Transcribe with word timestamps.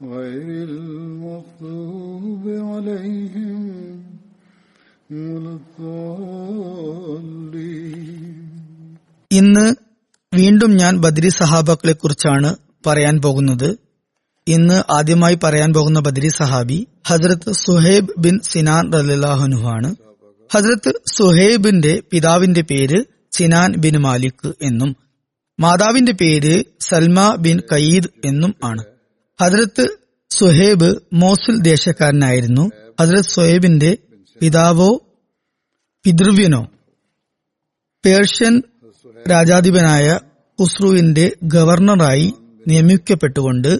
غير 0.00 0.48
المغضوب 0.70 2.44
عليهم 2.68 3.62
ولا 5.10 5.52
الضالين 7.52 8.92
ഇന്ന് 9.30 9.66
വീണ്ടും 10.32 10.70
ഞാൻ 10.80 10.94
ബദ്രി 11.04 11.30
സഹാബാക്കളെ 11.38 11.94
കുറിച്ചാണ് 11.94 12.50
പറയാൻ 12.86 13.16
പോകുന്നത് 13.20 13.68
ഇന്ന് 14.46 14.78
ആദ്യമായി 14.96 15.36
പറയാൻ 15.44 15.70
പോകുന്ന 15.72 15.98
ബദ്രി 16.00 16.30
സഹാബി 16.38 16.78
ഹജ്രത്ത് 17.10 17.50
സുഹൈബ് 17.64 18.14
ബിൻ 18.24 18.36
സിനാൻ 18.50 18.84
റലാഹുനു 19.10 19.58
ആണ് 19.74 19.90
ഹജ്രത്ത് 20.50 20.92
സുഹൈബിന്റെ 21.16 21.94
പിതാവിന്റെ 22.12 22.62
പേര് 22.70 22.98
സിനാൻ 23.32 23.70
ബിൻ 23.84 23.96
മാലിക് 24.06 24.50
എന്നും 24.68 24.90
മാതാവിന്റെ 25.58 26.14
പേര് 26.22 26.54
സൽമ 26.88 27.18
ബിൻ 27.44 27.56
കയീദ് 27.72 28.10
എന്നും 28.30 28.52
ആണ് 28.70 28.82
ഹജ്രത്ത് 29.41 29.87
സുഹേബ് 30.29 30.95
മോസുൽ 31.13 31.61
ദേശക്കാരനായിരുന്നു. 31.61 32.71
ഹജ്രത് 33.01 33.23
സുഹേബിന്റെ 33.23 33.97
പിതാവോ 34.39 34.97
പിതൃവ്യനോ. 36.03 36.67
പേർഷ്യൻ 38.05 38.61
രാജാധിപനായ 39.29 40.19
ഖുസ്രുവിന്റെ 40.61 41.31
ഗവർണറായി 41.43 42.33
നിയമിക്കപ്പെട്ടുകൊണ്ട് 42.67 43.79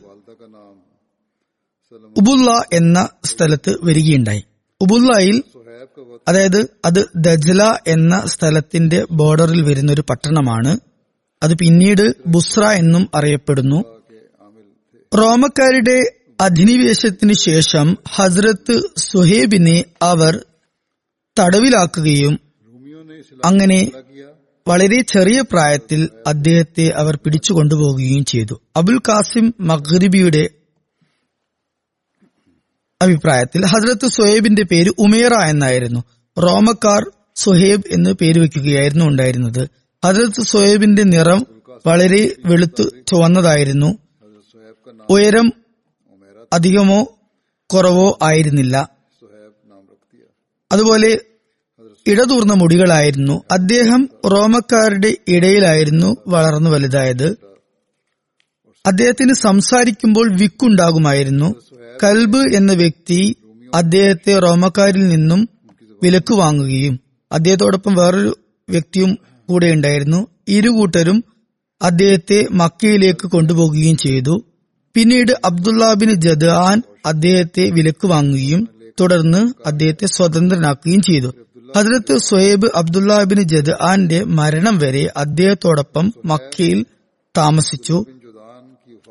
ഉബുല്ല 2.17 2.65
എന്ന 2.73 3.09
സ്ഥലത്ത് 3.23 3.75
വരികയുണ്ടായി. 3.83 4.43
ഉബുല്ലയിൽ 4.81 5.43
അതായത് 6.27 6.69
അത് 6.85 7.07
ദജ്ല 7.15 7.77
എന്ന 7.87 8.23
സ്ഥലത്തിന്റെ 8.25 9.05
ബോർഡറിൽ 9.11 9.61
വരുന്ന 9.61 9.91
ഒരു 9.91 10.03
പട്ടണമാണ്. 10.09 10.79
അത് 11.43 11.57
പിന്നീട് 11.57 12.15
ബുസ്ര 12.27 12.63
എന്നും 12.63 13.09
അറിയപ്പെടുന്നു. 13.15 13.96
റോമക്കാരുടെ 15.15 16.19
അധിനിവേശത്തിന് 16.41 17.33
ശേഷം 17.33 17.97
ഹസ്രത്ത് 18.09 18.81
സുഹേബിനെ 18.97 19.85
അവർ 20.01 20.45
തടവിലാക്കുകയും 21.39 22.39
അങ്ങനെ 23.45 23.91
വളരെ 24.67 25.01
ചെറിയ 25.01 25.41
പ്രായത്തിൽ 25.41 26.09
അദ്ദേഹത്തെ 26.27 26.87
അവർ 26.87 27.15
പിടിച്ചുകൊണ്ടുപോകുകയും 27.15 28.25
ചെയ്തു. 28.25 28.61
അബുൽ 28.75 28.97
കാസിം 28.97 29.53
മഗ്രിബിയുടെ 29.59 30.49
അഭിപ്രായത്തിൽ 33.01 33.65
ഹസ്രത്ത് 33.65 34.07
സുഹേബിന്റെ 34.07 34.63
പേര് 34.63 34.91
ഉമേറ 34.99 35.33
എന്നായിരുന്നു. 35.33 36.03
റോമക്കാർ 36.37 37.11
സുഹേബ് 37.35 37.83
എന്ന് 37.91 38.09
പേര് 38.13 38.39
വെക്കുകയായിരുന്നു 38.39 39.05
ഉണ്ടായിരുന്നത്. 39.05 39.69
ഹസ്രത്ത് 40.05 40.41
സുഹേബിന്റെ 40.41 41.03
നിറം 41.03 41.45
വളരെ 41.87 42.35
വെളുത്തു 42.45 42.83
ചുവന്നതായിരുന്നു. 42.83 44.06
ഉയരം 45.09 45.53
അധികമോ 46.53 47.19
കുറവോ 47.73 48.19
ആയിരുന്നില്ല. 48.23 48.89
അതുപോലെ 50.71 51.21
ഇടതൂർന്ന 52.07 52.53
മുടികളായിരുന്നു. 52.53 53.41
അദ്ദേഹം 53.51 54.09
റോമക്കാരുടെ 54.25 55.17
ഇടയിലായിരുന്നു 55.27 56.17
വളർന്നു 56.27 56.69
വലുതായത്. 56.69 57.37
അദ്ദേഹത്തിന് 58.85 59.33
സംസാരിക്കുമ്പോൾ 59.33 60.37
വിക്കുണ്ടാകുമായിരുന്നു. 60.37 61.55
കൽബ് 62.03 62.55
എന്ന 62.55 62.73
വ്യക്തി 62.73 63.35
അദ്ദേഹത്തെ 63.73 64.39
റോമക്കാരിൽ 64.39 65.07
നിന്നും 65.07 65.49
വിലക്ക് 66.03 66.33
വാങ്ങുകയും 66.33 66.99
അദ്ദേഹത്തോടൊപ്പം 67.31 67.95
വേറൊരു 67.95 68.37
വ്യക്തിയും 68.69 69.17
കൂടെ 69.49 69.71
ഉണ്ടായിരുന്നു 69.71 70.27
ഇരുകൂട്ടരും 70.47 71.23
അദ്ദേഹത്തെ 71.81 72.47
മക്കയിലേക്ക് 72.51 73.27
കൊണ്ടുപോകുകയും 73.27 73.97
ചെയ്തു. 73.97 74.43
പിന്നീട് 74.97 75.31
അബ്ദുള്ള 75.45 75.93
ബിൻ 75.93 76.13
ജദാൻ 76.21 76.83
അദ്ദേഹത്തെ 77.05 77.69
വിലക്ക് 77.69 78.07
വാങ്ങുകയും 78.07 78.67
തുടർന്ന് 78.99 79.53
അദ്ദേഹത്തെ 79.65 80.05
സ്വതന്ത്രനാക്കുകയും 80.05 81.01
ചെയ്തു. 81.01 81.27
ഹജ്രത്ത് 81.77 82.17
സുഹൈബ് 82.17 82.67
അബ്ദുള്ള 82.75 83.23
ബിൻ 83.23 83.41
ജദാന്റെ 83.41 84.23
മരണം 84.23 84.77
വരെ 84.77 85.11
അദ്ദേഹത്തോടൊപ്പം 85.17 86.13
മക്കയിൽ 86.25 86.85
താമസിച്ചു. 87.37 88.05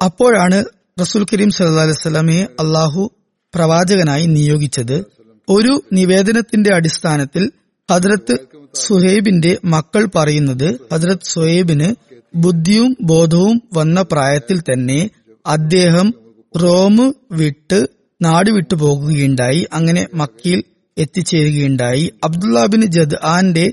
അപ്പോഴാണ് 0.03 0.65
റസൂൽ 1.01 1.25
കരീം 1.25 1.51
സല്ലാ 1.51 1.83
അലൈവലമയെ 1.83 2.43
അള്ളാഹു 2.43 3.11
പ്രവാചകനായി 3.55 4.27
നിയോഗിച്ചത്. 4.27 5.05
ഒരു 5.49 5.83
നിവേദനത്തിന്റെ 5.93 6.75
അടിസ്ഥാനത്തിൽ 6.75 7.51
ഹജ്രത്ത് 7.91 8.35
സുഹേബിന്റെ 8.75 9.59
മക്കൾ 9.65 10.09
പറയുന്നത് 10.17 10.81
ഹജ്രത് 10.93 11.29
സുഹേബിന് 11.33 11.95
ബുദ്ധിയും 12.37 12.97
ബോധവും 13.03 13.63
വന്ന 13.75 14.03
പ്രായത്തിൽ 14.03 14.61
തന്നെ 14.61 15.11
അദ്ദേഹം 15.47 16.15
റോം 16.63 17.15
വിട്ട് 17.33 17.87
നാട് 18.23 18.51
വിട്ടു 18.51 18.75
പോകുകയുണ്ടായി. 18.75 19.67
അങ്ങനെ 19.73 20.09
മക്കയിൽ 20.15 20.65
എത്തിച്ചേരുകയുണ്ടായി. 20.99 22.13
അബ്ദുള്ള 22.25 22.67
ബിൻ 22.67 22.87
ജദ്ആന്റെ 22.87 23.73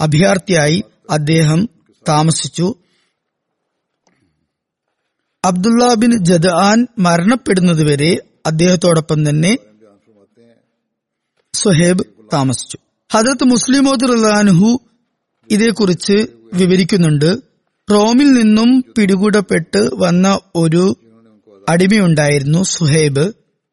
അഭയാർത്ഥിയായി 0.00 0.82
അദ്ദേഹം 1.10 1.68
താമസിച്ചു. 2.08 2.74
അബ്ദുള്ള 5.44 5.94
ബിൻ 5.94 6.24
ജദ്ആൻ 6.24 6.86
മരണപ്പെടുന്നതുവരെ 6.98 8.18
അദ്ദേഹത്തോടൊപ്പം 8.46 9.28
തന്നെ 9.28 9.58
സുഹേബ് 11.52 12.04
താമസിച്ചു. 12.32 12.78
ഹജറത്ത് 13.12 13.44
മുസ്ലിം 13.44 13.84
റഹ്ലാൻഹു 13.84 14.80
ഇതേക്കുറിച്ച് 15.50 16.26
വിവരിക്കുന്നുണ്ട്. 16.54 17.36
റോമിൽ 17.90 18.32
നിന്നും 18.32 18.84
പിടികൂടപ്പെട്ട് 18.98 19.90
വന്ന 19.94 20.38
ഒരു 20.54 20.96
അടിമയുണ്ടായിരുന്നു 21.68 22.62
സുഹൈബ്. 22.62 23.32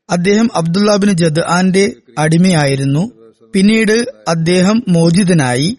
അദ്ദേഹം 0.09 0.49
അബ്ദുല്ലാബിൻ 0.55 1.11
ജദ് 1.11 1.39
ആന്റെ 1.47 1.95
അടിമയായിരുന്നു. 2.17 3.11
പിന്നീട് 3.53 4.05
അദ്ദേഹം 4.27 4.83
മോചിതനായി. 4.87 5.77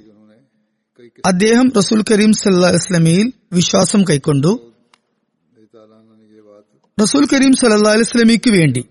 അദ്ദേഹം 1.27 1.73
റസൂൽ 1.77 2.05
കരീം 2.11 2.33
സല്ലാ 2.33 2.71
ഇസ്ലമിയിൽ 2.71 3.33
വിശ്വാസം 3.53 4.05
കൈക്കൊണ്ടു. 4.05 4.73
റസൂൽ 7.03 7.27
കരീം 7.27 7.53
സല്ലാ 7.53 7.93
അലിസ്ലമിക്ക് 7.93 8.51
വേണ്ടി 8.51 8.85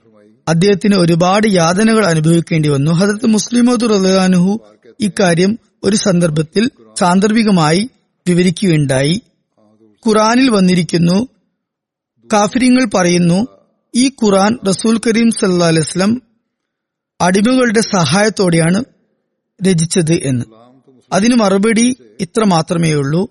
അദ്ദേഹത്തിന് 0.47 0.95
ഒരുപാട് 0.95 1.47
യാതനകൾ 1.47 2.05
അനുഭവിക്കേണ്ടി 2.05 2.69
വന്നു. 2.69 2.91
ഹജറത്ത് 2.91 3.27
മുസ്ലിമോദ് 3.27 3.83
റഹ്ലാനുഹു 3.83 4.59
ഇക്കാര്യം 4.99 5.59
ഒരു 5.83 5.95
സന്ദർഭത്തിൽ 5.95 6.69
സാന്ദർഭികമായി 6.99 7.89
വിവരിക്കുകയുണ്ടായി. 8.27 9.21
ഖുറാനിൽ 10.07 10.49
വന്നിരിക്കുന്നു 10.49 11.27
കാഫര്യങ്ങൾ 12.33 12.85
പറയുന്നു 12.85 13.47
ഈ 13.95 14.07
ഖുറാൻ 14.07 14.57
റസൂൽ 14.67 14.97
കരീം 14.97 15.31
സല്ലാസ്ലം 15.31 16.21
അടിമകളുടെ 17.21 17.81
സഹായത്തോടെയാണ് 17.81 18.83
രചിച്ചത് 19.67 20.13
എന്ന്. 20.13 20.45
അതിന് 21.13 21.35
മറുപടി 21.35 21.95
ഇത്ര 22.19 22.43
മാത്രമേ 22.43 22.93
ഉള്ളൂ. 22.93 23.27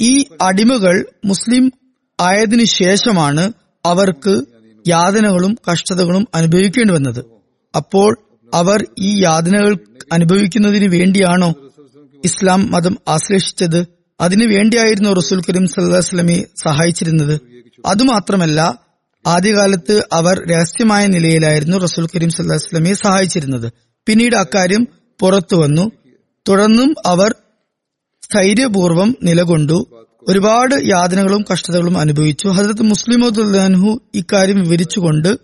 ഈ 0.00 0.24
അടിമകൾ 0.42 1.06
മുസ്ലിം 1.24 1.72
ആയതിനു 2.20 2.64
ശേഷമാണ് 2.64 3.52
അവർക്ക് 3.84 4.42
യാതനകളും 4.88 5.58
കഷ്ടതകളും 5.72 6.28
അനുഭവിക്കേണ്ടി 6.34 6.94
വന്നത്. 6.94 7.24
അപ്പോൾ 7.76 8.16
അവർ 8.54 8.86
ഈ 8.98 9.22
യാതനകൾ 9.22 9.76
അനുഭവിക്കുന്നതിന് 10.12 10.92
വേണ്ടിയാണോ 10.92 11.54
ഇസ്ലാം 12.24 12.70
മതം 12.70 12.98
ആശ്ലേഷിച്ചത്? 13.08 13.86
അതിനു 14.20 14.46
വേണ്ടിയായിരുന്നു 14.46 15.10
റസൂൽ 15.10 15.40
കരീം 15.40 15.66
സല്ലാസ്ലമെ 15.66 16.46
സഹായിച്ചിരുന്നത്? 16.56 17.51
അതുമാത്രമല്ല 17.86 18.84
ആദ്യകാലത്ത് 19.26 20.02
അവർ 20.12 20.48
രഹസ്യമായ 20.50 21.06
നിലയിലായിരുന്നു 21.06 21.76
റസൂൽ 21.76 22.06
കരീം 22.06 22.30
സല്ലാസ്ലമയെ 22.30 22.92
സഹായിച്ചിരുന്നത്. 22.92 23.72
പിന്നീട് 24.06 24.36
അക്കാര്യം 24.36 24.88
പുറത്തു 25.20 25.56
വന്നു. 25.56 25.90
തുടർന്നും 26.48 26.94
അവർ 27.06 27.34
സ്ഥൈര്യപൂർവം 28.22 29.16
നിലകൊണ്ടു. 29.22 29.86
ഒരുപാട് 30.28 30.74
യാതനകളും 30.84 31.44
കഷ്ടതകളും 31.52 31.98
അനുഭവിച്ചു. 31.98 32.48
ഹസരത്ത് 32.48 32.82
മുസ്ലിമുദ്ദാൻഹു 32.82 34.00
ഇക്കാര്യം 34.14 34.62
വിവരിച്ചുകൊണ്ട് 34.62 35.36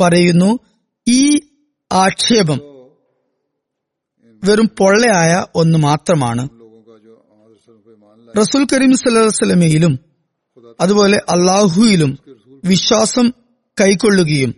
പറയുന്നു 0.00 0.58
ഈ 1.08 1.40
ആക്ഷേപം 1.92 2.60
വെറും 4.44 4.70
പൊള്ളയായ 4.78 5.44
ഒന്ന് 5.54 5.78
മാത്രമാണ്. 5.78 6.48
റസൂൽ 8.40 8.66
കരീം 8.72 8.92
സല്ലാസ്ലമയിലും 8.92 10.11
അതുപോലെ 10.82 11.20
അള്ളാഹുയിലും 11.28 12.18
വിശ്വാസം 12.64 13.32
കൈക്കൊള്ളുകയും 13.80 14.54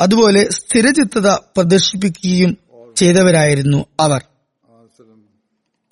അതുപോലെ 0.00 0.48
സ്ഥിരചിത്തത 0.50 1.28
പ്രദർശിപ്പിക്കുകയും 1.30 2.56
ചെയ്തവരായിരുന്നു 2.96 3.86
അവർ. 4.00 4.22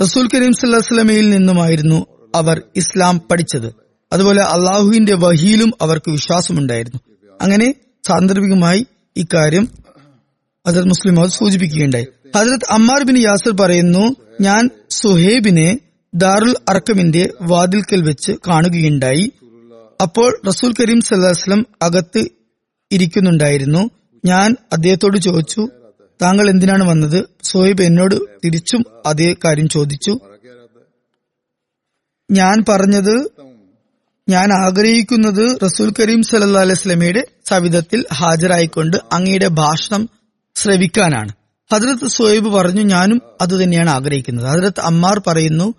റസൂൽ 0.03 0.29
കരീം 0.35 0.53
സല്ലാസ്ലമയിൽ 0.53 1.31
നിന്നുമായിരുന്നു 1.31 2.07
അവർ 2.35 2.63
ഇസ്ലാം 2.77 3.21
പഠിച്ചത്. 3.31 3.75
അതുപോലെ 4.13 4.43
അള്ളാഹുവിന്റെ 4.43 5.15
വഹിയിലും 5.15 5.73
അവർക്ക് 5.83 6.11
വിശ്വാസമുണ്ടായിരുന്നു. 6.11 7.01
അങ്ങനെ 7.43 7.75
സാന്ദർഭികമായി 8.07 8.87
ഇക്കാര്യം 9.17 9.69
ഹസരത് 10.69 10.85
മുസ്ലിം 10.85 11.21
അവർ 11.21 11.29
സൂചിപ്പിക്കുകയുണ്ടായി. 11.29 12.07
ഹസരത് 12.37 12.61
അമ്മാർ 12.71 13.05
ബിൻ 13.05 13.19
യാസർ 13.19 13.57
പറയുന്നു 13.57 14.17
ഞാൻ 14.41 14.71
സുഹേബിനെ 14.91 15.79
ദാറുൽ 16.15 16.55
അർക്കമിന്റെ 16.69 17.31
വാതിൽക്കൽ 17.43 18.03
വെച്ച് 18.03 18.33
കാണുകയുണ്ടായി. 18.49 19.33
അപ്പോൾ 20.03 20.41
റസൂൽ 20.47 20.73
കരീം 20.73 21.01
സല്ലാസ്ലം 21.01 21.67
അകത്ത് 21.83 22.29
ഇരിക്കുന്നുണ്ടായിരുന്നു. 22.93 23.91
ഞാൻ 24.25 24.57
അദ്ദേഹത്തോട് 24.73 25.19
ചോദിച്ചു 25.19 25.69
താങ്കൾ 26.23 26.51
എന്തിനാണ് 26.51 26.85
വന്നത്? 26.85 27.25
സോയിബ് 27.43 27.83
എന്നോട് 27.83 28.15
തിരിച്ചും 28.45 28.85
അതേ 29.07 29.37
കാര്യം 29.45 29.69
ചോദിച്ചു. 29.69 30.19
ഞാൻ 32.31 32.65
പറഞ്ഞത് 32.69 33.31
ഞാൻ 34.29 34.53
ആഗ്രഹിക്കുന്നത് 34.67 35.59
റസൂൽ 35.65 35.93
കരീം 36.01 36.23
സല്ലാ 36.23 36.61
അലൈഹി 36.61 36.79
സ്വലമയുടെ 36.79 37.25
സവിധത്തിൽ 37.49 38.05
ഹാജരായിക്കൊണ്ട് 38.13 38.97
അങ്ങയുടെ 39.13 39.49
ഭാഷണം 39.49 40.09
ശ്രവിക്കാനാണ്. 40.57 41.33
ഹജരത്ത് 41.73 42.09
സോയിബ് 42.09 42.49
പറഞ്ഞു 42.49 42.83
ഞാനും 42.83 43.23
അതുതന്നെയാണ് 43.41 43.91
ആഗ്രഹിക്കുന്നത്. 43.91 44.47
ഹജരത്ത് 44.47 44.81
അമ്മാർ 44.81 45.23
പറയുന്നു 45.27 45.75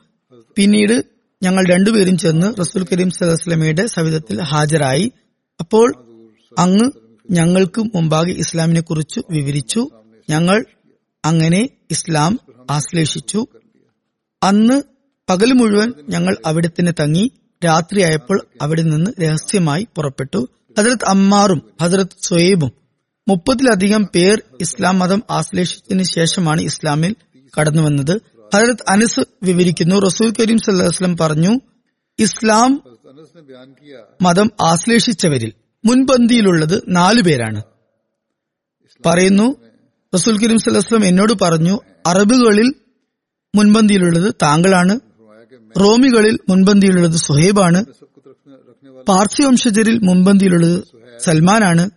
പിന്നീട് 0.55 1.14
ഞങ്ങൾ 1.45 1.63
രണ്ടുപേരും 1.69 2.17
ചെന്ന് 2.17 2.47
റസൂൽ 2.59 2.83
കരീം 2.83 3.09
സല്ലാ 3.09 3.35
സ്വലമയുടെ 3.35 3.83
സവിധത്തിൽ 3.85 4.37
ഹാജരായി. 4.41 5.11
അപ്പോൾ 5.59 5.87
അങ്ങ് 6.59 6.87
ഞങ്ങൾക്ക് 7.31 7.81
മുമ്പാകെ 7.95 8.31
ഇസ്ലാമിനെ 8.31 8.81
കുറിച്ച് 8.81 9.19
വിവരിച്ചു. 9.29 9.81
ഞങ്ങൾ 10.29 10.65
അങ്ങനെ 11.25 11.69
ഇസ്ലാം 11.91 12.39
ആശ്ലേഷിച്ചു. 12.71 13.47
അന്ന് 14.43 14.77
പകൽ 15.29 15.51
മുഴുവൻ 15.53 15.93
ഞങ്ങൾ 16.09 16.37
അവിടെ 16.45 16.67
തന്നെ 16.67 16.93
തങ്ങി. 16.99 17.31
രാത്രിയായപ്പോൾ 17.65 18.37
അവിടെ 18.61 18.81
നിന്ന് 18.81 19.11
രഹസ്യമായി 19.21 19.87
പുറപ്പെട്ടു. 19.95 20.41
ഹജരത് 20.77 21.05
അമ്മാറും 21.07 21.61
ഹജരത് 21.81 22.15
സുയേബും 22.21 22.71
മുപ്പതിലധികം 23.27 24.03
പേർ 24.15 24.41
ഇസ്ലാം 24.61 24.99
മതം 24.99 25.21
ആശ്ലേഷിച്ചതിന് 25.29 26.03
ശേഷമാണ് 26.03 26.61
ഇസ്ലാമിൽ 26.61 27.15
കടന്നു 27.59 27.81
വന്നത് 27.81 28.15
ഹരത് 28.53 28.83
അനസ് 28.89 29.23
വിവരിക്കുന്നു. 29.43 29.95
റസൂൽ 29.95 30.33
കരീം 30.39 30.57
സല്ലാസ്ലം 30.57 31.17
പറഞ്ഞു 31.17 31.59
ഇസ്ലാം 32.19 32.83
മതം 34.21 34.51
ആശ്ലേഷിച്ചവരിൽ 34.61 35.53
മുൻപന്തിയിലുള്ളത് 35.85 36.83
നാലു 36.87 37.21
പേരാണ്. 37.21 37.61
പറയുന്നു 39.05 39.55
റസൂൽ 40.15 40.35
കരീം 40.37 40.59
സല്ലാസ്ലം 40.59 41.05
എന്നോട് 41.05 41.33
പറഞ്ഞു 41.41 41.79
അറബുകളിൽ 42.05 42.73
മുൻപന്തിയിലുള്ളത് 43.55 44.33
താങ്കളാണ് 44.41 44.99
റോമികളിൽ 45.79 46.39
മുൻപന്തിയിലുള്ളത് 46.49 47.17
സുഹൈബാണ് 47.17 47.85
പാർസി 49.07 49.43
വംശജരിൽ 49.43 49.99
മുൻപന്തിയിലുള്ളത് 50.03 50.83
സൽമാനാണ് 51.19 51.89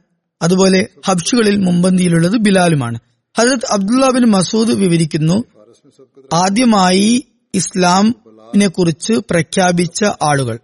അതുപോലെ 0.42 0.88
ഹബ്ഷുകളിൽ 1.06 1.56
മുൻപന്തിയിലുള്ളത് 1.56 2.36
ബിലാലുമാണ്. 2.36 2.98
ഹജരത് 3.38 3.72
അബ്ദുല്ലാബിൻ 3.72 4.24
മസൂദ് 4.24 4.70
വിവരിക്കുന്നു 4.70 5.44
ആദ്യമായി 6.32 7.24
ഇസ്ലാമിനെ 7.54 8.66
കുറിച്ച് 8.66 9.12
പ്രഖ്യാപിച്ച 9.12 10.04
ആളുകൾ. 10.22 10.58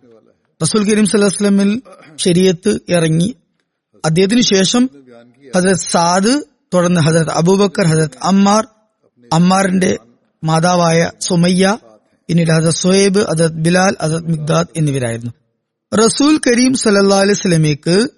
റസൂൽ 0.62 0.90
കരീം 0.90 1.06
സല്ലാസ്ലമിൽ 1.06 1.82
ശരീരത്ത് 2.16 2.78
ഇറങ്ങി. 2.88 3.34
അദ്ദേഹത്തിന് 4.04 4.40
ശേഷം 4.40 4.90
ഹജരത് 5.56 5.76
സാദ് 5.76 6.42
തുടർന്ന് 6.74 7.00
ഹജരത് 7.00 7.30
അബൂബക്കർ 7.30 7.86
ഹജരത് 7.86 8.10
അമ്മാർ 8.22 8.66
അമ്മാറിന്റെ 9.32 9.98
മാതാവായ 10.44 11.10
സുമയ്യ 11.20 11.78
പിന്നീട് 12.28 12.52
ഹജരത് 12.52 12.74
സുഹേബ് 12.74 13.18
ഹജരത് 13.18 13.52
ബിലാൽ 13.52 13.96
ഹജരത് 14.02 14.26
മിഗ്ദാദ് 14.26 14.66
എന്നിവരായിരുന്നു. 14.76 15.32
റസൂൽ 15.96 16.40
കരീം 16.46 16.74
സല്ലാ 16.74 17.20
അലൈഹി 17.20 17.34
സ്വലമേക്ക് 17.34 18.08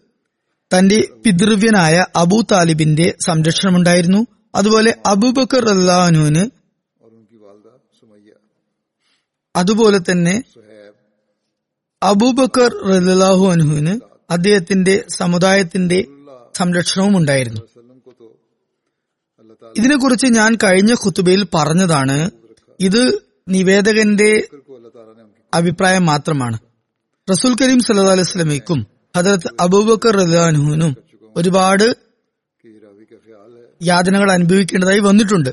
തന്റെ 0.78 1.08
പിതൃവ്യനായ 1.24 2.04
അബൂ 2.16 2.42
താലിബിന്റെ 2.42 3.14
സംരക്ഷണമുണ്ടായിരുന്നു. 3.26 4.26
അതുപോലെ 4.54 4.94
അബൂബക്കർ 5.06 5.68
അള്ളാഹുനുവിന് 5.68 6.55
അതുപോലെ 9.56 9.98
തന്നെ 9.98 10.34
അബൂബക്കർ 12.02 12.70
റലാഹു 13.08 13.44
അനുഹുവിന് 13.50 13.94
അദ്ദേഹത്തിന്റെ 14.30 15.04
സമുദായത്തിന്റെ 15.16 15.98
സംരക്ഷണവും 16.56 17.16
ഉണ്ടായിരുന്നു. 17.16 17.60
ഇതിനെക്കുറിച്ച് 19.76 20.26
ഞാൻ 20.26 20.58
കഴിഞ്ഞ 20.64 20.94
കുത്തുബയിൽ 20.94 21.46
പറഞ്ഞതാണ് 21.54 22.30
ഇത് 22.80 23.02
നിവേദകന്റെ 23.48 24.30
അഭിപ്രായം 25.54 26.06
മാത്രമാണ്. 26.06 26.56
റസൂൽ 27.30 27.52
കരീം 27.60 27.80
സല്ലാ 27.80 28.12
അലൈഹി 28.12 28.30
സ്വലമയ്ക്കും 28.30 28.86
ഹജറത്ത് 29.16 29.50
അബൂബക്കർ 29.60 30.14
റഹ്ലാനുഹുവിനും 30.16 30.92
ഒരുപാട് 31.36 31.86
യാതനകൾ 33.82 34.28
അനുഭവിക്കേണ്ടതായി 34.32 34.98
വന്നിട്ടുണ്ട്. 34.98 35.50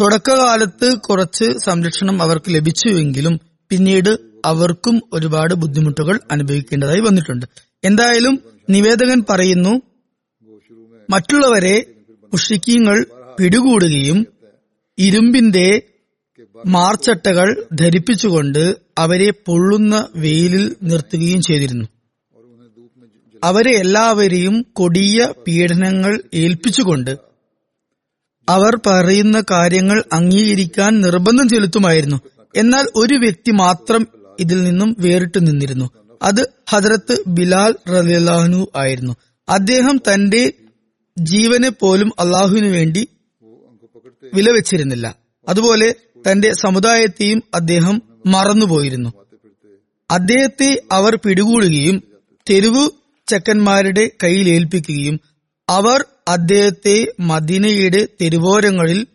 തുടക്കകാലത്ത് 0.00 0.98
കുറച്ച് 0.98 1.58
സംരക്ഷണം 1.64 2.22
അവർക്ക് 2.22 2.54
ലഭിച്ചുവെങ്കിലും 2.54 3.40
പിന്നീട് 3.70 4.18
അവർക്കും 4.44 5.02
ഒരുപാട് 5.12 5.54
ബുദ്ധിമുട്ടുകൾ 5.54 6.20
അനുഭവിക്കേണ്ടതായി 6.30 7.00
വന്നിട്ടുണ്ട്. 7.00 7.46
എന്തായാലും 7.84 8.34
നിവേദകൻ 8.70 9.24
പറയുന്നു 9.30 9.72
മറ്റുള്ളവരെ 11.10 11.76
മുഷ്രിക്കീങ്ങൾ 12.32 13.06
പിടികൂടുകയും 13.38 14.26
ഇരുമ്പിന്റെ 14.98 15.82
മാർച്ചട്ടകൾ 16.66 17.48
ധരിപ്പിച്ചുകൊണ്ട് 17.74 18.76
അവരെ 18.98 19.30
പൊള്ളുന്ന 19.46 20.08
വെയിലിൽ 20.16 20.76
നിർത്തുകയും 20.82 21.42
ചെയ്തിരുന്നു. 21.42 21.86
അവരെ 23.44 23.70
എല്ലാവരെയും 23.70 24.66
കൊടിയ 24.72 25.32
പീഡനങ്ങൾ 25.46 26.22
ഏൽപ്പിച്ചുകൊണ്ട് 26.34 27.27
അവർ 28.48 28.80
പറയുന്ന 28.86 29.42
കാര്യങ്ങൾ 29.50 30.04
അംഗീകരിക്കാൻ 30.12 31.00
നിർബന്ധം 31.00 31.48
ചെലുത്തുമായിരുന്നു. 31.48 32.20
എന്നാൽ 32.56 32.86
ഒരു 32.94 33.14
വ്യക്തി 33.14 33.50
മാത്രം 33.50 34.08
ഇതിൽ 34.40 34.62
നിന്നും 34.64 34.96
വേറിട്ട് 34.98 35.46
നിന്നിരുന്നു. 35.46 35.90
അത് 36.22 36.48
ഹജറത്ത് 36.70 37.16
ബിലാൽ 37.26 37.74
റലിയല്ലാഹു 37.88 38.70
ആയിരുന്നു. 38.76 39.16
അദ്ദേഹം 39.48 39.96
തന്റെ 39.96 40.52
ജീവനെ 41.18 41.68
പോലും 41.68 42.12
അള്ളാഹുവിനു 42.20 42.68
വേണ്ടി 42.68 43.08
വിലവെച്ചിരുന്നില്ല. 44.34 45.16
അതുപോലെ 45.48 45.94
തന്റെ 46.30 46.52
സമുദായത്തെയും 46.52 47.42
അദ്ദേഹം 47.54 48.02
മറന്നുപോയിരുന്നു. 48.26 49.12
അദ്ദേഹത്തെ 50.10 50.82
അവർ 50.92 51.18
പിടികൂടുകയും 51.24 52.02
തെരുവു 52.50 52.92
ചെക്കന്മാരുടെ 53.28 54.10
കയ്യിൽ 54.22 54.48
ഏൽപ്പിക്കുകയും 54.48 55.20
അവർ 55.68 56.04
അദ്ദേഹത്തെ 56.28 57.06
മദീനയുടെ 57.20 58.08
തെരുവോരങ്ങളിൽ 58.20 59.06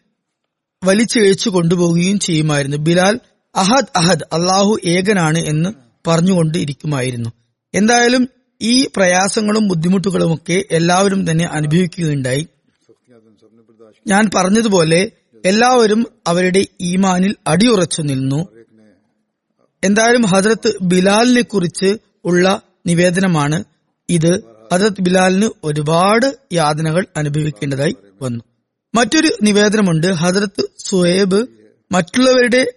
വലിച്ചിഴച്ചു 0.83 1.49
കൊണ്ടുപോവുകയും 1.49 2.19
ചെയ്യുമായിരുന്നു. 2.19 2.77
ബിലാൽ 2.77 3.19
അഹദ് 3.55 3.91
അഹദ് 3.95 4.23
അള്ളാഹു 4.33 4.77
ഏകനാണ് 4.85 5.39
എന്ന് 5.39 5.69
പറഞ്ഞുകൊണ്ട് 6.07 6.57
ഇരിക്കുമായിരുന്നു 6.57 7.29
എന്തായാലും 7.73 8.29
ഈ 8.61 8.87
പ്രയാസങ്ങളും 8.95 9.67
ബുദ്ധിമുട്ടുകളുമൊക്കെ 9.67 10.65
എല്ലാവരും 10.71 11.31
തന്നെ 11.31 11.45
അനുഭവിക്കുകയുണ്ടായി. 11.45 12.47
ഞാൻ 14.07 14.29
പറഞ്ഞതുപോലെ 14.35 15.11
എല്ലാവരും 15.45 16.07
അവരുടെ 16.27 16.65
ഈമാനിൽ 16.81 17.35
അടിയുറച്ചു 17.47 18.01
നിന്നു. 18.01 18.47
എന്തായാലും 19.83 20.21
ഹജ്രത്ത് 20.21 20.73
ബിലാലിനെ 20.81 21.41
കുറിച്ച് 21.41 21.97
ഉള്ള 22.25 22.61
നിവേദനമാണ് 22.87 23.63
ഇത്. 24.09 24.52
ഹജ്രത്ത് 24.71 25.01
ബിലാലിന് 25.01 25.49
ഒരുപാട് 25.63 26.37
യാതനകൾ 26.53 27.05
അനുഭവിക്കേണ്ടതായി 27.17 27.95
വന്നു. 28.21 28.43
മറ്റൊരു 28.95 29.29
നിവേദനമുണ്ട് 29.41 30.07
ഹജറത്ത് 30.07 30.69
സുഹേബ് 30.77 31.47
മറ്റുള്ളവരുടെ 31.91 32.73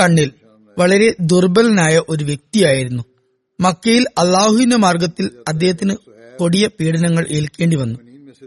കണ്ണിൽ 0.00 0.32
വളരെ 0.78 1.14
ദുർബലനായ 1.20 2.02
ഒരു 2.08 2.24
വ്യക്തിയായിരുന്നു. 2.24 3.02
മക്കയിൽ 3.60 4.06
അള്ളാഹുവിന്റെ 4.18 4.76
മാർഗത്തിൽ 4.76 5.30
അദ്ദേഹത്തിന് 5.48 5.96
കൊടിയ 6.38 6.68
പീഡനങ്ങൾ 6.80 7.26
ഏൽക്കേണ്ടി 7.30 7.76
വന്നു. 7.76 7.98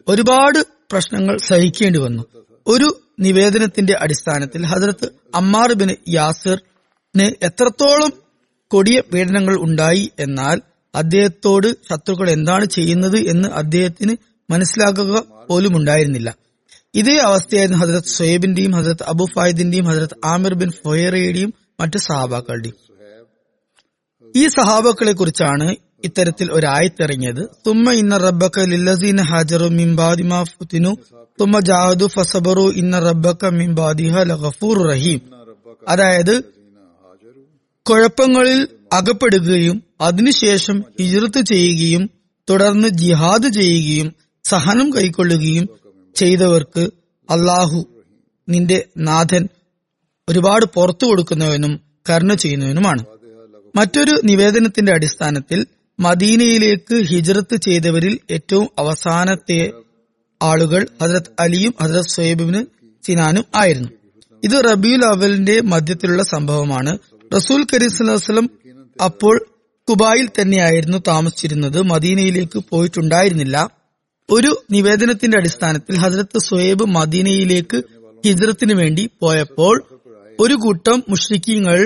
ഒരുപാട് 0.08 0.60
പ്രശ്നങ്ങൾ 0.92 1.38
സഹിക്കേണ്ടി 1.38 2.00
വന്നു. 2.00 2.24
ഒരു 2.68 3.02
നിവേദനത്തിന്റെ 3.20 3.94
അടിസ്ഥാനത്തിൽ 3.94 4.66
ഹജറത്ത് 4.66 5.10
അമ്മാർ 5.36 5.98
യാസിറിന് 6.10 7.46
എത്രത്തോളം 7.46 8.14
കൊടിയ 8.68 9.02
പീഡനങ്ങൾ 9.14 9.58
ഉണ്ടായി 9.60 10.12
എന്നാൽ 10.20 10.62
അദ്ദേഹത്തോട് 10.96 11.68
ശത്രുക്കൾ 11.68 12.30
എന്താണ് 12.30 12.66
ചെയ്യുന്നത് 12.66 13.18
എന്ന് 13.18 13.50
അദ്ദേഹത്തിന് 13.50 14.16
മനസ്സിലാക്കുക 14.52 15.24
പോലും 15.50 15.78
ഉണ്ടായിരുന്നില്ല 15.78 16.36
ഇതേ 16.96 17.18
അവസ്ഥയായിരുന്നു 17.18 17.80
ഹജരത് 17.80 18.04
സൊയേബിന്റെയും 18.04 18.72
ഹജരത് 18.72 19.04
അബു 19.04 19.26
ഫായിദിന്റെയും 19.36 19.86
ഹജരത് 19.86 20.18
ആമിർ 20.26 20.54
ബിൻ 20.54 20.72
ഫൊയറയുടെയും 20.72 21.54
മറ്റ് 21.80 21.98
സഹാബാക്കളുടെയും. 21.98 22.76
ഈ 24.36 24.48
സഹാബാക്കളെ 24.48 25.12
കുറിച്ചാണ് 25.12 25.76
ഇത്തരത്തിൽ 26.04 26.52
ഒരായത്തിറങ്ങിയത് 26.52 27.50
തുമ്മ 27.68 27.92
ഇന്ന 27.92 28.18
റബ്ബക്ക 28.18 28.60
ലില്ലസീന 28.60 29.22
ഹാജറു 29.22 29.66
മിംബാദിമാ 29.66 30.44
ഫുത്തിനു. 30.44 30.96
തുമ്മ 31.42 31.60
ജാഹദു 31.60 32.06
ഫസബറു 32.06 32.72
ഇന്ന 32.72 33.00
റബ്ബക്ക 33.00 33.46
മിംബാദിഹ 33.46 34.24
ലഗഫൂർ 34.24 34.88
റഹീം 34.88 35.22
അതായത് 35.88 36.42
കുഴപ്പങ്ങളിൽ 37.86 38.68
അകപ്പെടുകയും 38.92 39.84
അതിനുശേഷം 40.02 40.84
ഹിജ്റത്ത് 41.02 41.42
ചെയ്യുകയും 41.42 42.10
തുടർന്ന് 42.50 42.88
ജിഹാദ് 42.88 43.54
ചെയ്യുകയും 43.54 44.16
സഹനം 44.44 44.94
കൈക്കൊള്ളുകയും 44.94 45.70
ചെയ്തവർക്ക് 46.16 46.80
അള്ളാഹു 47.30 47.86
നിന്റെ 48.50 48.86
നാഥൻ 48.98 49.48
ഒരുപാട് 50.30 50.66
പുറത്തു 50.66 51.06
കൊടുക്കുന്നവനും 51.06 51.82
കരുണ 52.10 52.34
ചെയ്യുന്നവനുമാണ്. 52.34 53.06
മറ്റൊരു 53.76 54.22
നിവേദനത്തിന്റെ 54.24 54.92
അടിസ്ഥാനത്തിൽ 54.92 55.68
മദീനയിലേക്ക് 56.00 56.96
ഹിജ്റത്ത് 56.96 57.56
ചെയ്തവരിൽ 57.56 58.20
ഏറ്റവും 58.32 58.68
അവസാനത്തെ 58.80 59.72
ആളുകൾ 60.42 60.88
ഹജരത് 61.02 61.32
അലിയും 61.40 61.74
ഹജരത് 61.82 62.10
സൊയബിന് 62.10 62.66
സിനാനും 63.08 63.46
ആയിരുന്നു. 63.56 63.90
ഇത് 64.44 64.66
റബിയുൽ 64.72 65.06
അവലിന്റെ 65.06 65.62
മധ്യത്തിലുള്ള 65.62 66.24
സംഭവമാണ്. 66.24 66.98
റസൂൽ 67.36 67.66
കരീം 67.74 68.08
വസ്ലം 68.08 68.50
അപ്പോൾ 69.00 69.36
കുബായിൽ 69.88 70.28
തന്നെയായിരുന്നു 70.28 70.98
താമസിച്ചിരുന്നത്. 71.08 71.82
മദീനയിലേക്ക് 71.84 72.60
പോയിട്ടുണ്ടായിരുന്നില്ല. 72.72 73.58
ഒരു 74.30 74.64
നിവേദനത്തിന്റെ 74.72 75.38
അടിസ്ഥാനത്തിൽ 75.38 75.96
ഹസരത്ത് 75.98 76.40
സുഹേബ് 76.40 76.86
മദീനയിലേക്ക് 76.86 77.78
ഹിജ്രത്തിന് 78.26 78.74
വേണ്ടി 78.74 79.10
പോയപ്പോൾ 79.22 79.76
ഒരു 80.40 80.54
കൂട്ടം 80.54 81.04
മുഷ്രിഖിങ്ങൾ 81.10 81.80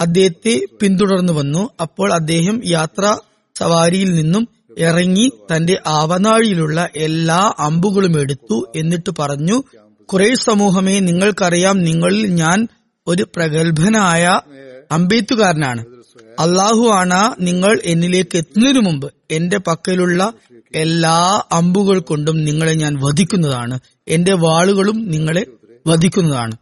അദ്ദേഹത്തെ 0.00 0.54
പിന്തുടർന്നു 0.80 1.32
വന്നു. 1.32 1.68
അപ്പോൾ 1.80 2.14
അദ്ദേഹം 2.14 2.60
യാത്ര 2.66 3.04
സവാരിയിൽ 3.56 4.14
നിന്നും 4.14 4.44
ഇറങ്ങി 4.78 5.32
തന്റെ 5.50 5.78
ആവനാഴിയിലുള്ള 5.86 6.88
എല്ലാ 6.96 7.52
അമ്പുകളും 7.58 8.20
എടുത്തു 8.20 8.66
എന്നിട്ട് 8.76 9.10
പറഞ്ഞു 9.18 9.56
കുറേ 10.08 10.34
സമൂഹമേ 10.34 11.00
നിങ്ങൾക്കറിയാം 11.00 11.78
നിങ്ങളിൽ 11.78 12.26
ഞാൻ 12.34 12.58
ഒരു 13.06 13.26
പ്രഗത്ഭനായ 13.36 14.24
അമ്പെയ്ത്തുകാരനാണ് 14.90 15.82
അള്ളാഹു 16.40 16.88
ആണ് 16.88 17.34
നിങ്ങൾ 17.40 17.80
എന്നിലേക്ക് 17.84 18.36
എത്തുന്നതിനു 18.36 18.80
മുമ്പ് 18.80 19.14
എന്റെ 19.30 19.58
പക്കലുള്ള 19.58 20.32
എല്ലാ 20.74 21.42
അമ്പുകൾ 21.52 21.98
കൊണ്ടും 21.98 22.44
നിങ്ങളെ 22.44 22.74
ഞാൻ 22.74 22.94
വധിക്കുന്നതാണ്. 22.94 23.78
എന്റെ 24.08 24.32
വാളുകളും 24.32 25.10
നിങ്ങളെ 25.10 25.46
വധിക്കുന്നതാണ്. 25.86 26.56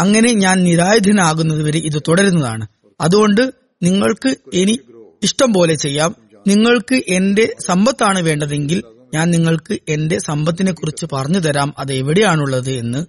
അങ്ങനെ 0.00 0.32
ഞാൻ 0.32 0.62
നിരായുധനാകുന്നതുവരെ 0.62 1.78
ഇത് 1.78 2.02
തുടരുന്നതാണ്. 2.08 2.66
അതുകൊണ്ട് 3.00 3.52
നിങ്ങൾക്ക് 3.82 4.36
ഇനി 4.52 4.78
ഇഷ്ടം 5.22 5.52
പോലെ 5.52 5.74
ചെയ്യാം. 5.74 6.14
നിങ്ങൾക്ക് 6.46 7.02
എന്റെ 7.08 7.56
സമ്പത്താണ് 7.66 8.22
വേണ്ടതെങ്കിൽ 8.22 8.82
ഞാൻ 9.14 9.30
നിങ്ങൾക്ക് 9.30 9.78
എന്റെ 9.88 10.18
സമ്പത്തിനെ 10.18 10.72
കുറിച്ച് 10.72 11.06
പറഞ്ഞു 11.12 11.38
തരാം. 11.38 11.74
അത് 11.78 11.92
എവിടെയാണുള്ളത് 11.92 12.70
എന്ന് 12.70 13.06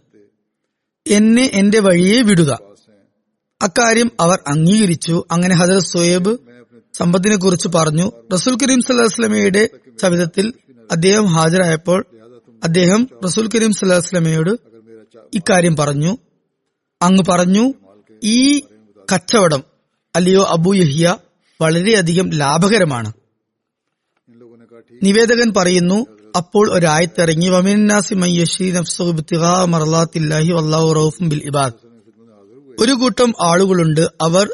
എന്നെ 1.07 1.51
എന്റെ 1.53 1.79
വഴിയെ 1.79 2.21
വിടുക. 2.21 2.59
അക്കാര്യം 3.61 4.11
അവർ 4.19 4.39
അംഗീകരിച്ചു. 4.47 5.23
അങ്ങനെ 5.31 5.55
ഹജറത് 5.55 5.81
സോയേബ് 5.81 6.37
സമ്പത്തിനെ 6.97 7.35
കുറിച്ച് 7.35 7.67
പറഞ്ഞു. 7.75 8.11
റസൂൽ 8.33 8.55
കരീം 8.55 8.81
സല്ലാസ്ലമയുടെ 8.81 9.69
സവിധത്തിൽ 10.01 10.53
അദ്ദേഹം 10.91 11.25
ഹാജരായപ്പോൾ 11.25 12.05
അദ്ദേഹം 12.63 13.07
റസൂൽ 13.25 13.49
കരീം 13.55 13.73
സല്ലാസ്ലമയോട് 13.73 14.49
ഇക്കാര്യം 15.33 15.75
പറഞ്ഞു. 15.75 16.17
അങ്ങ് 17.01 17.23
പറഞ്ഞു 17.29 17.73
ഈ 18.23 18.59
കച്ചവടം 19.13 19.63
അലിയോ 20.15 20.43
അബു 20.43 20.73
യഹിയ 20.73 21.17
വളരെയധികം 21.61 22.29
ലാഭകരമാണ്. 22.29 23.11
നിവേദകൻ 25.03 25.53
പറയുന്നു 25.57 26.05
അപ്പോൾ 26.37 26.71
ഒരായത്തിറങ്ങി 26.71 27.49
വമിനാസി 27.49 28.13
മയ്യഷി 28.13 28.73
മറലാത്തില്ലാഹി 29.65 30.51
വല്ലാഹു 30.51 30.93
റൌഫും 30.93 31.29
ബിൽ 31.29 31.41
ഇബാദ്. 31.45 31.88
ഒരു 32.79 32.91
കൂട്ടം 32.91 33.33
ആളുകളുണ്ട്. 33.39 34.07
അവർ 34.21 34.49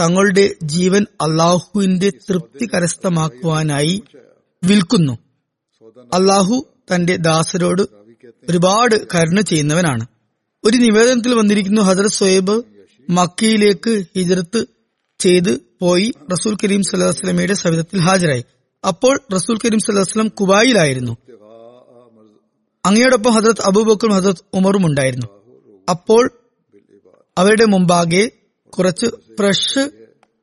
തങ്ങളുടെ 0.00 0.54
ജീവൻ 0.62 1.06
അള്ളാഹുവിന്റെ 1.20 2.10
തൃപ്തി 2.10 2.66
കരസ്ഥമാക്കുവാനായി 2.66 4.02
വിൽക്കുന്നു. 4.64 5.18
അള്ളാഹു 6.14 6.66
തന്റെ 6.94 7.16
ദാസരോട് 7.16 7.82
ഒരുപാട് 8.48 8.94
കരുണ 9.14 9.40
ചെയ്യുന്നവനാണ്. 9.40 10.06
ഒരു 10.64 10.76
നിവേദനത്തിൽ 10.76 11.34
വന്നിരിക്കുന്നു 11.34 11.82
ഹജറത് 11.82 12.10
സോയേബ് 12.10 12.62
മക്കയിലേക്ക് 13.10 14.04
ഹിജറത്ത് 14.16 14.66
ചെയ്ത് 15.18 15.60
പോയി 15.80 16.12
റസൂൽ 16.32 16.56
കരീം 16.64 16.82
സല്ലാസ്ലമയുടെ 16.82 17.54
സവിധത്തിൽ 17.54 18.00
ഹാജരായി. 18.00 18.44
അപ്പോൾ 18.88 19.20
റസൂൽ 19.34 19.56
കരീം 19.56 19.78
സല്ലാസ്ലം 19.78 20.28
കുബായിലായിരുന്നു. 20.28 21.16
അങ്ങയോടൊപ്പം 22.86 23.32
ഹജറത് 23.32 23.62
അബൂബക്കറും 23.64 24.12
ഹജറത് 24.12 24.44
ഉമറും 24.54 24.86
ഉണ്ടായിരുന്നു. 24.86 25.26
അപ്പോൾ 25.90 26.41
അവരുടെ 27.38 27.64
മുമ്പാകെ 27.64 28.30
കുറച്ച് 28.70 29.06
ഫ്രഷ് 29.06 29.90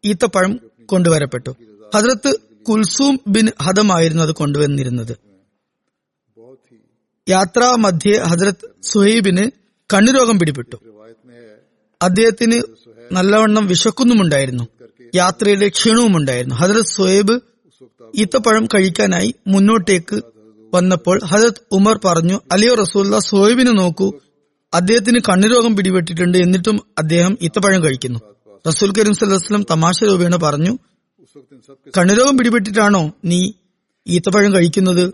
ഈത്തപ്പഴം 0.05 0.60
കൊണ്ടുവരപ്പെട്ടു. 0.86 1.55
ഹജ്രത്ത് 1.96 2.39
കുൽസൂം 2.63 3.19
ബിൻ 3.27 3.48
ഹദമായിരുന്നു 3.62 4.24
അത് 4.24 4.31
കൊണ്ടുവന്നിരുന്നത്. 4.31 5.17
യാത്രാ 7.29 7.75
മധ്യേ 7.75 8.17
ഹജ്രത് 8.17 8.69
സുഹൈബിന് 8.81 9.51
കണ്ണുരോഗം 9.93 10.39
പിടിപെട്ടു. 10.39 10.75
അദ്ദേഹത്തിന് 12.01 12.62
നല്ലവണ്ണം 13.12 13.67
വിശക്കുന്നുമുണ്ടായിരുന്നു. 13.67 14.67
യാത്രയിലെ 15.15 15.67
ക്ഷീണവുമുണ്ടായിരുന്നു. 15.67 16.55
ഹജ്രത് 16.55 16.86
സുഹൈബ് 16.86 17.39
ഈത്തപ്പഴം 18.15 18.65
കഴിക്കാനായി 18.65 19.36
മുന്നോട്ടേക്ക് 19.48 20.22
വന്നപ്പോൾ 20.74 21.25
ഹജരത് 21.25 21.62
ഉമർ 21.72 22.00
പറഞ്ഞു 22.05 22.41
അലിയോ 22.51 22.75
റസൂല്ല 22.75 23.19
സുഹൈബിനെ 23.19 23.72
നോക്കൂ. 23.72 24.13
അദ്ദേഹത്തിന് 24.73 25.19
കണ്ണുരോഗം 25.29 25.75
പിടിപെട്ടിട്ടുണ്ട് 25.75 26.38
എന്നിട്ടും 26.38 26.81
അദ്ദേഹം 26.97 27.38
ഇത്തപ്പഴം 27.41 27.83
കഴിക്കുന്നു. 27.83 28.19
റസൂൽ 28.67 28.89
കരീം 28.91 29.13
സല്ലാസ്ലം 29.13 29.65
തമാശ 29.71 30.03
രൂപേണ 30.03 30.35
പറഞ്ഞു 30.35 30.77
കണ്ണുരോഗം 31.97 32.38
പിടിപെട്ടിട്ടാണോ 32.38 33.11
നീ 33.25 33.51
ഈത്തപ്പഴം 34.07 34.53
കഴിക്കുന്നത്? 34.53 35.11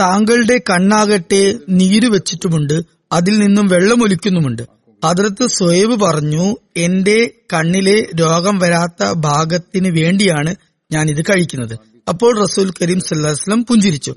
താങ്കളുടെ 0.00 0.60
കണ്ണാകട്ടെ 0.70 1.54
നീര് 1.70 2.06
വെച്ചിട്ടുമുണ്ട് 2.06 2.82
അതിൽ 3.12 3.38
നിന്നും 3.38 3.66
വെള്ളം 3.66 3.82
വെള്ളമൊലിക്കുന്നുമുണ്ട് 3.82 4.62
അതിർത്ത് 5.04 5.46
സ്വയബ് 5.46 6.00
പറഞ്ഞു 6.00 6.56
എന്റെ 6.76 7.30
കണ്ണിലെ 7.52 8.06
രോഗം 8.20 8.58
വരാത്ത 8.58 9.12
ഭാഗത്തിന് 9.16 9.88
വേണ്ടിയാണ് 9.88 10.54
ഞാൻ 10.92 11.10
ഇത് 11.10 11.22
കഴിക്കുന്നത്. 11.30 11.74
അപ്പോൾ 12.08 12.32
റസൂൽ 12.40 12.70
കരീം 12.70 13.00
സല്ലാസ്ലം 13.00 13.64
പുഞ്ചിരിച്ചു. 13.64 14.12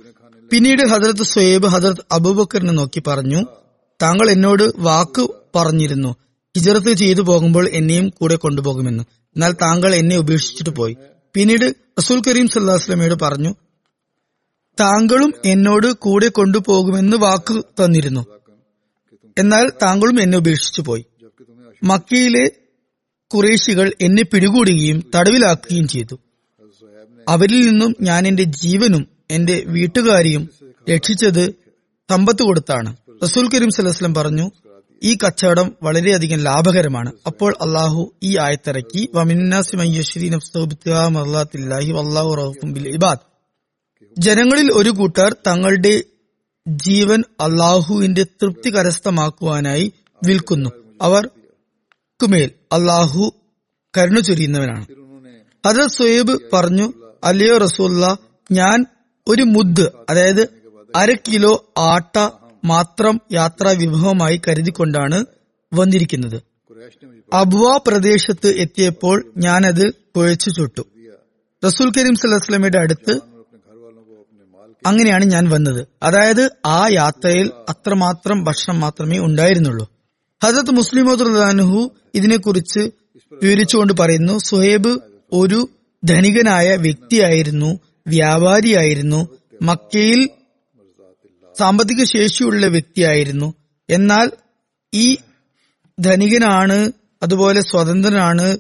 പിന്നീട് 0.52 0.88
ഹദർത്ത് 0.88 1.24
സ്വയബ് 1.24 1.68
ഹദർത്ത് 1.68 2.06
അബൂബക്കറിനെ 2.12 2.74
നോക്കി 2.74 3.04
പറഞ്ഞു 3.08 3.42
താങ്കൾ 4.02 4.30
എന്നോട് 4.30 4.72
വാക്ക് 4.78 5.28
പറഞ്ഞിരുന്നു. 5.56 6.16
ഹിജറത്ത് 6.58 6.94
ചെയ്തു 6.94 7.22
പോകുമ്പോൾ 7.22 7.70
എന്നെയും 7.70 8.10
കൂടെ 8.10 8.36
കൊണ്ടുപോകുമെന്ന്. 8.36 9.04
എന്നാൽ 9.14 9.52
താങ്കൾ 9.52 9.96
എന്നെ 9.96 10.18
ഉപേക്ഷിച്ചിട്ട് 10.18 10.70
പോയി. 10.70 10.98
പിന്നീട് 11.34 11.76
റസൂൽ 12.00 12.22
കരീം 12.28 12.48
സല്ലാസ്ലമയോട് 12.48 13.16
പറഞ്ഞു 13.22 13.56
താങ്കളും 14.80 15.34
എന്നോട് 15.46 15.94
കൂടെ 15.94 16.28
കൊണ്ടുപോകുമെന്ന് 16.28 17.18
വാക്ക് 17.18 17.62
തന്നിരുന്നു. 17.62 18.26
എന്നാൽ 19.38 19.70
താങ്കളും 19.70 20.22
എന്നെ 20.22 20.38
ഉപേക്ഷിച്ചു 20.38 20.82
പോയി. 20.82 21.06
മക്കയിലെ 21.84 22.52
കുറേശികൾ 23.34 23.94
എന്നെ 24.02 24.24
പിടികൂടുകയും 24.24 25.04
തടവിലാക്കുകയും 25.16 25.88
ചെയ്തു. 25.88 26.20
അവരിൽ 27.30 27.70
നിന്നും 27.70 27.96
ഞാൻ 28.02 28.28
എന്റെ 28.28 28.44
ജീവനും 28.44 29.08
എന്റെ 29.32 29.64
വീട്ടുകാരിയും 29.68 30.50
രക്ഷിച്ചത് 30.90 31.52
സമ്പത്ത് 32.10 32.44
കൊടുത്താണ്. 32.44 32.96
റസൂൽ 33.24 33.50
കരീം 33.50 33.70
സലഹ്സ്ലം 33.70 34.14
പറഞ്ഞു 34.14 34.52
ഈ 35.04 35.16
കച്ചവടം 35.16 35.76
വളരെയധികം 35.84 36.40
ലാഭകരമാണ്. 36.40 37.12
അപ്പോൾ 37.26 37.56
അള്ളാഹു 37.62 38.14
ഈ 38.24 38.38
ആയത്തിറക്കി 38.38 39.10
ജനങ്ങളിൽ 44.18 44.72
ഒരു 44.72 44.90
കൂട്ടർ 44.90 45.36
തങ്ങളുടെ 45.48 46.04
ജീവൻ 46.68 47.24
അള്ളാഹുവിന്റെ 47.40 48.24
തൃപ്തി 48.24 48.70
കരസ്ഥമാക്കുവാനായി 48.70 49.92
വിൽക്കുന്നു. 50.26 50.70
അവർ 51.02 51.30
കുമേൽ 52.22 52.52
അള്ളാഹു 52.72 53.34
കരുണ 53.98 54.20
ചൊരിയുന്നവനാണ്. 54.20 54.86
അത് 55.66 55.88
സുയേബ് 55.88 56.40
പറഞ്ഞു 56.54 56.94
അല്ലയോ 57.24 57.58
റസൂല്ല 57.58 58.18
ഞാൻ 58.52 58.86
ഒരു 59.28 59.44
മുദ് 59.44 59.88
അതായത് 60.10 60.50
അര 60.96 61.14
കിലോ 61.14 61.74
ആട്ട 61.78 62.18
മാത്രം 62.68 63.22
യാത്രാ 63.32 63.72
വിഭവമായി 63.72 64.42
കരുതിക്കൊണ്ടാണ് 64.48 65.26
വന്നിരിക്കുന്നത്. 65.74 66.38
അബ്വ 67.34 67.80
പ്രദേശത്ത് 67.88 68.48
എത്തിയപ്പോൾ 68.48 69.34
ഞാനത് 69.38 69.94
കുഴച്ചു 70.16 70.50
ചുട്ടു. 70.50 70.84
റസൂൽ 71.66 71.92
കരീം 71.98 72.16
സല്ലാസ്ലമിയുടെ 72.16 72.78
അടുത്ത് 72.78 73.20
അങ്ങനെയാണ് 74.86 75.26
ഞാൻ 75.26 75.50
വന്നത്. 75.50 75.88
അതായത് 76.04 76.44
ആ 76.66 76.88
യാത്രയിൽ 76.92 77.52
അത്രമാത്രം 77.70 78.44
ഭക്ഷണം 78.44 78.80
മാത്രമേ 78.80 79.18
ഉണ്ടായിരുന്നുള്ളൂ. 79.20 79.86
ഹജറത്ത് 80.44 80.72
മുസ്ലിമോദ്ഹു 80.72 81.92
ഇതിനെക്കുറിച്ച് 82.16 82.80
വിവരിച്ചുകൊണ്ട് 83.44 83.94
പറയുന്നു 84.00 84.38
സുഹേബ് 84.38 85.00
ഒരു 85.34 85.70
ധനികനായ 86.04 86.76
വ്യക്തിയായിരുന്നു 86.76 87.80
വ്യാപാരിയായിരുന്നു 88.08 89.28
മക്കയിൽ 89.62 90.30
സാമ്പത്തിക 91.60 92.04
ശേഷിയുള്ള 92.04 92.66
വ്യക്തിയായിരുന്നു. 92.66 93.54
എന്നാൽ 93.90 94.32
ഈ 94.94 95.18
ധനികനാണ് 96.00 96.92
അതുപോലെ 97.24 97.62
സ്വതന്ത്രനാണ് 97.62 98.58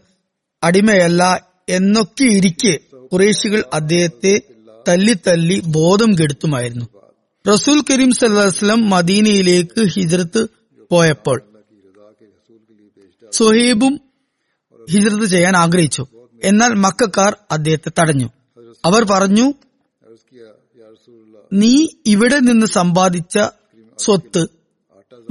അടിമയല്ല 0.63 1.47
എന്നൊക്കെ 1.69 2.23
ഇരിക്കെ 2.23 2.79
കുറേശികൾ 3.05 3.63
അദ്ദേഹത്തെ 3.73 4.41
തല്ലി 4.87 5.13
തല്ലി 5.27 5.61
ബോധം 5.65 6.13
കെടുത്തുമായിരുന്നു. 6.13 6.85
റസൂൽ 7.53 7.83
കരീം 7.89 8.11
സല്ലാസ്ലം 8.11 8.89
മദീനയിലേക്ക് 8.89 9.81
ഹിജ്രത്ത് 9.87 10.47
പോയപ്പോൾ 10.91 11.43
സുഹൈബും 13.31 14.01
ഹിജ്രത്ത് 14.89 15.25
ചെയ്യാൻ 15.25 15.55
ആഗ്രഹിച്ചു. 15.57 16.07
എന്നാൽ 16.43 16.73
മക്കാർ 16.73 17.37
അദ്ദേഹത്തെ 17.51 17.91
തടഞ്ഞു. 17.99 18.29
അവർ 18.85 19.03
പറഞ്ഞു 19.03 19.53
നീ 21.53 21.87
ഇവിടെ 22.05 22.39
നിന്ന് 22.39 22.65
സമ്പാദിച്ച 22.65 23.39
സ്വത്ത് 23.97 24.47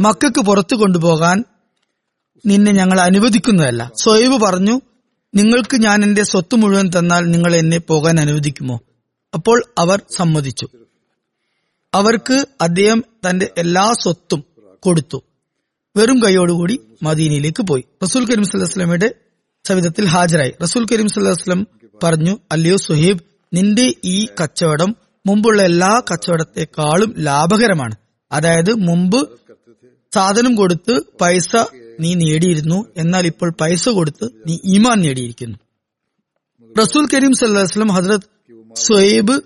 മക്കൾക്ക് 0.00 0.40
പുറത്തു 0.40 0.76
കൊണ്ടുപോകാൻ 0.76 1.44
നിന്നെ 2.46 2.72
ഞങ്ങൾ 2.72 3.00
അനുവദിക്കുന്നതല്ല. 3.00 3.92
സൊയബ് 4.02 4.40
പറഞ്ഞു 4.42 4.80
നിങ്ങൾക്ക് 5.34 5.76
ഞാൻ 5.76 6.02
എന്റെ 6.02 6.22
സ്വത്ത് 6.22 6.54
മുഴുവൻ 6.54 6.90
തന്നാൽ 6.98 7.30
നിങ്ങൾ 7.30 7.56
എന്നെ 7.56 7.78
പോകാൻ 7.78 8.20
അനുവദിക്കുമോ? 8.20 8.80
അപ്പോൾ 9.34 9.62
അവർ 9.78 10.02
സമ്മതിച്ചു. 10.16 10.68
അവർക്ക് 11.94 12.46
അദ്ദേഹം 12.60 13.04
തന്റെ 13.30 13.50
എല്ലാ 13.58 13.92
സ്വത്തും 13.92 14.44
കൊടുത്തു. 14.80 15.22
വെറും 15.96 16.22
കൈയോടുകൂടി 16.22 16.80
മദീനയിലേക്ക് 17.02 17.62
പോയി. 17.62 17.84
റസൂൽ 18.02 18.26
കരീം 18.26 18.44
സല്ലാസ്ലമയുടെ 18.44 19.14
സവിധത്തിൽ 19.64 20.04
ഹാജരായി. 20.04 20.52
റസൂൽ 20.62 20.86
കരീം 20.92 21.08
സല്ലാസ്ലം 21.08 21.66
പറഞ്ഞു 22.02 22.38
അല്ലയോ 22.52 22.76
സുഹേബ് 22.76 23.18
നിന്റെ 23.54 23.94
ഈ 24.04 24.26
കച്ചവടം 24.42 24.96
മുമ്പുള്ള 25.26 25.62
എല്ലാ 25.62 26.02
കച്ചവടത്തെക്കാളും 26.10 27.14
ലാഭകരമാണ്. 27.18 27.96
അതായത് 28.32 28.72
മുമ്പ് 28.74 29.20
സാധനം 30.14 30.54
കൊടുത്ത് 30.54 31.00
പൈസ 31.20 31.56
നീ 32.00 32.14
നേടിയിരുന്നു 32.14 32.86
എന്നാൽ 32.96 33.26
ഇപ്പോൾ 33.26 33.50
പൈസ 33.60 33.88
കൊടുത്ത് 33.88 34.26
നീ 34.46 34.58
ഈമാൻ 34.64 34.98
നേടിയിരിക്കുന്നു. 35.00 35.58
റസൂൽ 36.80 37.04
കരീം 37.14 37.32
സല്ലാസ്ലം 37.32 37.88
ഹസ്രത് 37.88 38.26
സുഹൈബ് 38.76 39.40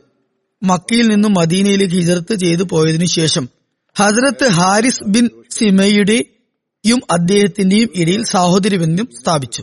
മക്കയിൽ 0.63 1.07
നിന്നും 1.07 1.33
മദീനയിലേക്ക് 1.35 1.95
ഹിജറത്ത് 1.95 2.35
ചെയ്തു 2.35 2.63
പോയതിനു 2.63 3.05
ശേഷം 3.05 3.49
ഹസ്രത്ത് 3.99 4.47
ഹാരിസ് 4.49 5.05
ബിൻ 5.09 5.29
സിമയുടെയും 5.51 7.01
അദ്ദേഹത്തിന്റെയും 7.11 7.89
ഇടയിൽ 7.95 8.23
സാഹോദര്യബന്ധം 8.25 9.09
സ്ഥാപിച്ചു. 9.23 9.63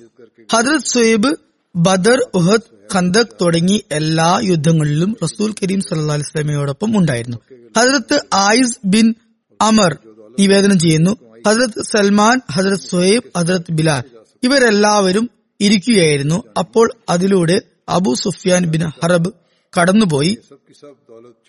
ഹസ്രത് 0.54 0.88
സുഹൈബ് 0.88 1.32
ബദർ 1.76 2.20
ഉഹദ് 2.34 2.68
ഖന്തക് 2.96 3.34
തുടങ്ങി 3.42 3.84
എല്ലാ 3.92 4.40
യുദ്ധങ്ങളിലും 4.44 5.18
റസൂൽ 5.24 5.52
കരീം 5.52 5.82
സല്ലാ 5.82 6.16
അലിസ്ലമിയോടൊപ്പം 6.16 6.98
ഉണ്ടായിരുന്നു. 6.98 7.38
ഹജരത്ത് 7.78 8.18
ആയിസ് 8.34 8.80
ബിൻ 8.86 9.16
അമർ 9.62 9.98
നിവേദനം 10.40 10.80
ചെയ്യുന്നു. 10.80 11.18
ഹജരത്ത് 11.48 11.82
സൽമാൻ 11.82 12.42
ഹജരത് 12.52 12.86
സുഹൈബ് 12.90 13.38
ഹജരത് 13.38 13.72
ബിലാൽ 13.72 14.04
ഇവരെല്ലാവരും 14.44 15.30
ഇരിക്കുകയായിരുന്നു. 15.62 16.44
അപ്പോൾ 16.58 16.92
അതിലൂടെ 17.10 17.62
അബു 17.90 18.14
സുഫിയാൻ 18.14 18.66
ബിൻ 18.66 18.82
ഹറബ് 19.04 19.32
കടന്നുപോയി. 19.80 20.38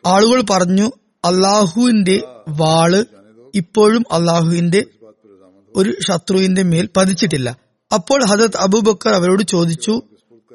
ആളുകൾ 0.06 0.42
പറഞ്ഞു 0.50 0.86
അള്ളാഹുവിന്റെ 1.24 2.16
വാൾ 2.48 3.04
ഇപ്പോഴും 3.54 4.04
അള്ളാഹുവിന്റെ 4.12 4.84
ഒരു 5.76 5.90
ശത്രുവിന്റെ 6.08 6.62
മേൽ 6.62 6.88
പതിച്ചിട്ടില്ല. 6.96 7.48
അപ്പോൾ 7.94 8.24
ഹജത് 8.24 8.56
അബൂബക്കർ 8.56 9.12
അവരോട് 9.14 9.42
ചോദിച്ചു 9.42 10.02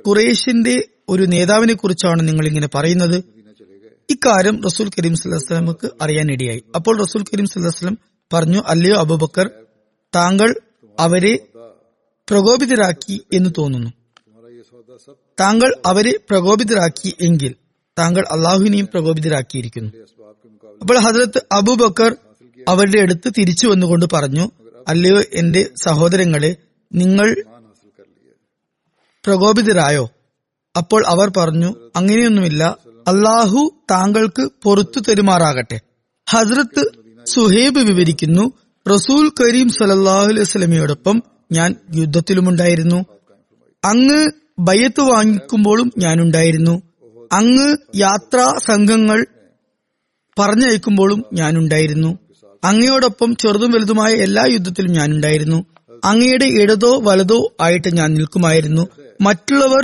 കുറേഷിന്റെ 0.07 0.83
ഒരു 1.09 1.23
നേതാവിനെ 1.23 1.73
കുറിച്ചാണ് 1.73 2.27
നിങ്ങൾ 2.27 2.47
ഇങ്ങനെ 2.47 2.69
പറയുന്നത്. 2.75 3.23
ഇക്കാര്യം 4.09 4.63
റസൂൽ 4.63 4.89
കരീം 4.89 5.15
സല്ലാസ്ലമക്ക് 5.15 5.89
അറിയാനിടയായി. 6.01 6.63
അപ്പോൾ 6.75 6.99
റസൂൽ 7.01 7.23
കരീം 7.23 7.45
സല്ലാസ്ലം 7.45 7.97
പറഞ്ഞു 8.33 8.61
അല്ലയോ 8.67 8.95
അബുബക്കർ 8.95 9.49
താങ്കൾ 10.15 10.55
അവരെ 10.99 11.37
പ്രകോപിതരാക്കി 12.29 13.21
എന്ന് 13.33 13.49
തോന്നുന്നു. 13.57 13.89
താങ്കൾ 15.39 15.75
അവരെ 15.85 16.13
പ്രകോപിതരാക്കി 16.29 17.15
എങ്കിൽ 17.21 17.55
താങ്കൾ 17.99 18.25
അള്ളാഹുവിനെയും 18.31 18.87
പ്രകോപിതരാക്കിയിരിക്കുന്നു. 18.93 19.91
അപ്പോൾ 20.81 20.99
ഹജരത്ത് 20.99 21.41
അബൂബക്കർ 21.51 22.15
അവരുടെ 22.67 23.01
അടുത്ത് 23.01 23.31
തിരിച്ചു 23.37 23.67
വന്നുകൊണ്ട് 23.67 24.05
പറഞ്ഞു 24.13 24.51
അല്ലയോ 24.87 25.21
എന്റെ 25.33 25.69
സഹോദരങ്ങളെ 25.83 26.55
നിങ്ങൾ 26.93 27.43
പ്രകോപിതരായോ? 29.25 30.09
അപ്പോൾ 30.77 31.07
അവർ 31.07 31.31
പറഞ്ഞു 31.37 31.75
അങ്ങനെയൊന്നുമില്ല. 31.95 32.77
അള്ളാഹു 33.07 33.71
താങ്കൾക്ക് 33.91 34.49
പൊറത്തു 34.63 34.99
തരുമാറാകട്ടെ. 34.99 35.79
ഹസ്രത്ത് 36.29 36.83
സുഹേബ് 37.25 37.79
വിവരിക്കുന്നു 37.79 38.53
റസൂൽ 38.91 39.31
കരീം 39.41 39.69
സലല്ലാഹു 39.69 40.27
അലൈഹി 40.27 40.43
സ്വലമയോടൊപ്പം 40.43 41.23
ഞാൻ 41.51 41.75
യുദ്ധത്തിലുമുണ്ടായിരുന്നു. 41.95 43.05
അങ്ങ് 43.85 44.31
ബയ്യത്ത് 44.59 45.01
വാങ്ങിക്കുമ്പോഴും 45.01 45.93
ഞാനുണ്ടായിരുന്നു. 45.97 46.81
അങ്ങ് 47.33 47.77
യാത്രാ 47.95 48.57
സംഘങ്ങൾ 48.65 49.25
പറഞ്ഞയക്കുമ്പോഴും 50.39 51.25
ഞാനുണ്ടായിരുന്നു. 51.33 52.17
അങ്ങയോടൊപ്പം 52.63 53.35
ചെറുതും 53.35 53.71
വലുതുമായ 53.71 54.13
എല്ലാ 54.13 54.45
യുദ്ധത്തിലും 54.45 54.91
ഞാനുണ്ടായിരുന്നു. 54.91 55.65
അങ്ങയുടെ 56.05 56.45
ഇടതോ 56.45 57.01
വലതോ 57.03 57.53
ആയിട്ട് 57.61 57.97
ഞാൻ 57.97 58.13
നിൽക്കുമായിരുന്നു. 58.13 58.87
മറ്റുള്ളവർ 59.25 59.83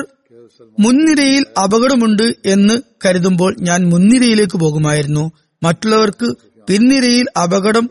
മുൻനിരയിൽ 0.80 1.44
അപകടമുണ്ട് 1.64 2.28
എന്ന് 2.46 2.76
കരുതുമ്പോൾ 3.06 3.52
ഞാൻ 3.60 3.80
മുൻനിരയിലേക്ക് 3.90 4.58
പോകുമായിരുന്നു. 4.58 5.24
മറ്റുള്ളവർക്ക് 5.64 6.28
പിൻനിരയിൽ 6.68 7.26
അപകടം 7.40 7.86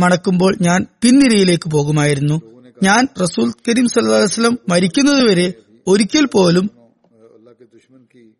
മണക്കുമ്പോൾ 0.00 0.52
ഞാൻ 0.60 0.80
പിൻനിരയിലേക്ക് 1.02 1.70
പോകുമായിരുന്നു. 1.70 2.36
ഞാൻ 2.82 3.08
റസൂൽ 3.22 3.48
കരീം 3.68 3.86
സല്ലാസ്ലം 3.88 4.58
മരിക്കുന്നതുവരെ 4.68 5.52
ഒരിക്കൽ 5.86 6.26
പോലും 6.26 6.66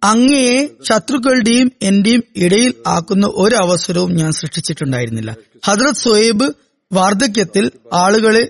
അങ്ങയെ 0.04 0.58
ശത്രുക്കളുടെയും 0.88 1.68
എന്റെയും 1.82 2.22
ഇടയിൽ 2.36 2.74
ആക്കുന്ന 2.86 3.26
ഒരു 3.34 3.56
അവസരവും 3.56 4.12
ഞാൻ 4.16 4.30
സൃഷ്ടിച്ചിട്ടുണ്ടായിരുന്നില്ല. 4.32 5.30
ഹദ്രത് 5.64 6.02
സോയേബ് 6.02 6.46
വാർദ്ധക്യത്തിൽ 6.90 7.64
ആളുകളെ 7.92 8.44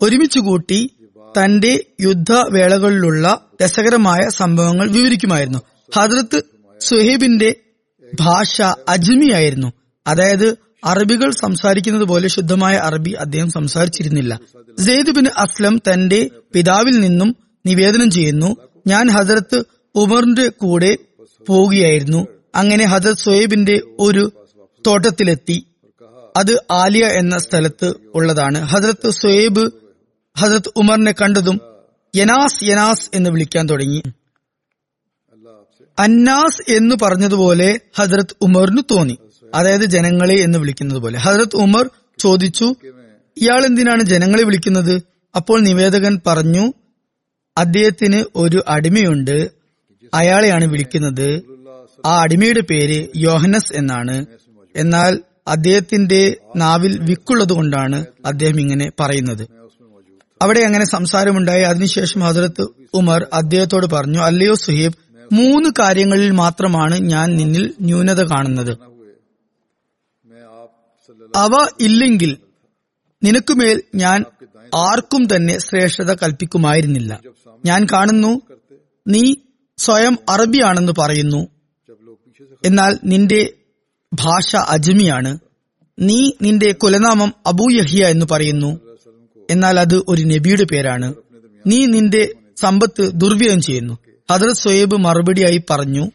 ഒരുമിച്ച് 0.00 0.38
കൂട്ടി 0.38 0.80
തന്റെ 1.38 1.84
യുദ്ധവേളകളിലുള്ള 2.00 3.40
രസകരമായ 3.62 4.28
സംഭവങ്ങൾ 4.28 4.90
വിവരിക്കുമായിരുന്നു. 4.90 5.58
ഹദ്രത്ത് 5.96 6.42
സുഹേബിന്റെ 6.80 7.54
ഭാഷ 8.20 8.62
അജ്മിയായിരുന്നു. 8.88 9.72
അതായത് 10.06 10.58
അറബികൾ 10.84 11.30
സംസാരിക്കുന്നത് 11.30 12.04
പോലെ 12.04 12.28
ശുദ്ധമായ 12.28 12.74
അറബി 12.74 13.10
അദ്ദേഹം 13.10 13.50
സംസാരിച്ചിരുന്നില്ല. 13.50 14.40
സെയ്ദ് 14.78 15.10
ബിൻ 15.10 15.26
അസ്ലം 15.36 15.78
തന്റെ 15.78 16.30
പിതാവിൽ 16.54 17.00
നിന്നും 17.00 17.36
നിവേദനം 17.66 18.10
ചെയ്യുന്നു 18.10 18.56
ഞാൻ 18.86 19.10
ഹസരത്ത് 19.10 19.64
ഉമറിന്റെ 19.94 20.48
കൂടെ 20.48 20.96
പോവുകയായിരുന്നു. 21.46 22.26
അങ്ങനെ 22.54 22.84
ഹസരത് 22.84 23.16
സുഹേബിന്റെ 23.16 23.80
ഒരു 23.98 24.32
തോട്ടത്തിലെത്തി. 24.86 25.66
അത് 26.36 26.56
ആലിയ 26.70 27.04
എന്ന 27.04 27.38
സ്ഥലത്ത് 27.38 27.92
ഉള്ളതാണ്. 28.14 28.58
ഹസരത്ത് 28.58 29.10
സൊയേബ് 29.10 29.79
ഹസരത് 30.36 30.70
ഉമറിനെ 30.76 31.12
കണ്ടതും 31.12 31.60
യനാസ് 32.16 32.64
യനാസ് 32.64 33.10
എന്ന് 33.14 33.30
വിളിക്കാൻ 33.30 33.66
തുടങ്ങി. 33.66 34.02
അന്നാസ് 35.98 36.72
എന്ന് 36.72 36.96
പറഞ്ഞതുപോലെ 37.02 37.80
ഹസരത് 37.98 38.36
ഉമറിന് 38.40 38.82
തോന്നി. 38.90 39.18
അതായത് 39.54 39.84
ജനങ്ങളെ 39.84 40.34
എന്ന് 40.34 40.58
വിളിക്കുന്നത് 40.58 40.98
പോലെ 40.98 41.18
ഹസരത് 41.18 41.56
ഉമർ 41.56 41.90
ചോദിച്ചു 42.18 42.74
ഇയാൾ 43.36 43.64
എന്തിനാണ് 43.64 44.02
ജനങ്ങളെ 44.02 44.42
വിളിക്കുന്നത്? 44.42 45.02
അപ്പോൾ 45.36 45.60
നിവേദകൻ 45.60 46.20
പറഞ്ഞു 46.26 46.72
അദ്ദേഹത്തിന് 47.58 48.24
ഒരു 48.36 48.64
അടിമയുണ്ട്. 48.68 49.50
അയാളെയാണ് 50.14 50.64
വിളിക്കുന്നത്. 50.64 51.42
ആ 52.06 52.20
അടിമയുടെ 52.22 52.60
പേര് 52.60 53.06
യോഹനസ് 53.16 53.72
എന്നാണ്. 53.72 54.26
എന്നാൽ 54.76 55.22
അദ്ദേഹത്തിന്റെ 55.48 56.36
നാവിൽ 56.56 56.98
വിക്കുള്ളത് 57.02 57.52
കൊണ്ടാണ് 57.52 58.06
അദ്ദേഹം 58.26 58.60
ഇങ്ങനെ 58.60 58.92
പറയുന്നത്. 59.00 59.59
അവിടെ 60.42 60.60
അങ്ങനെ 60.60 60.84
സംസാരമുണ്ടായി. 60.84 61.62
അതിനുശേഷം 61.62 62.20
ഹസരത്ത് 62.20 62.66
ഉമർ 62.94 63.26
അദ്ദേഹത്തോട് 63.32 63.86
പറഞ്ഞു 63.86 64.18
അല്ലയോ 64.18 64.54
സുഹീബ് 64.54 64.94
മൂന്ന് 65.32 65.70
കാര്യങ്ങളിൽ 65.78 66.30
മാത്രമാണ് 66.30 66.98
ഞാൻ 66.98 67.36
നിന്നിൽ 67.36 67.74
ന്യൂനത 67.80 68.22
കാണുന്നത്. 68.22 68.78
അവ 71.36 71.68
ഇല്ലെങ്കിൽ 71.80 72.36
നിനക്കുമേൽ 73.24 73.82
ഞാൻ 73.94 74.24
ആർക്കും 74.74 75.36
തന്നെ 75.36 75.58
ശ്രേഷ്ഠത 75.58 76.12
കൽപ്പിക്കുമായിരുന്നില്ല. 76.12 77.20
ഞാൻ 77.66 77.86
കാണുന്നു 77.92 78.40
നീ 79.08 79.34
സ്വയം 79.78 80.18
അറബിയാണെന്ന് 80.28 80.92
പറയുന്നു. 80.98 81.48
എന്നാൽ 82.64 82.98
നിന്റെ 83.04 83.52
ഭാഷ 84.14 84.56
അജ്മിയാണ്. 84.56 85.38
നീ 85.98 86.30
നിന്റെ 86.42 86.72
കുലനാമം 86.72 87.34
അബൂ 87.46 87.70
യഹിയ 87.70 88.06
എന്ന് 88.06 88.26
പറയുന്നു. 88.30 88.89
എന്നാൽ 89.50 89.80
അത് 89.80 90.02
ഒരു 90.08 90.22
നബിയുടെ 90.22 90.64
പേരാണ്. 90.64 91.14
നീ 91.66 91.86
നിന്റെ 91.86 92.28
സമ്പത്ത് 92.60 93.10
ദുർവ്യയം 93.14 93.60
ചെയ്യുന്നു. 93.60 93.98
ഹദ്രത് 94.30 94.54
സൊയേബ് 94.54 94.96
മറുപടിയായി 94.96 95.62
പറഞ്ഞു 95.70 96.10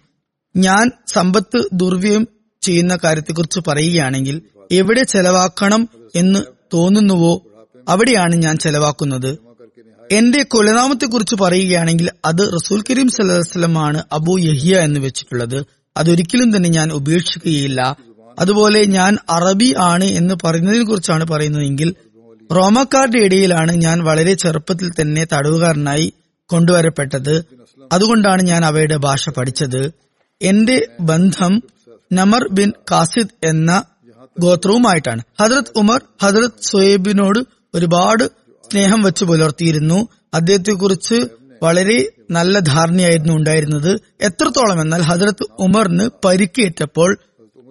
ഞാൻ 0.55 0.91
സമ്പത്ത് 1.07 1.69
ദുർവ്യയം 1.73 2.27
ചെയ്യുന്ന 2.61 2.97
കാര്യത്തെക്കുറിച്ച് 3.03 3.59
പറയുകയാണെങ്കിൽ 3.67 4.41
എവിടെ 4.71 5.03
ചെലവാക്കണം 5.03 5.89
എന്ന് 6.15 6.39
തോന്നുന്നുവോ 6.73 7.41
അവിടെയാണ് 7.89 8.35
ഞാൻ 8.35 8.57
ചെലവാക്കുന്നത്. 8.57 9.37
എന്റെ 10.11 10.43
കുലനാമത്തെക്കുറിച്ച് 10.43 11.35
പറയുകയാണെങ്കിൽ 11.35 12.11
അത് 12.25 12.53
റസൂൽ 12.53 12.81
കരീം 12.81 13.09
സല്ലാസ്ലമാണ് 13.09 14.03
അബു 14.11 14.37
യഹിയ 14.39 14.77
എന്ന് 14.77 14.99
വെച്ചിട്ടുള്ളത്. 14.99 15.65
അതൊരിക്കലും 15.97 16.55
തന്നെ 16.55 16.69
ഞാൻ 16.69 16.91
ഉപേക്ഷിക്കുകയില്ല. 16.91 17.97
അതുപോലെ 18.39 18.85
ഞാൻ 18.85 19.17
അറബി 19.29 19.75
ആണ് 19.77 20.03
എന്ന് 20.03 20.33
പറയുന്നതിനെ 20.43 20.85
കുറിച്ചാണ് 20.85 21.27
പറയുന്നതെങ്കിൽ 21.27 21.95
റോമക്കാരുടെ 22.51 23.19
ഇടയിലാണ് 23.19 23.71
ഞാൻ 23.71 24.03
വളരെ 24.03 24.33
ചെറുപ്പത്തിൽ 24.33 24.91
തന്നെ 25.01 25.27
തടവുകാരനായി 25.33 26.13
കൊണ്ടുവരപ്പെട്ടത്. 26.45 27.45
അതുകൊണ്ടാണ് 27.93 28.41
ഞാൻ 28.41 28.65
അവയുടെ 28.65 28.97
ഭാഷ 28.97 29.29
പഠിച്ചത്. 29.29 29.91
എന്റെ 30.41 30.87
ബന്ധം 30.99 31.63
നമർ 32.13 32.47
ബിൻ 32.51 32.73
കാസിദ് 32.91 33.45
എന്ന 33.45 33.83
ഗോത്രവുമായിട്ടാണ്. 34.39 35.21
ഹജ്രത് 35.41 35.71
ഉമർ 35.75 36.01
ഹജ്രത് 36.23 36.51
സുഹേബിനോട് 36.61 37.39
ഒരുപാട് 37.73 38.23
സ്നേഹം 38.71 39.01
വെച്ച് 39.01 39.25
പുലർത്തിയിരുന്നു. 39.25 40.07
അദ്ദേഹത്തെക്കുറിച്ച് 40.33 41.27
വളരെ 41.63 42.09
നല്ല 42.31 42.59
ധാരണയായിരുന്നു 42.59 43.33
ഉണ്ടായിരുന്നത്. 43.33 43.97
എത്രത്തോളം 44.21 44.81
എന്നാൽ 44.81 45.01
ഹജറത്ത് 45.01 45.45
ഉമറിന് 45.59 46.09
പരിക്കേറ്റപ്പോൾ 46.25 47.17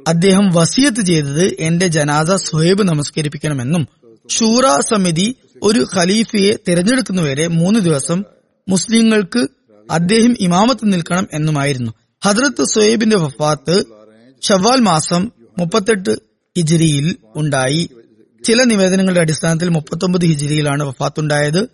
അദ്ദേഹം 0.08 0.50
വസിയത്ത് 0.54 1.00
ചെയ്തത് 1.00 1.56
എന്റെ 1.60 1.86
ജനാസ 1.86 2.30
സുഹേബ് 2.30 2.82
നമസ്കരിപ്പിക്കണമെന്നും 2.82 3.88
ഷൂറ 4.28 4.80
സമിതി 4.80 5.34
ഒരു 5.62 5.86
ഖലീഫയെ 5.96 6.56
തിരഞ്ഞെടുക്കുന്നവരെ 6.68 7.46
മൂന്ന് 7.46 7.80
ദിവസം 7.80 8.24
മുസ്ലിങ്ങൾക്ക് 8.68 9.46
അദ്ദേഹം 9.90 10.36
ഇമാമത്ത് 10.40 10.80
നിൽക്കണം 10.84 11.28
എന്നുമായിരുന്നു. 11.32 11.92
ഹദ്രത്ത് 12.24 12.64
സുഹൈബിന്റെ 12.64 13.16
വഫാത്ത് 13.16 13.84
ഷവാൽ 14.42 14.80
മാസം 14.80 15.30
മുപ്പത്തെട്ട് 15.58 16.10
ഹിജിരിയിൽ 16.58 17.16
ഉണ്ടായി. 17.36 17.90
ചില 18.44 18.62
നിവേദനങ്ങളുടെ 18.62 19.20
അടിസ്ഥാനത്തിൽ 19.20 19.68
മുപ്പത്തൊമ്പത് 19.68 20.24
ഹിജിരിയിലാണ് 20.24 20.82
വഫാത്തുണ്ടായത്. 20.82 21.68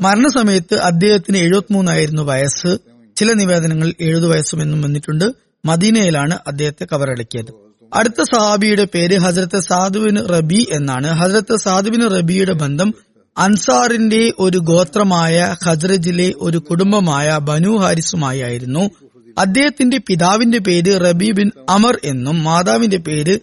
മരണസമയത്ത് 0.00 0.74
അദ്ദേഹത്തിന് 0.74 1.38
എഴുപത്തിമൂന്നായിരുന്നു 1.38 2.22
വയസ്സ്. 2.22 2.78
ചില 3.16 3.32
നിവേദനങ്ങളിൽ 3.32 3.94
എഴുപത് 4.00 4.26
വയസ്സും 4.26 4.62
എന്നും 4.62 4.82
വന്നിട്ടുണ്ട്. 4.82 5.24
മദീനയിലാണ് 5.64 6.38
അദ്ദേഹത്തെ 6.46 6.86
കബറടക്കിയത്. 6.92 7.69
അടുത്ത 7.94 8.22
സഹാബിയുടെ 8.22 8.84
പേര് 8.94 9.18
ഹസരത്ത് 9.18 9.60
സാധുവിൻ 9.60 10.26
റബി 10.26 10.66
എന്നാണ്. 10.72 11.06
ഹസരത്ത് 11.06 11.56
സാധുവിൻ 11.56 12.10
റബിയുടെ 12.10 12.52
ബന്ധം 12.52 12.94
അൻസാറിന്റെ 13.38 14.32
ഒരു 14.38 14.58
ഗോത്രമായ 14.58 15.56
ഖജ്റജിലെ 15.66 16.34
ഒരു 16.36 16.58
കുടുംബമായ 16.58 17.38
ബനു 17.38 17.76
ഹാരിസുമായിരുന്നു 17.76 18.90
അദ്ദേഹത്തിന്റെ 19.38 19.98
പിതാവിന്റെ 19.98 20.58
പേര് 20.58 21.00
റബി 21.08 21.30
ബിൻ 21.30 21.50
അമർ 21.68 21.98
എന്നും 22.04 22.44
മാതാവിന്റെ 22.44 22.96
പേര് 22.96 23.38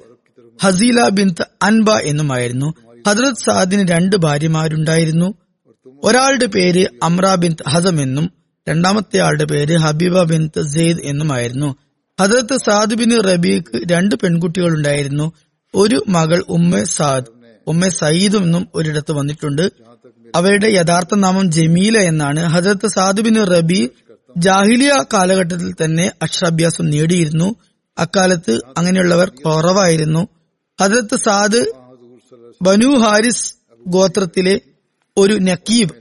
ഹസീല 0.63 1.09
ബിൻ 1.09 1.35
അൻബ 1.63 1.91
എന്നുമായിരുന്നു. 1.91 2.73
ഹജ്രത് 3.07 3.43
സാദിന് 3.45 3.87
രണ്ട് 3.87 4.15
ഭാര്യമാരുണ്ടായിരുന്നു. 4.15 5.33
ഒരാളുടെ 6.03 6.45
പേര് 6.45 6.85
അമ്ര 7.03 7.35
ബിൻ 7.35 7.55
ഹസം 7.69 8.01
എന്നും 8.01 8.31
രണ്ടാമത്തെ 8.69 9.17
ആളുടെ 9.19 9.45
പേര് 9.45 9.77
ഹബീബ 9.77 10.23
ബിൻ 10.23 10.49
സെയ്ദ് 10.73 10.99
എന്നുമായിരുന്നു. 11.03 11.75
ഹസരത്ത് 12.21 12.57
സാദ് 12.57 12.95
ബിൻ 12.95 13.21
റബീക്ക് 13.21 13.81
രണ്ട് 13.91 14.15
പെൺകുട്ടികൾ 14.15 14.69
ഉണ്ടായിരുന്നു 14.69 15.31
ഒരു 15.75 16.03
മകൾ 16.07 16.43
ഉമ്മ 16.49 16.83
സാദ്. 16.83 17.25
ഉമ്മ 17.67 17.89
സയ്യിദും 17.89 18.43
എന്നും 18.43 18.67
ഒരിടത്ത് 18.75 19.11
വന്നിട്ടുണ്ട്. 19.11 19.71
അവരുടെ 20.35 20.67
യഥാർത്ഥ 20.67 21.15
നാമം 21.15 21.51
ജമീല 21.51 21.97
എന്നാണ്. 21.97 22.39
ഹജറത്ത് 22.39 22.87
സാദ് 22.87 23.21
ബിൻ 23.21 23.35
റബി 23.43 23.89
ജാഹിലിയ 24.37 25.03
കാലഘട്ടത്തിൽ 25.13 25.75
തന്നെ 25.83 26.11
അക്ഷരാഭ്യാസം 26.21 26.89
നേടിയിരുന്നു. 26.89 27.55
അക്കാലത്ത് 27.97 28.59
അങ്ങനെയുള്ളവർ 28.77 29.29
കുറവായിരുന്നു. 29.29 30.27
ഹജറത്ത് 30.81 31.15
സാദ് 31.15 31.61
ബനു 32.61 32.89
ഹാരിസ് 32.97 33.53
ഗോത്രത്തിലെ 33.87 34.61
ഒരു 35.17 35.33
നക്കീബ് 35.33 35.93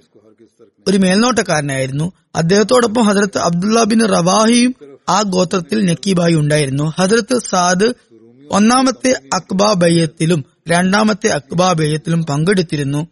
ഒരു 0.89 0.99
മേൽനോട്ടക്കാരനായിരുന്നു. 0.99 2.13
അദ്ദേഹത്തോടൊപ്പം 2.35 3.03
ഹജറത്ത് 3.03 3.39
അബ്ദുള്ള 3.39 3.85
ബിൻ 3.85 4.01
റവാഹിയും 4.09 4.75
ആ 5.09 5.23
ഗോത്രത്തിൽ 5.23 5.85
നക്കീബായി 5.85 6.35
ഉണ്ടായിരുന്നു. 6.35 6.93
ഹജ്രത്ത് 7.01 7.39
സാദ് 7.51 7.89
ഒന്നാമത്തെ 8.51 9.13
അക്ബാ 9.35 9.73
ബയ്യത്തിലും 9.73 10.45
രണ്ടാമത്തെ 10.69 11.29
അക്ബാ 11.29 11.73
ബയ്യത്തിലും 11.73 12.23
പങ്കെടുത്തിരുന്നു. 12.23 13.07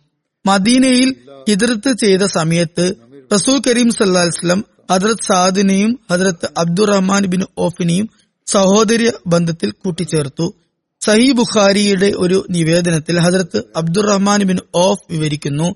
മദീനയിൽ 0.47 1.15
ഹിദ്രത്ത് 1.49 1.97
ചെയ്ത 1.97 2.23
സമയത്ത് 2.23 2.95
റസൂൽ 3.35 3.63
കരീം 3.67 3.91
സല്ലാസ്ലം 3.91 4.65
ഹദ്രത് 4.91 5.25
സാദിനെയും 5.29 6.01
ഹദ്രത്ത് 6.11 6.49
അബ്ദുറഹ്മാൻ 6.59 7.27
ബിൻ 7.27 7.43
ഓഫിനെയും 7.59 8.09
സഹോദര്യ 8.47 9.13
ബന്ധത്തിൽ 9.27 9.71
കൂട്ടിച്ചേർത്തു. 9.71 10.55
സഹി 11.01 11.33
ബുഖാരിയുടെ 11.33 12.13
ഒരു 12.17 12.47
നിവേദനത്തിൽ 12.51 13.19
ഹജറത്ത് 13.19 13.63
അബ്ദുറഹ്മാൻ 13.77 14.43
ബിൻ 14.43 14.59
ഓഫ് 14.75 15.13
വിവരിക്കുന്നു 15.13 15.75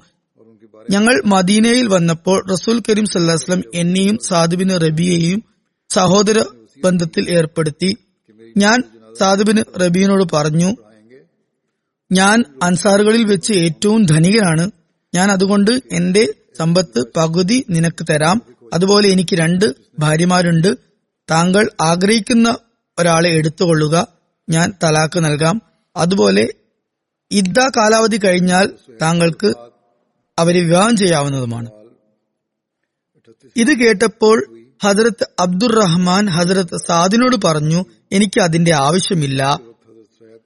ഞങ്ങൾ 0.90 1.22
മദീനയിൽ 1.26 1.86
വന്നപ്പോൾ 1.86 2.38
റസൂൽ 2.50 2.82
കരീം 2.88 3.06
സല്ലാസ്ലം 3.06 3.62
എന്നെയും 3.74 4.18
സാദുബിൻ 4.28 4.70
റബിയെയും 4.80 5.47
സഹോദര 5.90 6.44
ബന്ധത്തിൽ 6.84 7.30
ഏർപ്പെടുത്തി. 7.30 7.96
ഞാൻ 8.56 8.82
സാദിബിന് 9.18 9.80
റബീനോട് 9.80 10.36
പറഞ്ഞു 10.36 10.76
ഞാൻ 12.12 12.44
അൻസാറുകളിൽ 12.62 13.24
വെച്ച് 13.24 13.52
ഏറ്റവും 13.52 14.06
ധനികനാണ്. 14.06 14.70
ഞാൻ 15.14 15.30
അതുകൊണ്ട് 15.32 15.70
എന്റെ 15.92 16.34
സമ്പത്ത് 16.58 17.04
പകുതി 17.16 17.64
നിനക്ക് 17.70 18.06
തരാം. 18.10 18.42
അതുപോലെ 18.74 19.08
എനിക്ക് 19.08 19.36
രണ്ട് 19.36 19.74
ഭാര്യമാരുണ്ട്. 19.98 20.76
താങ്കൾ 21.30 21.70
ആഗ്രഹിക്കുന്ന 21.80 22.58
ഒരാളെ 22.98 23.30
എടുത്തുകൊള്ളുക. 23.30 24.06
ഞാൻ 24.48 24.72
തലാക്ക് 24.82 25.24
നൽകാം. 25.24 25.62
അതുപോലെ 25.96 26.48
ഇദ്ദ 27.30 27.58
കാലാവധി 27.58 28.16
കഴിഞ്ഞാൽ 28.16 28.72
താങ്കൾക്ക് 29.02 29.54
അവരെ 30.38 30.62
വിവാഹം 30.62 30.96
ചെയ്യാവുന്നതുമാണ്. 30.96 31.70
ഇത് 33.56 33.78
കേട്ടപ്പോൾ 33.78 34.57
ഹജറത്ത് 34.84 35.26
അബ്ദുറഹ്മാൻ 35.40 36.26
ഹജറത്ത് 36.26 36.76
സാദിനോട് 36.88 37.36
പറഞ്ഞു 37.44 37.84
എനിക്ക് 38.12 38.40
അതിന്റെ 38.40 38.74
ആവശ്യമില്ല. 38.74 39.60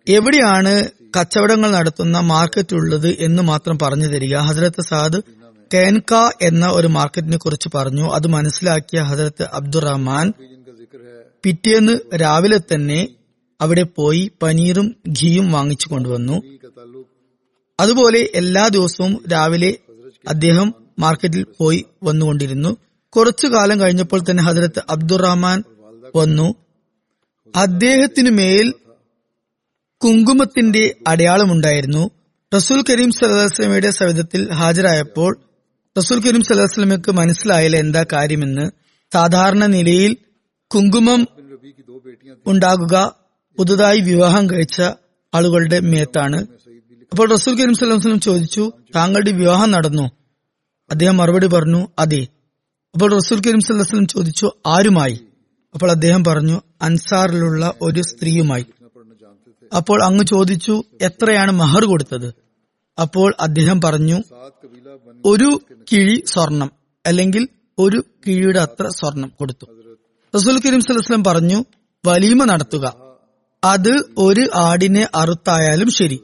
എവിടെയാണ് 0.09 0.91
കച്ചവടങ്ങൾ 1.17 1.71
നടത്തുന്ന 1.71 2.21
മാർക്കറ്റ് 2.21 2.75
ഉള്ളത് 2.75 3.09
എന്ന് 3.09 3.43
മാത്രം 3.43 3.79
പറഞ്ഞു 3.83 4.07
തരിക? 4.07 4.37
ഹസരത്ത് 4.37 4.83
സാദ് 4.83 5.23
കേൻക 5.75 6.31
എന്ന 6.43 6.67
ഒരു 6.67 6.87
മാർക്കറ്റിനെ 6.87 7.37
കുറിച്ച് 7.37 7.69
പറഞ്ഞു. 7.75 8.11
അത് 8.11 8.27
മനസ്സിലാക്കിയ 8.27 9.01
ഹസരത്ത് 9.01 9.43
അബ്ദുറഹ്മാൻ 9.53 10.33
പിറ്റേന്ന് 11.45 11.99
രാവിലെ 12.21 12.59
തന്നെ 12.59 13.09
അവിടെ 13.61 13.83
പോയി 13.83 14.31
പനീറും 14.43 14.97
ഘീയും 15.09 15.53
വാങ്ങിച്ചു 15.53 15.89
കൊണ്ടുവന്നു. 15.89 16.43
അതുപോലെ 17.81 18.31
എല്ലാ 18.35 18.69
ദിവസവും 18.69 19.25
രാവിലെ 19.33 19.79
അദ്ദേഹം 20.29 20.75
മാർക്കറ്റിൽ 20.99 21.47
പോയി 21.59 21.85
വന്നുകൊണ്ടിരുന്നു. 22.03 22.77
കുറച്ചു 23.17 23.47
കാലം 23.47 23.81
കഴിഞ്ഞപ്പോൾ 23.81 24.21
തന്നെ 24.21 24.43
ഹജരത്ത് 24.43 24.83
അബ്ദുറഹ്മാൻ 24.91 25.63
വന്നു. 26.17 26.55
അദ്ദേഹത്തിന് 27.57 28.31
മേൽ 28.31 28.75
കുങ്കുമത്തിന്റെ 30.01 30.95
അടയാളമുണ്ടായിരുന്നു 31.09 32.11
റസൂൽ 32.55 32.85
കരീം 32.91 33.11
സലഹുസ്ലമയുടെ 33.11 33.91
സവിധത്തിൽ 33.91 34.53
ഹാജരായപ്പോൾ 34.53 35.41
റസൂൽ 35.99 36.21
കരീം 36.21 36.43
സലഹുസ്ലമയ്ക്ക് 36.43 37.13
മനസ്സിലായില്ല 37.13 37.77
എന്താ 37.77 38.05
കാര്യമെന്ന്. 38.13 38.71
സാധാരണ 39.13 39.67
നിലയിൽ 39.67 40.17
കുങ്കുമം 40.75 41.29
ഉണ്ടാകുക 42.47 43.17
പുതുതായി 43.59 44.01
വിവാഹം 44.01 44.51
കഴിച്ച 44.51 44.83
ആളുകളുടെ 45.35 45.81
മേത്താണ്. 45.81 46.41
അപ്പോൾ 47.13 47.31
റസൂൽ 47.31 47.55
കരീം 47.55 47.75
സലഹുസ്ലം 47.75 48.21
ചോദിച്ചു 48.21 48.73
താങ്കളുടെ 48.97 49.33
വിവാഹം 49.33 49.71
നടന്നു? 49.71 50.11
അദ്ദേഹം 50.91 51.17
മറുപടി 51.17 51.47
പറഞ്ഞു 51.47 51.89
അതെ. 51.99 52.27
അപ്പോൾ 52.95 53.15
റസൂൽ 53.15 53.39
കരീം 53.39 53.61
സല്ലാസ്ലം 53.61 54.07
ചോദിച്ചു 54.07 54.51
ആരുമായി? 54.67 55.19
അപ്പോൾ 55.75 55.91
അദ്ദേഹം 55.91 56.25
പറഞ്ഞു 56.25 56.61
അൻസാറിലുള്ള 56.83 57.75
ഒരു 57.83 58.01
സ്ത്രീയുമായി. 58.01 58.67
അപ്പോൾ 59.77 60.05
അങ്ങ് 60.05 60.25
ചോദിച്ചു 60.25 60.83
എത്രയാണ് 61.01 61.51
മഹർ 61.51 61.85
കൊടുത്തത്? 61.85 62.35
അപ്പോൾ 63.01 63.35
അദ്ദേഹം 63.41 63.81
പറഞ്ഞു 63.81 64.23
ഒരു 65.25 65.61
കിഴി 65.93 66.25
സ്വർണം 66.27 66.73
അല്ലെങ്കിൽ 67.07 67.49
ഒരു 67.79 68.05
കിഴിയുടെ 68.27 68.59
അത്ര 68.59 68.89
സ്വർണം 68.89 69.33
കൊടുത്തു. 69.39 69.67
റസൂൽ 70.37 70.61
കരീം 70.67 70.81
സലഹ്സ്ലം 70.81 71.25
പറഞ്ഞു 71.25 71.65
വലീമ 72.07 72.45
നടത്തുക. 72.45 72.95
അത് 73.65 74.05
ഒരു 74.19 74.51
ആടിനെ 74.57 75.09
അറുത്തായാലും 75.15 75.91
ശരി. 75.91 76.21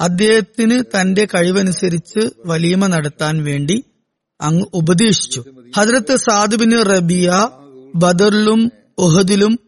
അദ്ദേഹത്തിന് 0.00 0.82
തന്റെ 0.82 1.24
കഴിവനുസരിച്ച് 1.24 2.30
വലീമ 2.46 2.86
നടത്താൻ 2.86 3.44
വേണ്ടി 3.44 3.84
അങ്ങ് 4.40 4.66
ഉപദേശിച്ചു. 4.74 5.44
ഹജ്രത്ത് 5.76 6.16
സാദുബിന് 6.16 6.82
റബിയ 6.86 7.48
ബദറിലും 7.94 8.72
ഉഹദിലും 8.98 9.58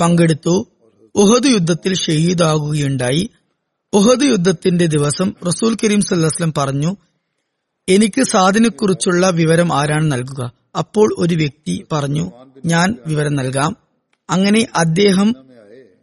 പങ്കെടുത്തു. 0.00 0.66
ഉഹദ് 1.14 1.46
യുദ്ധത്തിൽ 1.46 1.94
ഷഹീദാകുകയുണ്ടായി. 1.94 3.30
ഉഹദ് 3.92 4.22
യുദ്ധത്തിന്റെ 4.22 4.86
ദിവസം 4.86 5.32
റസൂൽ 5.46 5.76
കരീം 5.84 6.00
സല്ലാസ്ലം 6.00 6.52
പറഞ്ഞു 6.56 6.96
എനിക്ക് 7.88 8.22
സാദിനെക്കുറിച്ചുള്ള 8.22 9.30
വിവരം 9.30 9.72
ആരാണ് 9.72 10.12
നൽകുക? 10.12 10.52
അപ്പോൾ 10.78 11.14
ഒരു 11.18 11.34
വ്യക്തി 11.34 11.84
പറഞ്ഞു 11.92 12.30
ഞാൻ 12.66 12.96
വിവരം 13.06 13.34
നൽകാം. 13.34 13.76
അങ്ങനെ 14.30 14.66
അദ്ദേഹം 14.76 15.34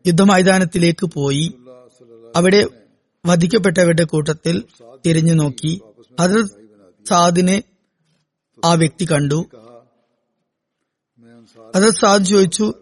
യുദ്ധമൈതാനത്തിലേക്ക് 0.07 1.05
പോയി. 1.05 1.53
അവിടെ 2.35 2.67
വധിക്കപ്പെട്ടവരുടെ 3.25 4.03
കൂട്ടത്തിൽ 4.03 4.63
തിരിഞ്ഞു 5.05 5.33
നോക്കി 5.33 5.81
അത് 6.19 6.45
സാദിനെ 7.09 7.63
ആ 8.63 8.73
വ്യക്തി 8.73 9.05
കണ്ടു. 9.11 9.39
അത് 11.75 11.89
സാദ് 11.89 12.25
ചോദിച്ചു 12.25 12.73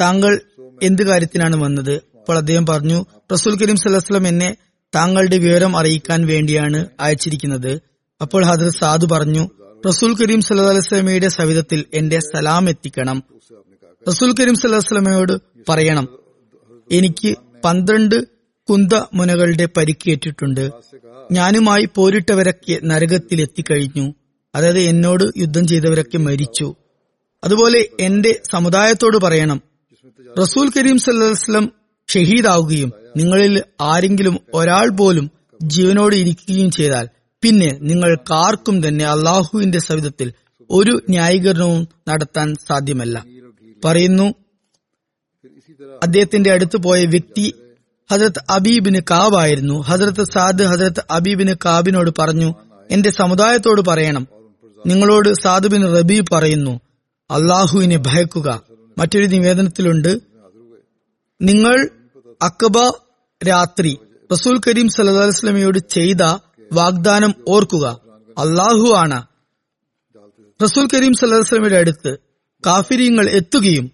താങ്കൾ 0.00 0.40
എന്ത് 0.82 1.02
കാര്യത്തിനാണ് 1.02 1.56
വന്നത്? 1.56 1.94
അപ്പോൾ 1.94 2.36
അദ്ദേഹം 2.36 2.66
പറഞ്ഞു 2.66 3.04
റസൂൽ 3.32 3.62
കരീം 3.62 3.76
സലഹ്സ്ലം 3.76 4.28
എന്നെ 4.28 4.56
താങ്കളുടെ 4.94 5.38
വിവരം 5.38 5.76
അറിയിക്കാൻ 5.76 6.26
വേണ്ടിയാണ് 6.26 6.86
അയച്ചിരിക്കുന്നത്. 7.00 7.80
അപ്പോൾ 8.20 8.44
ഹദർ 8.44 8.68
സാദ് 8.70 9.10
പറഞ്ഞു 9.10 9.50
റസൂൽ 9.86 10.16
കരീം 10.16 10.40
സല്ലാ 10.40 10.68
അലൈസ്ലമയുടെ 10.68 11.28
സവിധത്തിൽ 11.28 11.84
എന്റെ 11.94 12.18
സലാം 12.18 12.68
എത്തിക്കണം. 12.68 13.22
റസൂൽ 14.08 14.34
കരീം 14.40 14.54
സല്ലാസ്ലമയോട് 14.54 15.40
പറയണം 15.68 16.08
എനിക്ക് 16.90 17.36
പന്ത്രണ്ട് 17.64 18.24
കുന്ത 18.68 18.92
മുനകളുടെ 19.14 19.68
പരിക്കേറ്റിട്ടുണ്ട് 19.76 20.70
ഞാനുമായി 21.32 21.88
പോരിട്ടവരൊക്കെ 21.96 22.78
നരകത്തിൽ 22.84 23.40
എത്തിക്കഴിഞ്ഞു 23.40 24.14
അതായത് 24.54 24.78
എന്നോട് 24.78 25.24
യുദ്ധം 25.36 25.66
ചെയ്തവരൊക്കെ 25.66 26.18
മരിച്ചു. 26.18 26.76
അതുപോലെ 27.44 27.88
എന്റെ 28.00 28.40
സമുദായത്തോട് 28.52 29.16
പറയണം 29.16 29.62
റസൂൽ 30.38 30.70
കരീം 30.76 30.98
സല്ലാസ്ലം 30.98 31.72
ഷഹീദാവുകയും 32.08 32.92
നിങ്ങളിൽ 33.16 33.62
ആരെങ്കിലും 33.80 34.40
ഒരാൾ 34.54 34.88
പോലും 34.88 35.30
ജീവനോട് 35.62 36.14
ഇരിക്കുകയും 36.14 36.70
ചെയ്താൽ 36.70 37.08
പിന്നെ 37.42 37.78
നിങ്ങൾ 37.82 38.16
കാർക്കും 38.30 38.88
തന്നെ 38.88 39.04
അള്ളാഹുവിന്റെ 39.04 39.78
സവിധത്തിൽ 39.78 40.32
ഒരു 40.70 41.00
ന്യായീകരണവും 41.10 41.88
നടത്താൻ 42.08 42.54
സാധ്യമല്ല. 42.68 43.24
പറയുന്നു 43.84 44.34
അദ്ദേഹത്തിന്റെ 46.02 46.52
അടുത്ത് 46.52 46.76
പോയ 46.76 47.04
വ്യക്തി 47.04 47.54
ഹസരത്ത് 48.10 48.42
അബീബിന് 48.50 49.00
കാബ് 49.10 49.36
ആയിരുന്നു. 49.36 49.80
ഹസരത്ത് 49.80 50.24
സാദ് 50.32 50.62
ഹസരത്ത് 50.62 51.02
അബീബിന് 51.10 51.54
കാബിനോട് 51.64 52.10
പറഞ്ഞു 52.18 52.54
എന്റെ 52.90 53.10
സമുദായത്തോട് 53.10 53.80
പറയണം 53.80 54.26
നിങ്ങളോട് 54.86 55.34
സാധുബിൻ 55.34 55.84
ബിൻ 55.84 55.96
റബി 55.96 56.24
പറയുന്നു. 56.32 56.80
അള്ളാഹുവിനെ 57.30 57.96
ഭയക്കുക. 57.96 58.62
മറ്റൊരു 58.98 59.26
നിവേദനത്തിലുണ്ട്. 59.26 60.20
നിങ്ങൾ 61.42 61.88
അക്കബ 62.42 62.92
രാത്രി 63.48 63.98
റസൂൽ 64.32 64.58
കരീം 64.58 64.88
സല്ലാസ്ലമയോട് 64.88 65.78
ചെയ്ത 65.78 66.22
വാഗ്ദാനം 66.72 67.34
ഓർക്കുക. 67.48 68.00
അള്ളാഹു 68.38 68.92
ആണ്. 68.96 69.22
റസൂൽ 70.62 70.88
കരീം 70.94 71.14
സല്ലാസ്ലമയുടെ 71.14 71.76
അടുത്ത് 71.76 72.16
കാഫിരിയങ്ങൾ 72.66 73.30
എത്തുകയും 73.30 73.90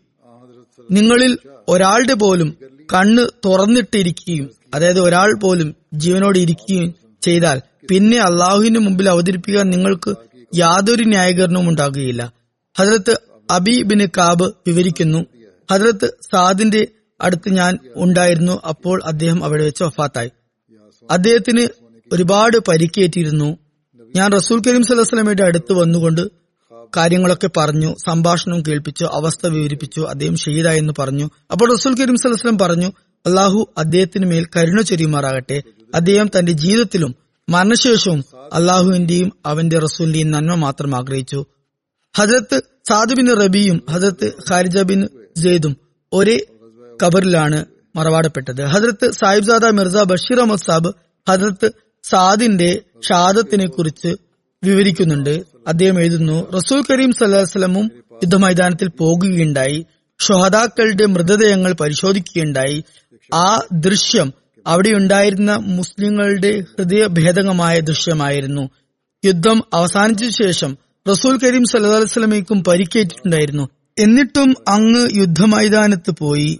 നിങ്ങളിൽ 0.90 1.38
ഒരാളുടെ 1.68 2.14
പോലും 2.14 2.56
കണ്ണ് 2.94 3.26
തുറന്നിട്ടിരിക്കുകയും 3.44 4.50
അതായത് 4.74 5.00
ഒരാൾ 5.00 5.40
പോലും 5.40 5.76
ജീവനോട് 5.94 6.38
ഇരിക്കുകയും 6.38 6.94
ചെയ്താൽ 7.22 7.62
പിന്നെ 7.90 8.18
അള്ളാഹുവിന്റെ 8.18 8.80
മുമ്പിൽ 8.80 9.08
അവതരിപ്പിക്കാൻ 9.08 9.70
നിങ്ങൾക്ക് 9.70 10.14
യാതൊരു 10.54 11.04
ന്യായീകരണവും 11.04 11.68
ഉണ്ടാകുകയില്ല. 11.68 12.32
ഹജ്രത്ത് 12.78 13.20
അബി 13.50 13.82
ബിൻ 13.82 14.06
കാബ് 14.06 14.52
വിവരിക്കുന്നു 14.66 15.26
ഹജ്രത്ത് 15.72 16.06
സാദിന്റെ 16.32 16.88
അടുത്ത് 17.20 17.48
ഞാൻ 17.48 17.78
ഉണ്ടായിരുന്നു 17.96 18.60
അപ്പോൾ 18.68 19.00
അദ്ദേഹം 19.04 19.44
അവിടെ 19.44 19.64
വെച്ച് 19.64 19.84
വഫാത്തായി. 19.84 20.30
അദ്ദേഹത്തിന് 21.10 21.68
ഒരുപാട് 22.12 22.56
പരിക്കേറ്റിരുന്നു. 22.68 23.58
ഞാൻ 24.16 24.32
റസൂൽ 24.32 24.62
കരീം 24.66 24.82
സല്ലാസ്ലമയുടെ 24.82 25.42
അടുത്ത് 25.42 25.72
വന്നുകൊണ്ട് 25.72 26.30
കാര്യങ്ങളൊക്കെ 26.96 27.50
പറഞ്ഞു 27.56 27.94
സംഭാഷണം 28.06 28.62
കേൾപ്പിച്ചു 28.62 29.04
അവസ്ഥ 29.04 29.46
വിവരിപ്പിച്ചു 29.46 30.00
അദ്ദേഹം 30.00 30.36
ഷെയ്ദായെന്ന് 30.36 30.92
പറഞ്ഞു. 30.98 31.30
അപ്പോൾ 31.52 31.76
റസൂൽ 31.76 31.94
കരീം 31.94 32.16
സല്ലാസ്ലം 32.16 32.58
പറഞ്ഞു 32.58 32.92
അള്ളാഹു 33.26 33.66
അദ്ദേഹത്തിന് 33.78 34.26
മേൽ 34.26 34.46
കരുണ 34.56 34.80
ചൊരിയുമാറാകട്ടെ. 34.80 35.62
അദ്ദേഹം 35.94 36.30
തന്റെ 36.38 36.52
ജീവിതത്തിലും 36.52 37.14
മരണശേഷവും 37.48 38.24
അള്ളാഹുവിന്റെയും 38.52 39.32
അവന്റെ 39.46 39.78
റസൂലിന്റെയും 39.78 40.30
നന്മ 40.30 40.54
മാത്രം 40.54 40.96
ആഗ്രഹിച്ചു. 40.96 41.44
ഹജരത്ത് 42.16 42.62
സാദ് 42.88 43.14
ബിൻ 43.14 43.36
റബിയും 43.36 43.82
ഹജരത്ത് 43.90 44.32
ഖാരിജ 44.50 44.78
ബിൻ 44.78 45.08
സെയ്ദും 45.42 45.76
ഒരേ 46.12 46.38
കബറിലാണ് 47.02 47.64
മറവാടപ്പെട്ടത്. 47.96 48.62
ഹജരത്ത് 48.62 49.10
സാഹിബ്സാദ 49.10 49.64
മിർസ 49.64 49.96
ബഷീർ 49.96 50.38
അഹമ്മദ് 50.38 50.60
സാബ് 50.60 50.92
ഹജരത്ത് 51.28 51.70
സാദിന്റെ 52.02 52.80
ഷാദത്തിനെ 53.08 53.66
കുറിച്ച് 53.66 54.16
വിവരിക്കുന്നുണ്ട്. 54.64 55.42
അദ്ദേഹം 55.66 56.00
എഴുതുന്നു 56.00 56.50
റസൂൽ 56.50 56.82
കരീം 56.90 57.12
സല്ലാസ്ലമും 57.12 57.90
യുദ്ധമൈതാനത്തിൽ 58.12 58.88
പോകുകയുണ്ടായി. 58.88 59.86
ഷുഹദാക്കളുടെ 60.20 61.06
മൃതദേഹങ്ങൾ 61.06 61.72
പരിശോധിക്കുകയുണ്ടായി. 61.72 62.84
ആ 63.34 63.60
ദൃശ്യം 63.72 64.32
അവിടെയുണ്ടായിരുന്ന 64.68 65.56
മുസ്ലിങ്ങളുടെ 65.56 66.60
ഹൃദയഭേദകമായ 66.60 67.80
ദൃശ്യമായിരുന്നു. 67.80 68.70
യുദ്ധം 69.24 69.62
അവസാനിച്ച 69.74 70.42
ശേഷം 70.42 70.76
റസൂൽ 71.10 71.38
കരീം 71.38 71.62
വസല്ലമയ്ക്കും 71.62 72.64
പരിക്കേറ്റിട്ടുണ്ടായിരുന്നു. 72.64 73.68
എന്നിട്ടും 73.98 74.54
അങ്ങ് 74.68 75.08
യുദ്ധമൈതാനത്ത് 75.16 76.10
പോയി. 76.10 76.58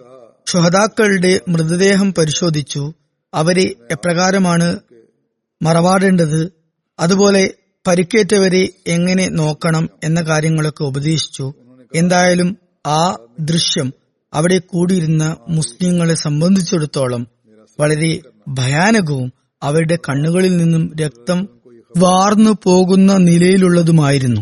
ഷുഹദാക്കളുടെ 0.49 1.41
മൃതദേഹം 1.49 2.15
പരിശോധിച്ചു. 2.15 2.93
അവരെ 3.35 3.75
എപ്രകാരമാണ് 3.91 4.79
മറവാടേണ്ടത്? 5.63 6.53
അതുപോലെ 6.99 7.55
പരിക്കേറ്റവരെ 7.87 8.69
എങ്ങനെ 8.87 9.29
നോക്കണം 9.29 9.89
എന്ന 10.05 10.21
കാര്യങ്ങളൊക്കെ 10.23 10.85
ഉപദേശിച്ചു. 10.85 11.53
എന്തായാലും 11.95 12.59
ആ 12.87 13.17
ദൃശ്യം 13.41 13.93
അവിടെ 14.35 14.59
കൂടിയിരുന്ന 14.59 15.37
മുസ്ലിങ്ങളെ 15.49 16.15
സംബന്ധിച്ചിടത്തോളം 16.15 17.27
വളരെ 17.81 18.21
ഭയാനകവും 18.49 19.33
അവരുടെ 19.63 19.99
കണ്ണുകളിൽ 20.09 20.57
നിന്നും 20.57 20.97
രക്തം 21.01 21.49
വാർന്നു 21.97 22.57
പോകുന്ന 22.63 23.17
നിലയിലുള്ളതുമായിരുന്നു. 23.17 24.41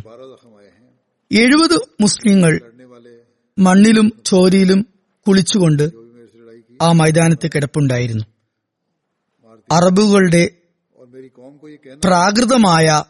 എഴുപത് 1.32 1.80
മുസ്ലിങ്ങൾ 2.00 2.60
മണ്ണിലും 3.58 4.12
ചോരയിലും 4.26 4.86
കുളിച്ചുകൊണ്ട് 5.28 5.90
ആ 6.82 6.92
മൈതാനത്ത് 6.92 7.50
കിടപ്പുണ്ടായിരുന്നു. 7.54 8.24
അറബുകളുടെ 9.72 10.50
പ്രാകൃതമായ 12.04 13.02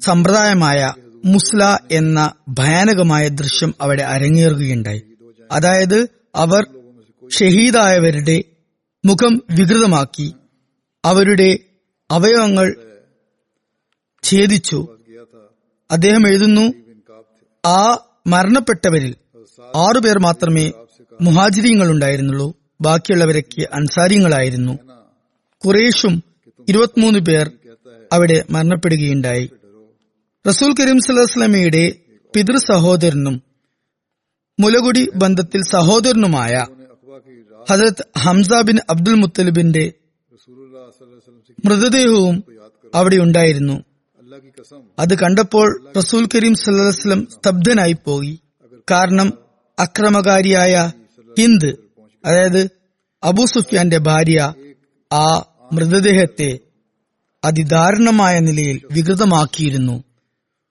സമ്പ്രദായമായ 0.00 0.94
മുസ്ല 1.24 1.78
എന്ന 1.90 2.32
ഭയാനകമായ 2.48 3.28
ദൃശ്യം 3.28 3.74
അവിടെ 3.80 4.02
അരങ്ങേറുകയുണ്ടായി. 4.02 5.02
അതായത് 5.52 6.08
അവർ 6.34 6.66
ഷഹീദായവരുടെ 7.30 8.44
മുഖം 9.04 9.42
വികൃതമാക്കി. 9.50 10.34
അവരുടെ 11.04 11.58
അവയവങ്ങൾ 12.10 12.74
ഛേദിച്ചു. 14.22 14.96
അദ്ദേഹം 15.90 16.28
എഴുതുന്നു 16.28 16.72
ആ 17.66 17.98
മരണപ്പെട്ടവരിൽ 18.26 19.14
ആറുപേർ 19.76 20.18
മാത്രമേ 20.18 20.72
മുഹാജിരിയങ്ങൾ 21.20 21.90
ഉണ്ടായിരുന്നുള്ളൂ 21.90 22.54
ബാക്കിയുള്ളവരൊക്കെ 22.80 23.68
അൻസാരിയങ്ങളായിരുന്നു 23.72 24.78
കുറേഷും 25.66 26.22
ഇരുപത്തിമൂന്ന് 26.68 27.18
പേർ 27.18 27.50
അവിടെ 28.12 28.44
മരണപ്പെടുകയുണ്ടായി. 28.50 29.50
റസൂൽ 30.48 30.74
കരീം 30.80 31.00
സലഹസ്ലമിയുടെ 31.00 31.94
പിതൃ 32.34 32.56
സഹോദരനും 32.56 33.42
മുലകുടി 34.60 35.10
ബന്ധത്തിൽ 35.16 35.62
സഹോദരനുമായ 35.62 36.66
ഹസരത് 37.68 38.18
ഹംസ 38.18 38.52
ബിൻ 38.62 38.78
അബ്ദുൽ 38.90 39.14
മുത്തലിബിന്റെ 39.14 39.92
മൃതദേഹവും 41.64 42.44
അവിടെ 42.94 43.16
ഉണ്ടായിരുന്നു. 43.16 43.84
അത് 44.98 45.18
കണ്ടപ്പോൾ 45.18 45.68
റസൂൽ 45.96 46.28
കരീം 46.34 46.54
സല്ലാസ്ലം 46.54 47.28
സ്തബ്ധനായി 47.32 47.96
പോയി. 48.04 48.40
കാരണം 48.90 49.32
അക്രമകാരിയായ 49.78 50.92
ഹിന്ദ് 51.38 51.70
അതായത് 52.24 52.70
അബു 53.24 53.44
സുഫിയാന്റെ 53.46 53.98
ഭാര്യ 53.98 54.54
ആ 55.12 55.24
മൃതദേഹത്തെ 55.72 56.58
അതിദാരുണമായ 57.44 58.38
നിലയിൽ 58.38 58.80
വികൃതമാക്കിയിരുന്നു. 58.92 60.04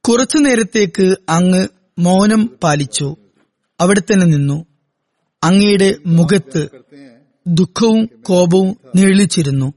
കുറച്ചു 0.07 0.37
നേരത്തേക്ക് 0.37 1.15
അങ്ങ് 1.29 1.67
മൗനം 1.99 2.57
പാലിച്ചു. 2.63 3.15
അവിടെ 3.79 3.99
തന്നെ 3.99 4.25
നിന്നു. 4.25 4.65
അങ്ങയുടെ 5.43 5.95
മുഖത്ത് 6.05 6.69
ദുഃഖവും 7.47 8.09
കോപവും 8.21 8.77
നീളിച്ചിരുന്നു 8.95 9.73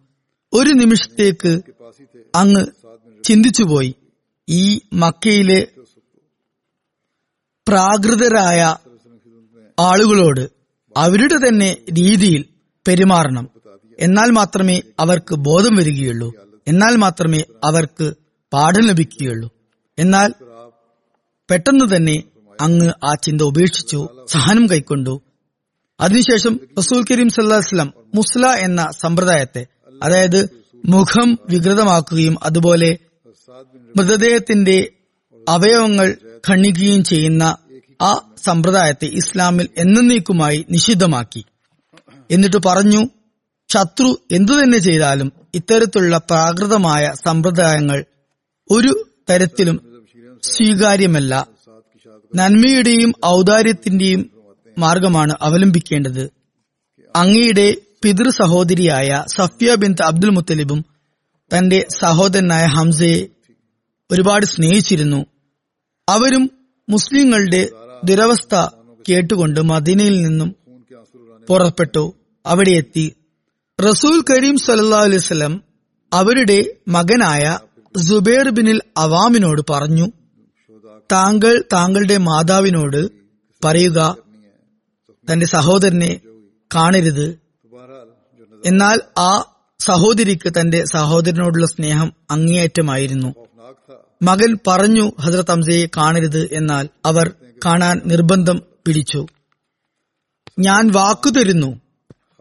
ഒരു 0.53 0.70
നിമിഷത്തേക്ക് 0.70 1.61
അങ്ങ് 2.35 2.66
ചിന്തിച്ചുപോയി. 3.25 3.94
ഈ 4.48 4.81
മക്കയിലെ 4.92 5.68
പ്രാകൃതരായ 7.68 8.77
ആളുകളോട് 9.81 10.51
അവരുടെ 10.96 11.48
തന്നെ 11.48 11.77
രീതിയിൽ 11.98 12.44
പെരുമാറണം. 12.88 13.51
എന്നാൽ 13.98 14.31
മാത്രമേ 14.31 14.83
അവർക്ക് 15.01 15.35
ബോധം 15.35 15.77
വരികയുള്ളൂ. 15.77 16.35
എന്നാൽ 16.68 16.96
മാത്രമേ 16.96 17.42
അവർക്ക് 17.64 18.14
പാഠം 18.53 18.87
ലഭിക്കുകയുള്ളൂ. 18.87 19.51
എന്നാൽ 19.98 20.35
പെട്ടെന്ന് 21.51 21.96
തന്നെ 21.96 22.22
അങ്ങ് 22.61 22.88
ആ 23.05 23.14
ചിന്ത 23.22 23.42
ഉപേക്ഷിച്ചു 23.42 24.09
സഹനം 24.29 24.70
കൈക്കൊണ്ടു. 24.70 25.20
അതിനുശേഷം 26.00 26.61
റസൂൽ 26.78 27.05
കരീം 27.11 27.28
സല്ലാസ്ലം 27.28 27.92
മുസ്ല 28.14 28.46
എന്ന 28.46 28.90
സമ്പ്രദായത്തെ 29.00 29.66
അതായത് 30.02 30.40
മുഖം 30.85 31.38
വികൃതമാക്കുകയും 31.50 32.37
അതുപോലെ 32.42 32.98
മൃതദേഹത്തിന്റെ 33.96 34.90
അവയവങ്ങൾ 35.48 36.16
ഖണ്ണിക്കുകയും 36.48 37.05
ചെയ്യുന്ന 37.05 37.57
ആ 38.02 38.12
സമ്പ്രദായത്തെ 38.44 39.07
ഇസ്ലാമിൽ 39.07 39.68
എന്നേക്കുമായി 39.78 40.66
നിഷിദ്ധമാക്കി. 40.70 41.42
എന്നിട്ട് 42.31 42.57
പറഞ്ഞു 42.66 43.02
ശത്രു 43.68 44.18
എന്തു 44.31 44.52
തന്നെ 44.52 44.78
ചെയ്താലും 44.78 45.33
ഇത്തരത്തിലുള്ള 45.55 46.18
പ്രാകൃതമായ 46.18 47.12
സമ്പ്രദായങ്ങൾ 47.26 48.05
ഒരു 48.70 48.92
തരത്തിലും 49.31 49.76
സ്വീകാര്യമല്ല. 50.42 51.46
നന്മയുടെയും 52.35 53.12
ഔദാര്യത്തിന്റെയും 53.26 54.22
മാർഗമാണ് 54.78 55.32
അവലംബിക്കേണ്ടത്. 55.42 56.30
അങ്ങയുടെ 57.16 57.76
പിതൃ 58.02 58.30
സഹോദരിയായ 58.30 59.24
സഫിയ 59.28 59.74
ബിൻ 59.74 59.94
അബ്ദുൽ 60.04 60.30
മുത്തലിബും 60.30 60.85
തന്റെ 61.56 61.87
സഹോദരനായ 61.98 62.66
ഹംസയെ 62.66 63.26
ഒരുപാട് 64.11 64.46
സ്നേഹിച്ചിരുന്നു. 64.46 65.26
അവരും 66.08 66.50
മുസ്ലിങ്ങളുടെ 66.88 67.68
ദുരവസ്ഥ 68.04 68.66
കേട്ടുകൊണ്ട് 69.08 69.61
മദീനയിൽ 69.61 70.22
നിന്നും 70.22 70.56
പുറപ്പെട്ടു. 71.48 72.14
അവിടെ 72.46 72.70
എത്തി. 72.70 73.14
റസൂൽ 73.80 74.24
കരീം 74.30 74.56
സല്ലാ 74.56 74.98
അലൈവലം 74.98 75.62
അവരുടെ 76.12 76.74
മകനായ 76.88 77.58
സുബൈർ 77.96 78.50
ബിനിൽ 78.50 78.80
അവാമിനോട് 78.96 79.62
പറഞ്ഞു 79.70 80.08
താങ്കൾ 81.12 81.64
താങ്കളുടെ 81.72 82.16
മാതാവിനോട് 82.16 83.11
പറയുക 83.64 84.16
തന്റെ 85.30 85.46
സഹോദരനെ 85.46 86.20
കാണരുത്. 86.74 87.38
എന്നാൽ 88.66 89.00
ആ 89.18 89.44
സഹോദരിക്ക് 89.80 90.52
തന്റെ 90.61 90.85
സഹോദരനോടുള്ള 90.85 91.66
സ്നേഹം 91.66 92.12
അങ്ങേയറ്റമായിരുന്നു. 92.30 93.35
മകൻ 94.22 94.58
പറഞ്ഞു 94.66 95.12
ഹസ്രത് 95.20 95.50
ഹംസയെ 95.50 95.87
കാണരുത് 95.96 96.48
എന്നാൽ 96.52 96.88
അവർ 97.06 97.32
കാണാൻ 97.64 98.00
നിർബന്ധം 98.06 98.62
പിടിച്ചു. 98.87 99.26
ഞാൻ 100.58 100.90
വാക്കു 100.90 101.30
തരുന്നു. 101.30 101.80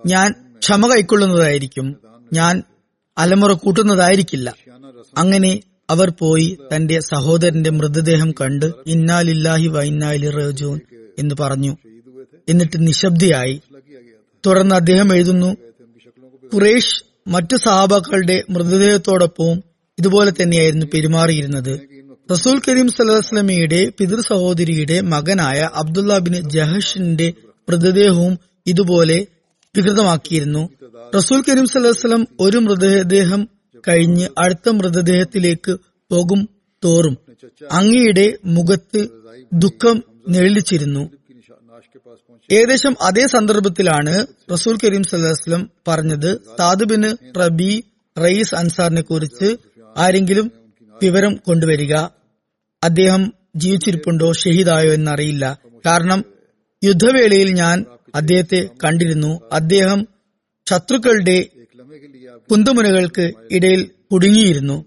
ഞാൻ 0.07 0.57
ക്ഷമ 0.59 0.93
കൈക്കൊള്ളുന്നതായിരിക്കും. 0.93 1.95
ഞാൻ 2.33 2.63
അലമുറ 3.17 3.53
കൂട്ടുന്നതായിരിക്കില്ല. 3.53 4.55
അങ്ങനെ 5.17 5.61
അവർ 5.89 6.13
പോയി 6.19 6.57
തന്റെ 6.75 6.99
സഹോദരന്റെ 6.99 7.69
മൃതദേഹം 7.69 8.31
കണ്ട് 8.31 8.65
ഇന്നാലില്ലാഹി 8.87 9.67
വൈന്നാലി 9.67 10.29
റജൂൻ 10.29 10.79
എന്ന് 11.19 11.35
പറഞ്ഞു. 11.39 11.77
എന്നിട്ട് 12.49 12.87
നിശബ്ദയായി. 12.87 13.61
തുടർന്ന് 14.45 14.75
അദ്ദേഹം 14.75 15.15
എഴുതുന്നു 15.15 15.57
ഖുറേഷ് 16.53 17.03
മറ്റു 17.27 17.55
സഹാബാക്കളുടെ 17.55 18.43
മൃതദേഹത്തോടൊപ്പവും 18.49 19.63
ഇതുപോലെ 19.99 20.31
തന്നെയായിരുന്നു 20.31 20.85
പെരുമാറിയിരുന്നത്. 20.93 21.79
റസൂൽ 22.31 22.61
കരീം 22.67 22.87
സല്ലാസ്ലമിയുടെ 22.87 23.91
പിതൃ 23.99 24.21
സഹോദരിയുടെ 24.21 25.01
മകനായ 25.01 25.69
അബ്ദുല്ല 25.75 26.17
ബിൻ 26.17 26.49
ജഹഷിന്റെ 26.49 27.33
മൃതദേഹവും 27.69 28.39
ഇതുപോലെ 28.67 29.27
വികൃതമാക്കിയിരുന്നു. 29.77 30.69
റസൂൽ 31.15 31.43
കരീം 31.49 31.67
സല്ലാസ്ലം 31.67 32.27
ഒരു 32.39 32.57
മൃതദേഹം 32.57 33.49
കഴിഞ്ഞ് 33.87 34.27
അടുത്ത 34.37 34.69
മൃതദേഹത്തിലേക്ക് 34.69 35.77
പോകും 36.11 36.49
തോറും 36.83 37.17
അങ്ങയുടെ 37.71 38.33
മുഖത്ത് 38.45 39.07
ദുഃഖം 39.53 40.03
നിഴലിച്ചിരുന്നു. 40.29 41.09
ഏകദേശം 42.51 42.95
അതേ 43.01 43.27
സന്ദർഭത്തിലാണ് 43.27 44.25
റസൂൽ 44.53 44.77
കരീം 44.83 45.03
സല്ലാസ്ലം 45.03 45.69
പറഞ്ഞത് 45.87 46.37
താതുബിന് 46.59 47.39
റബി 47.39 47.83
റയീസ് 48.17 48.55
അൻസാറിനെ 48.55 49.01
കുറിച്ച് 49.01 49.55
ആരെങ്കിലും 49.97 50.51
വിവരം 51.03 51.35
കൊണ്ടുവരിക. 51.35 51.95
അദ്ദേഹം 52.83 53.33
ജീവിച്ചിരിപ്പുണ്ടോ 53.55 54.33
ഷഹീദായോ 54.33 54.93
എന്നറിയില്ല. 54.93 55.59
കാരണം 55.85 56.25
യുദ്ധവേളയിൽ 56.83 57.53
ഞാൻ 57.53 57.85
അദ്ദേഹത്തെ 58.15 58.69
കണ്ടിരുന്നു. 58.83 59.41
അദ്ദേഹം 59.51 60.07
ശത്രുക്കളുടെ 60.69 61.37
കുന്തമുനകൾക്ക് 62.51 63.31
ഇടയിൽ 63.51 63.91
കുടുങ്ങിയിരുന്നു. 64.11 64.85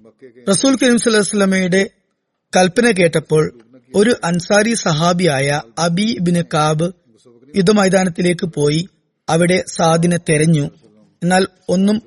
റസൂൽ 0.50 0.76
കരീം 0.76 0.98
സലഹ്സ്ലമയുടെ 0.98 1.90
കൽപ്പന 2.56 2.90
കേട്ടപ്പോൾ 2.90 3.44
ഒരു 3.94 4.14
അൻസാരി 4.24 4.74
സഹാബിയായ 4.74 5.60
അബി 5.78 6.18
ബിൻ 6.20 6.42
കാബ് 6.54 7.03
യുദ്ധമൈതാനത്തിലേക്ക് 7.56 8.46
പോയി 8.46 8.88
അവിടെ 9.28 9.64
സാദിനെ 9.68 10.16
തെരഞ്ഞു. 10.16 10.70
എന്നാൽ 11.22 11.46
ഒന്നും 11.68 12.02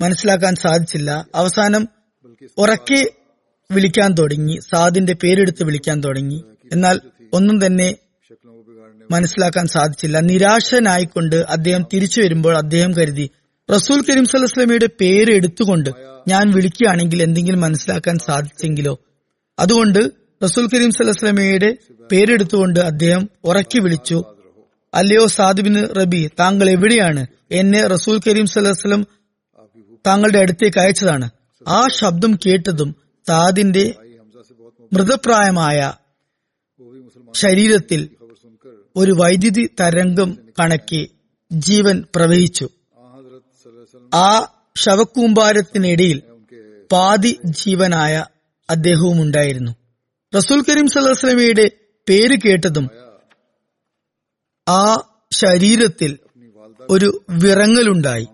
മനസ്സിലാക്കാൻ 0.00 0.54
സാധിച്ചില്ല. 0.54 1.26
അവസാനം 1.34 1.88
ഉറക്കെ 2.58 3.04
വിളിക്കാൻ 3.72 4.12
തുടങ്ങി. 4.12 4.58
സാദിന്റെ 4.72 5.12
പേരെടുത്ത് 5.12 5.62
വിളിക്കാൻ 5.62 6.00
തുടങ്ങി. 6.00 6.44
എന്നാൽ 6.72 7.00
ഒന്നും 7.32 7.66
തന്നെ 7.66 7.96
മനസ്സിലാക്കാൻ 9.10 9.66
സാധിച്ചില്ല. 9.66 10.20
നിരാശനായിക്കൊണ്ട് 10.20 11.36
അദ്ദേഹം 11.36 11.86
തിരിച്ചു 11.94 12.20
വരുമ്പോൾ 12.20 12.56
അദ്ദേഹം 12.56 12.94
കരുതി 12.94 13.30
റസൂൽ 13.74 14.04
കരീം 14.08 14.24
സലഹ്സ്ലമിയുടെ 14.24 14.88
പേര് 15.00 15.34
എടുത്തുകൊണ്ട് 15.34 15.90
ഞാൻ 16.28 16.50
വിളിക്കുകയാണെങ്കിൽ 16.50 17.22
എന്തെങ്കിലും 17.22 17.60
മനസ്സിലാക്കാൻ 17.60 18.18
സാധിച്ചെങ്കിലോ? 18.18 18.98
അതുകൊണ്ട് 19.58 20.10
റസൂൽ 20.44 20.68
കരീം 20.74 20.90
സലഹ്സ്ലമിയുടെ 20.90 21.76
പേരെടുത്തുകൊണ്ട് 22.12 22.80
അദ്ദേഹം 22.80 23.30
ഉറക്കി 23.44 23.78
വിളിച്ചു. 23.78 24.24
അല്ലയോ 24.94 25.26
സാദിബിന് 25.26 25.88
റബി 25.96 26.30
താങ്കൾ 26.40 26.70
എവിടെയാണ്? 26.70 27.26
എന്നെ 27.50 27.86
റസൂൽ 27.86 28.20
കരീം 28.26 28.46
സലഹ്സ്ലം 28.46 29.02
താങ്കളുടെ 30.06 30.38
അടുത്തേക്ക് 30.38 30.78
അയച്ചതാണ്. 30.78 31.26
ആ 31.68 31.86
ശബ്ദം 31.94 32.38
കേട്ടതും 32.46 32.90
സാദിന്റെ 33.26 33.84
മൃതപ്രായമായ 34.92 35.92
ശരീരത്തിൽ 37.34 38.00
ഒരു 38.96 39.12
വൈദ്യുതി 39.12 39.70
തരംഗം 39.80 40.30
കണക്കി 40.60 41.02
ജീവൻ 41.52 42.04
പ്രവഹിച്ചു. 42.14 42.66
ആ 44.14 44.28
ശവക്കൂമ്പാരത്തിനിടയിൽ 44.76 46.18
പാതി 46.92 47.38
ജീവനായ 47.44 48.14
അദ്ദേഹവും 48.68 49.22
ഉണ്ടായിരുന്നു 49.22 49.72
റസൂൽ 50.32 50.60
കരീം 50.68 50.86
സലഹ്സ്ലമിയുടെ 50.86 51.70
പേര് 52.08 52.36
കേട്ടതും 52.44 52.86
ആ 54.70 55.02
ശരീരത്തിൽ 55.32 56.18
ഒരു 56.90 57.22
വിറങ്ങലുണ്ടായി. 57.30 58.26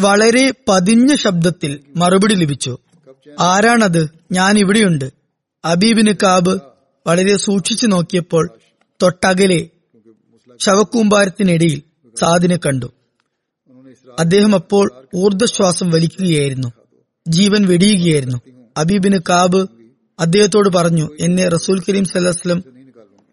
വളരെ 0.00 0.52
പതിഞ്ഞ 0.68 1.14
ശബ്ദത്തിൽ 1.14 1.80
മറുപടി 1.96 2.34
ലഭിച്ചു. 2.34 2.78
ആരാണത്? 3.40 4.08
ഞാൻ 4.32 4.58
ഇവിടെയുണ്ട്. 4.58 5.12
അബീബിന് 5.64 6.12
കാബ് 6.22 6.58
വളരെ 7.06 7.36
സൂക്ഷിച്ചു 7.36 7.86
നോക്കിയപ്പോൾ 7.86 8.50
തൊട്ടകലെ 9.02 9.68
ശവക്കൂമ്പാരത്തിനിടയിൽ 10.60 11.82
സാദിനെ 12.20 12.56
കണ്ടു. 12.56 12.92
അദ്ദേഹം 14.18 14.54
അപ്പോൾ 14.54 15.06
ഊർദ്ധശ്വാസം 15.14 15.90
വലിക്കുകയായിരുന്നു. 15.90 16.72
ജീവൻ 17.28 17.66
വെടിയുകയായിരുന്നു. 17.66 18.36
അബീബിന് 18.76 19.18
കാബ് 19.28 19.66
അദ്ദേഹത്തോട് 20.20 20.68
പറഞ്ഞു 20.68 21.08
എന്നെ 21.20 21.48
റസൂൽ 21.48 21.80
കരീം 21.80 22.04
സല്ലാസ്ലം 22.04 22.64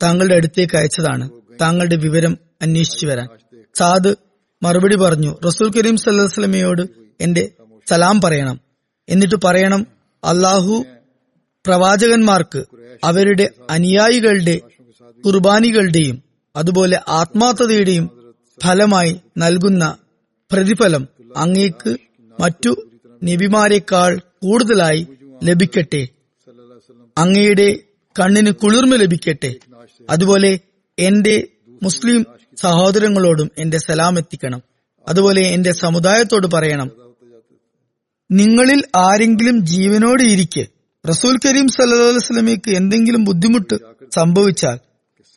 താങ്കളുടെ 0.03 0.35
അടുത്തേക്ക് 0.35 0.77
അയച്ചതാണ്. 0.77 1.40
താങ്കളുടെ 1.61 1.95
വിവരം 1.95 2.37
അന്വേഷിച്ചു 2.61 3.05
വരാൻ. 3.05 3.27
സാദ് 3.75 4.15
മറുപടി 4.63 4.95
പറഞ്ഞു 4.95 5.37
റസൂൽ 5.45 5.71
കരീം 5.71 5.97
സല്ലാസ്ലമയോട് 5.97 6.81
എന്റെ 7.21 7.51
സലാം 7.89 8.21
പറയണം. 8.21 8.59
എന്നിട്ട് 9.09 9.35
പറയണം 9.43 9.87
അള്ളാഹു 10.23 10.85
പ്രവാചകന്മാർക്ക് 11.65 12.63
അവരുടെ 13.03 13.49
അനുയായികളുടെ 13.69 14.59
കുർബാനികളുടെയും 15.25 16.23
അതുപോലെ 16.55 16.99
ആത്മാർത്ഥതയുടെയും 17.07 18.33
ഫലമായി 18.63 19.21
നൽകുന്ന 19.37 19.97
പ്രതിഫലം 20.51 21.07
അങ്ങേക്ക് 21.37 21.97
മറ്റു 22.39 22.75
നബിമാരെക്കാൾ 23.23 24.21
കൂടുതലായി 24.43 25.07
ലഭിക്കട്ടെ. 25.43 26.07
അങ്ങയുടെ 27.17 27.79
കണ്ണിന് 28.19 28.51
കുളിർമ 28.51 28.95
ലഭിക്കട്ടെ. 28.95 29.55
അതുപോലെ 30.09 30.59
എന്റെ 31.01 31.47
മുസ്ലിം 31.83 32.25
സഹോദരങ്ങളോടും 32.61 33.51
എന്റെ 33.57 33.77
സലാം 33.77 34.17
എത്തിക്കണം. 34.17 34.61
അതുപോലെ 35.07 35.41
എന്റെ 35.41 35.71
സമുദായത്തോട് 35.71 36.47
പറയണം. 36.53 36.91
നിങ്ങളിൽ 38.31 38.83
ആരെങ്കിലും 38.95 39.65
ജീവനോടെ 39.65 40.23
ഇരിക്കെ 40.23 40.67
റസൂൽ 41.09 41.37
കരീം 41.45 41.67
സല്ലാസ്ലമിക്ക് 41.67 42.71
എന്തെങ്കിലും 42.71 43.23
ബുദ്ധിമുട്ട് 43.23 43.75
സംഭവിച്ചാൽ 44.15 44.79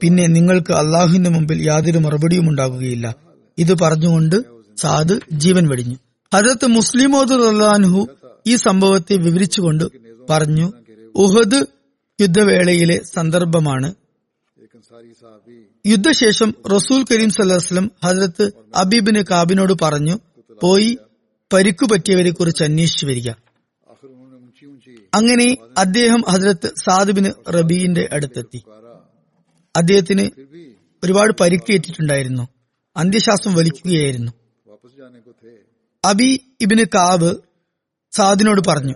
പിന്നെ 0.01 0.27
നിങ്ങൾക്ക് 0.27 0.73
അള്ളാഹുവിന്റെ 0.73 1.31
മുമ്പിൽ 1.31 1.67
യാതൊരു 1.67 1.99
മറുപടിയും 1.99 2.49
ഉണ്ടാകുകയില്ല. 2.49 3.17
ഇത് 3.59 3.79
പറഞ്ഞുകൊണ്ട് 3.79 4.37
സാദ് 4.77 5.21
ജീവൻ 5.33 5.69
വെടിഞ്ഞു. 5.69 5.97
ഹജരത്ത് 6.35 6.67
മുസ്ലിമോദ് 6.67 7.31
റഹ്ലാൻഹു 7.31 8.09
ഈ 8.47 8.57
സംഭവത്തെ 8.57 9.17
വിവരിച്ചുകൊണ്ട് 9.17 9.85
പറഞ്ഞു 10.31 10.73
ഉഹദ് 11.15 11.67
യുദ്ധവേളയിലെ 12.21 13.01
സന്ദർഭമാണ് 13.15 13.95
യുദ്ധശേഷം 15.87 16.55
റസൂൽ 16.75 17.05
കരീം 17.11 17.31
സല്ലാസ്ലം 17.31 17.91
ഹജ്രത്ത് 18.05 18.51
അബീബിന് 18.75 19.22
കാബിനോട് 19.31 19.72
പറഞ്ഞു 19.83 20.18
പോയി 20.62 20.99
പരിക്കു 21.53 21.85
പറ്റിയവരെ 21.85 22.31
കുറിച്ച് 22.31 22.64
അന്വേഷിച്ചു 22.64 23.07
വരിക. 23.07 23.31
അങ്ങനെ 25.14 25.57
അദ്ദേഹം 25.79 26.22
ഹജ്രത്ത് 26.29 26.75
സാദുബിന് 26.77 27.31
റബീന്റെ 27.49 28.09
അടുത്തെത്തി. 28.12 28.62
അദ്ദേഹത്തിന് 29.77 30.31
ഒരുപാട് 31.05 31.33
പരിക്കേറ്റിട്ടുണ്ടായിരുന്നു 31.41 32.49
അന്ത്യശ്വാസം 32.97 33.55
വലിക്കുകയായിരുന്നു. 33.55 34.33
അബി 36.05 36.41
ഇബിന് 36.61 36.85
കാബ് 36.95 37.37
സാദിനോട് 38.12 38.61
പറഞ്ഞു 38.68 38.95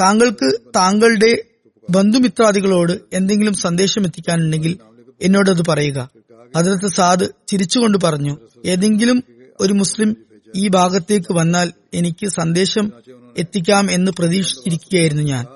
താങ്കൾക്ക് 0.00 0.60
താങ്കളുടെ 0.76 1.53
ബന്ധുമിത്രാദികളോട് 1.90 3.00
എന്തെങ്കിലും 3.12 3.54
സന്ദേശം 3.54 4.04
എത്തിക്കാനുണ്ടെങ്കിൽ 4.04 4.78
എന്നോടത് 5.22 5.66
പറയുക. 5.68 6.10
അതിലത്തെ 6.56 6.88
സാദ് 6.88 7.28
ചിരിച്ചുകൊണ്ട് 7.48 7.98
പറഞ്ഞു 8.04 8.36
ഏതെങ്കിലും 8.66 9.24
ഒരു 9.60 9.72
മുസ്ലിം 9.72 10.16
ഈ 10.56 10.68
ഭാഗത്തേക്ക് 10.68 11.32
വന്നാൽ 11.32 11.72
എനിക്ക് 11.94 12.26
സന്ദേശം 12.26 12.92
എത്തിക്കാം 13.38 13.90
എന്ന് 13.90 14.12
പ്രതീക്ഷിച്ചിരിക്കുകയായിരുന്നു 14.18 15.22
ഞാൻ. 15.22 15.46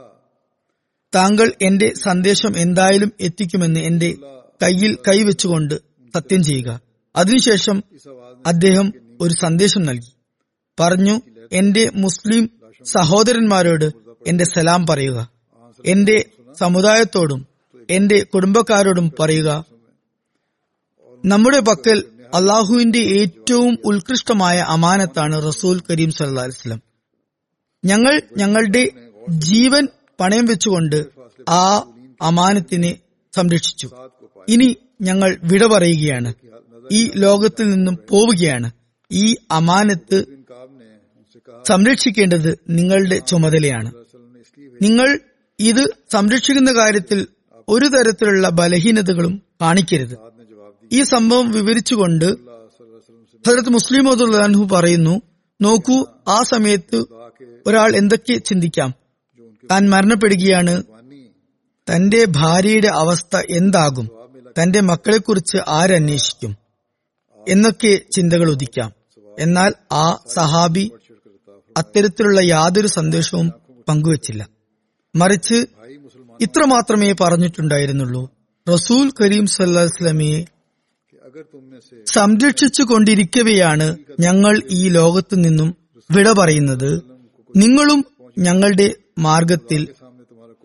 താങ്കൾ 1.15 1.53
എന്റെ 1.63 1.93
സന്ദേശം 2.05 2.59
എന്തായാലും 2.59 3.13
എത്തിക്കുമെന്ന് 3.21 3.81
എന്റെ 3.81 4.15
കയ്യിൽ 4.63 4.99
കൈവച്ചുകൊണ്ട് 5.09 5.75
സത്യം 6.15 6.45
ചെയ്യുക. 6.45 6.81
അതിനുശേഷം 7.17 7.83
അദ്ദേഹം 8.47 8.93
ഒരു 9.21 9.35
സന്ദേശം 9.43 9.83
നൽകി. 9.83 10.13
പറഞ്ഞു 10.81 11.21
എന്റെ 11.53 11.91
മുസ്ലിം 11.95 12.51
സഹോദരന്മാരോട് 12.85 13.93
എന്റെ 14.27 14.45
സലാം 14.45 14.87
പറയുക. 14.87 15.38
എന്റെ 15.85 16.25
സമുദായത്തോടും 16.59 17.47
എന്റെ 17.91 18.23
കുടുംബക്കാരോടും 18.23 19.13
പറയുക 19.21 19.65
നമ്മുടെ 21.25 21.61
പക്കൽ 21.61 22.05
അള്ളാഹുവിന്റെ 22.35 22.99
ഏറ്റവും 22.99 23.79
ഉത്കൃഷ്ടമായ 23.85 24.59
അമാനത്താണ് 24.59 25.49
റസൂൽ 25.49 25.83
കരീം 25.91 26.11
സല്ലാ 26.11 26.45
വസ്ലം 26.45 26.83
ഞങ്ങൾ 27.85 28.23
ഞങ്ങളുടെ 28.37 28.89
ജീവൻ 29.31 29.89
പണയം 30.21 30.47
വെച്ചുകൊണ്ട് 30.47 31.07
ആ 31.49 31.93
അമാനത്തിനെ 32.23 32.99
സംരക്ഷിച്ചു. 33.35 33.91
ഇനി 34.49 34.77
ഞങ്ങൾ 35.01 35.39
വിട 35.45 35.67
പറയുകയാണ്. 35.67 36.35
ഈ 36.93 37.11
ലോകത്തിൽ 37.17 37.71
നിന്നും 37.71 37.99
പോവുകയാണ്. 38.09 38.71
ഈ 39.13 39.37
അമാനത്ത് 39.51 40.25
സംരക്ഷിക്കേണ്ടത് 41.67 42.59
നിങ്ങളുടെ 42.69 43.17
ചുമതലയാണ്. 43.17 43.93
നിങ്ങൾ 44.83 45.21
ഇത് 45.61 45.87
സംരക്ഷിക്കുന്ന 46.13 46.73
കാര്യത്തിൽ 46.73 47.27
ഒരു 47.69 47.87
തരത്തിലുള്ള 47.87 48.49
ബലഹീനതകളും 48.49 49.43
കാണിക്കരുത്. 49.63 50.19
ഈ 50.93 51.03
സംഭവം 51.03 51.51
വിവരിച്ചുകൊണ്ട് 51.51 52.25
ഹജരത്ത് 53.49 53.69
മുസ്ലിം 53.69 54.09
അബ്ദുല്ലാൻഹു 54.09 54.69
പറയുന്നു 54.73 55.21
നോക്കൂ 55.63 56.07
ആ 56.29 56.43
സമയത്ത് 56.43 57.05
ഒരാൾ 57.67 57.97
എന്തൊക്കെ 57.97 58.35
ചിന്തിക്കാം? 58.35 58.95
താൻ 59.71 59.91
മരണപ്പെടുകയാണ്. 59.91 60.83
തന്റെ 61.93 62.25
ഭാര്യയുടെ 62.25 62.89
അവസ്ഥ 62.89 63.37
എന്താകും? 63.51 64.09
തന്റെ 64.63 64.81
മക്കളെക്കുറിച്ച് 64.81 65.59
ആരന്വേഷിക്കും? 65.69 66.57
എന്നൊക്കെ 67.49 68.01
ചിന്തകൾ 68.13 68.51
ഉദിക്കാം. 68.51 68.93
എന്നാൽ 69.39 69.75
ആ 69.93 70.19
സഹാബി 70.35 70.91
അത്തരത്തിലുള്ള 71.77 72.41
യാതൊരു 72.41 72.87
സന്ദേശവും 72.87 73.53
പങ്കുവച്ചില്ല. 73.89 74.58
മറിച്ച് 75.19 75.59
ഇത്ര 76.41 76.65
മാത്രമേ 76.65 77.13
പറഞ്ഞിട്ടുണ്ടായിരുന്നുള്ളൂ. 77.13 78.23
റസൂൽ 78.75 79.13
കരീം 79.21 79.47
സല്ലാസ്ലമിയെ 79.47 80.45
സംരക്ഷിച്ചു 82.07 82.83
കൊണ്ടിരിക്കവെയാണ് 82.83 83.97
ഞങ്ങൾ 84.21 84.63
ഈ 84.71 84.89
ലോകത്തു 84.89 85.37
നിന്നും 85.37 85.77
വിട 86.11 86.29
പറയുന്നത്. 86.33 86.91
നിങ്ങളും 87.57 88.05
ഞങ്ങളുടെ 88.39 88.89
മാർഗത്തിൽ 89.19 89.89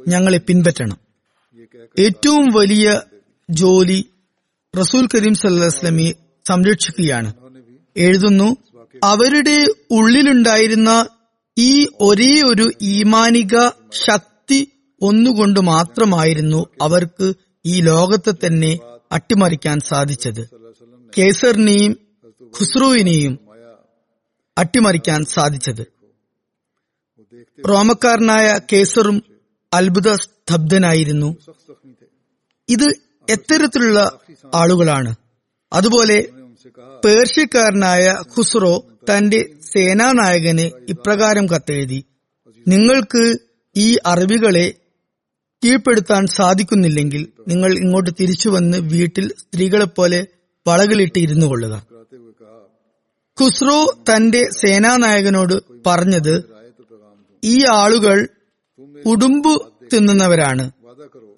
ഞങ്ങളെ 0.08 0.38
പിൻപറ്റണം. 0.38 0.98
ഏറ്റവും 2.00 2.46
വലിയ 2.56 3.02
ജോലി 3.50 4.06
റസൂൽ 4.80 5.08
കരീം 5.08 5.34
സല്ലാസ്ലമി 5.34 6.16
സംരക്ഷിക്കുകയാണ്. 6.48 7.34
എഴുതുന്നു 7.98 8.58
അവരുടെ 9.04 9.58
ഉള്ളിലുണ്ടായിരുന്ന 9.92 11.08
ഈ 11.58 11.88
ഒരേ 12.00 12.42
ഒരു 12.42 12.72
ഈമാനിക 12.82 13.56
ശക്തി 13.92 14.33
ഒന്നുകൊണ്ട് 15.04 15.60
മാത്രമായിരുന്നു 15.60 16.66
അവർക്ക് 16.82 17.34
ഈ 17.66 17.82
ലോകത്തെ 17.82 18.32
തന്നെ 18.32 18.80
അട്ടിമറിക്കാൻ 19.12 19.80
സാധിച്ചത്. 19.80 20.50
കേസറിനെയും 21.18 21.98
ഖുസ്രുവിനെയും 22.44 23.40
അട്ടിമറിക്കാൻ 24.58 25.26
സാധിച്ചത്. 25.26 25.86
റോമക്കാരനായ 27.70 28.60
കേസറും 28.74 29.24
അത്ഭുത 29.74 30.14
സ്തബ്ധനായിരുന്നു. 30.14 31.38
ഇത് 32.70 32.88
എത്തരത്തിലുള്ള 33.30 34.20
ആളുകളാണ്. 34.56 35.16
അതുപോലെ 35.74 36.30
പേർഷ്യക്കാരനായ 37.06 38.16
ഖുസ്രോ 38.38 38.84
തന്റെ 39.10 39.54
സേനാനായകന് 39.74 40.66
ഇപ്രകാരം 40.90 41.46
കത്തെഴുതി 41.50 42.04
നിങ്ങൾക്ക് 42.68 43.38
ഈ 43.76 43.98
അറബികളെ 44.06 44.74
കീഴ്പ്പെടുത്താൻ 45.64 46.28
സാധിക്കുന്നില്ലെങ്കിൽ 46.28 47.28
നിങ്ങൾ 47.48 47.78
ഇങ്ങോട്ട് 47.78 48.10
തിരിച്ചു 48.20 48.50
വന്ന് 48.50 48.78
വീട്ടിൽ 48.78 49.28
സ്ത്രീകളെപ്പോലെ 49.28 50.28
വളകളിട്ട് 50.68 51.20
ഇരുന്നു 51.20 51.46
കൊള്ളുക. 51.46 51.88
ഖുസ്രു 53.42 53.78
തന്റെ 54.10 54.50
സേനാനായകനോട് 54.62 55.54
പറഞ്ഞത് 55.88 56.44
ഈ 57.44 57.66
ആളുകൾ 57.72 58.28
ഉടുമ്പു 59.06 59.72
തിന്നുന്നവരാണ്. 59.94 60.72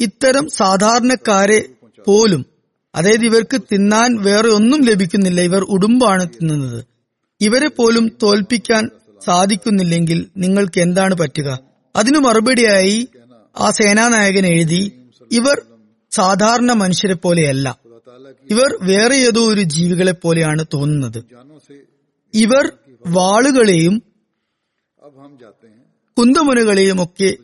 ഇത്തരം 0.02 0.48
സാധാരണക്കാരെ 0.48 1.66
പോലും 2.08 2.46
അതായത് 2.96 3.26
ഇവർക്ക് 3.26 3.62
തിന്നാൻ 3.72 4.24
വേറെ 4.24 4.50
ഒന്നും 4.50 4.82
ലഭിക്കുന്നില്ല 4.82 5.42
ഇവർ 5.42 5.64
ഉടുമ്പാണ് 5.70 6.30
തിന്നുന്നത്. 6.30 6.86
ഇവരെ 7.42 7.68
പോലും 7.68 8.12
തോൽപ്പിക്കാൻ 8.24 8.90
സാധിക്കുന്നില്ലെങ്കിൽ 9.26 10.26
നിങ്ങൾക്ക് 10.38 10.80
എന്താണ് 10.80 11.16
പറ്റുക? 11.16 11.60
അതിനു 11.96 12.20
മറുപടിയായി 12.20 13.08
ആ 13.58 13.72
സേനാനായകൻ 13.72 14.46
എഴുതി 14.46 15.10
ഇവർ 15.32 15.62
സാധാരണ 16.12 16.74
മനുഷ്യരെ 16.74 17.14
പോലെയല്ല. 17.14 17.80
ഇവർ 18.52 18.78
വേറെ 18.82 19.16
ഏതോ 19.16 19.42
ഒരു 19.42 19.62
ജീവികളെ 19.62 20.12
പോലെയാണ് 20.12 20.66
തോന്നുന്നത്. 20.74 21.18
ഇവർ 22.34 22.72
വാളുകളെയും 23.08 24.04
കുന്തമുനകളെയും 26.18 27.04
ഒക്കെ 27.04 27.36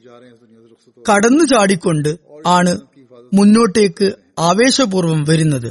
കടന്നു 1.11 1.43
ചാടിക്കൊണ്ട് 1.43 2.17
ആണ് 2.47 2.79
മുന്നോട്ടേക്ക് 3.33 4.11
ആവേശപൂർവം 4.39 5.23
വരുന്നത്. 5.23 5.67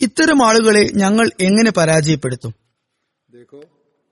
ഇത്തരം 0.00 0.46
ആളുകളെ 0.46 0.88
ഞങ്ങൾ 0.94 1.30
എങ്ങനെ 1.40 1.70
പരാജയപ്പെടുത്തും? 1.70 2.54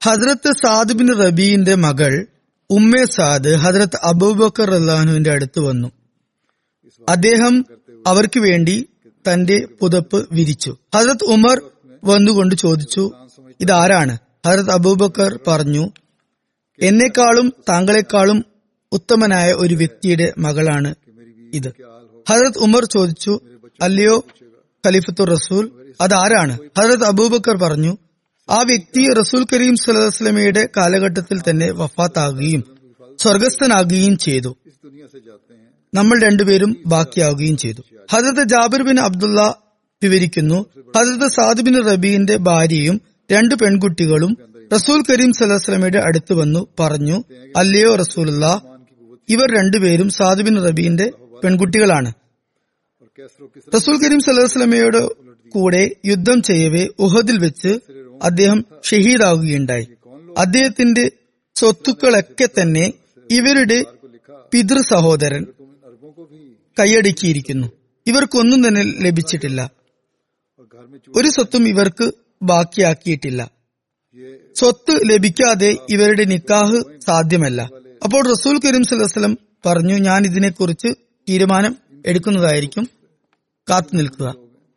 ഹസ്രത്ത് 0.05 0.53
സാദിബിൻ 0.53 1.09
റബീന്റെ 1.18 1.74
മകൾ 1.74 2.26
ഉമ്മെ 2.76 3.04
സാദ് 3.04 3.52
ഹജ്രത് 3.54 3.98
അബൂബക്കർ 4.02 4.74
അള്ളാഹുവിന്റെ 4.74 5.30
അടുത്ത് 5.30 5.60
വന്നു. 5.60 5.88
അദ്ദേഹം 7.08 7.54
അവർക്ക് 8.06 8.40
വേണ്ടി 8.40 8.88
തന്റെ 9.24 9.66
പുതപ്പ് 9.80 10.28
വിരിച്ചു. 10.32 10.76
ഹജ്രത് 10.94 11.24
ഉമർ 11.24 11.56
വന്നുകൊണ്ട് 12.04 12.54
ചോദിച്ചു 12.54 13.04
ഇതാരാണ്? 13.60 14.14
ഹജ്രത് 14.46 14.70
അബൂബക്കർ 14.70 15.38
പറഞ്ഞു 15.46 15.84
എന്നെക്കാളും 16.80 17.52
താങ്കളെക്കാളും 17.68 18.44
ഉത്തമനായ 18.92 19.52
ഒരു 19.52 19.74
വ്യക്തിയുടെ 19.74 20.34
മകളാണ് 20.38 20.94
ഇത്. 21.54 21.70
ഹജരത് 22.30 22.58
ഉമർ 22.58 22.84
ചോദിച്ചു 22.84 23.40
അല്ലയോ 23.82 24.16
ഖലീഫത്തു 24.84 25.24
റസൂൽ 25.24 25.64
അതാരാണ്? 26.00 26.54
ഹജരത് 26.78 27.04
അബൂബക്കർ 27.04 27.56
പറഞ്ഞു 27.56 27.92
ആ 28.49 28.62
വ്യക്തി 28.62 29.03
റസൂൽ 29.20 29.47
കരീം 29.53 29.74
സലഹുസ്ലമയുടെ 29.76 30.68
കാലഘട്ടത്തിൽ 30.76 31.38
തന്നെ 31.49 31.70
വഫാത്താകുകയും 31.70 32.62
സ്വർഗസ്ഥനാകുകയും 33.22 34.16
ചെയ്തു. 34.16 34.51
നമ്മൾ 35.95 36.20
രണ്ടുപേരും 36.22 36.76
ബാക്കിയാവുകയും 36.86 37.57
ചെയ്തു. 37.57 37.82
ഹജത് 38.12 38.43
ജാബിർ 38.49 38.82
ബിൻ 38.82 39.01
അബ്ദുള്ള 39.01 39.40
വിവരിക്കുന്നു 40.03 40.59
ഹജത് 40.97 41.26
സാദ് 41.28 41.61
ബിൻ 41.61 41.74
റബീന്റെ 41.86 42.36
ഭാര്യയും 42.36 43.01
രണ്ട് 43.32 43.55
പെൺകുട്ടികളും 43.55 44.32
റസൂൽ 44.74 45.03
കരീം 45.11 45.32
സലഹുസ്ലമയുടെ 45.32 45.99
അടുത്ത് 45.99 46.32
വന്നു 46.32 46.66
പറഞ്ഞു 46.80 47.16
അല്ലയോ 47.57 47.95
റസൂലുള്ള 47.95 48.47
ഇവർ 49.28 49.49
രണ്ടുപേരും 49.59 50.09
സാദ് 50.09 50.43
ബിൻ 50.43 50.57
റബീന്റെ 50.68 51.07
പെൺകുട്ടികളാണ്. 51.45 52.11
റസൂൽ 53.74 53.97
കരീം 54.05 54.20
സലഹുസ്ലമയുടെ 54.20 55.01
കൂടെ 55.55 55.90
യുദ്ധം 56.07 56.43
ചെയ്യവേ 56.43 56.88
ഉഹദിൽ 56.99 57.38
വെച്ച് 57.38 57.72
അദ്ദേഹം 58.22 58.64
ഷഹീദാവുകയുണ്ടായി. 58.84 59.88
അദ്ദേഹത്തിന്റെ 60.38 61.12
സ്വത്തുക്കളൊക്കെ 61.54 62.48
തന്നെ 62.60 62.92
ഇവരുടെ 63.30 63.84
പിതൃ 64.52 64.80
സഹോദരൻ 64.80 65.46
കൈയടക്കിയിരിക്കുന്നു. 66.80 67.66
ഇവർക്കൊന്നും 68.06 68.68
തന്നെ 68.68 68.82
ലഭിച്ചിട്ടില്ല. 68.82 69.70
ഒരു 71.16 71.28
സ്വത്തും 71.28 71.68
ഇവർക്ക് 71.68 72.12
ബാക്കിയാക്കിയിട്ടില്ല. 72.42 73.50
സ്വത്ത് 74.54 75.10
ലഭിക്കാതെ 75.10 75.76
ഇവരുടെ 75.90 76.24
നിക്കാഹ് 76.24 77.00
സാധ്യമല്ല. 77.06 77.70
അപ്പോൾ 78.04 78.30
റസൂൽ 78.30 78.60
കരീം 78.64 78.84
സുല്ലാസ്ലം 78.84 79.38
പറഞ്ഞു 79.66 79.94
ഞാൻ 79.94 80.24
ഇതിനെക്കുറിച്ച് 80.24 80.88
തീരുമാനം 81.28 81.76
എടുക്കുന്നതായിരിക്കും. 82.06 82.90
കാത്തു 83.70 83.96
നിൽക്കുക. 83.96 84.34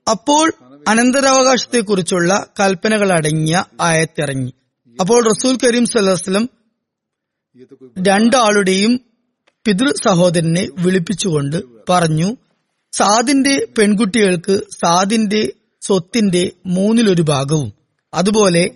അപ്പോൾ 0.09 0.53
അനന്തരാവകാശത്തെക്കുറിച്ചുള്ള 0.88 2.45
കൽപ്പനകളടങ്ങിയ 2.59 3.63
ആയത്തിറങ്ങി. 3.81 4.53
അപ്പോൾ 4.99 5.25
റസൂൽ 5.25 5.57
കരീം 5.63 5.86
സല്ലാസ്ലം 5.86 6.49
രണ്ടാളുടെയും 8.07 8.99
പിതൃ 9.65 9.93
സഹോദരനെ 10.05 10.67
വിളിപ്പിച്ചുകൊണ്ട് 10.77 11.63
പറഞ്ഞു 11.89 12.36
സാദിന്റെ 12.91 13.67
പെൺകുട്ടികൾക്ക് 13.77 14.59
സാദിന്റെ 14.86 15.53
സ്വത്തിന്റെ 15.81 16.51
മൂന്നിലൊരു 16.65 17.21
ഭാഗവും 17.21 17.73
അതുപോലെ 18.13 18.71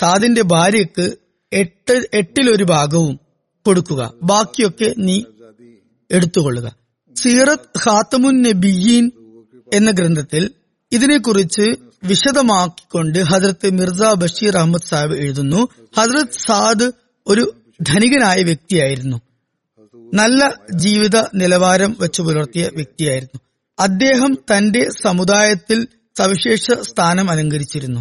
സാദിന്റെ 0.00 0.42
ഭാര്യക്ക് 0.42 1.16
എട്ട് 1.52 2.08
എട്ടിലൊരു 2.14 2.64
ഭാഗവും 2.64 3.20
കൊടുക്കുക. 3.66 4.12
ബാക്കിയൊക്കെ 4.22 4.94
നീ 4.98 5.22
എടുത്തുകൊള്ളുക. 6.10 6.76
സീറത് 7.16 7.78
ഖാത്തമുൻ 7.86 8.42
നബിയീൻ 8.42 9.10
എന്ന 9.72 9.90
ഗ്രന്ഥത്തിൽ 9.90 10.50
ഇതിനെക്കുറിച്ച് 10.96 11.74
വിശദമാക്കിക്കൊണ്ട് 12.04 13.18
ഹജ്രത്ത് 13.18 13.70
മിർസ 13.70 14.02
ബഷീർ 14.02 14.56
അഹമ്മദ് 14.56 14.82
സാഹിബ് 14.88 15.16
എഴുതുന്നു. 15.16 15.68
ഹജ്രത് 15.98 16.32
സാദ് 16.46 16.92
ഒരു 17.26 17.54
ധനികനായ 17.82 18.42
വ്യക്തിയായിരുന്നു. 18.42 19.20
നല്ല 20.14 20.54
ജീവിത 20.74 21.22
നിലവാരം 21.34 21.96
വെച്ചു 22.00 22.22
പുലർത്തിയ 22.22 22.70
വ്യക്തിയായിരുന്നു. 22.74 23.40
അദ്ദേഹം 23.78 24.34
തന്റെ 24.34 24.88
സമുദായത്തിൽ 25.02 25.88
സവിശേഷ 26.18 26.70
സ്ഥാനം 26.72 27.30
അലങ്കരിച്ചിരുന്നു. 27.30 28.00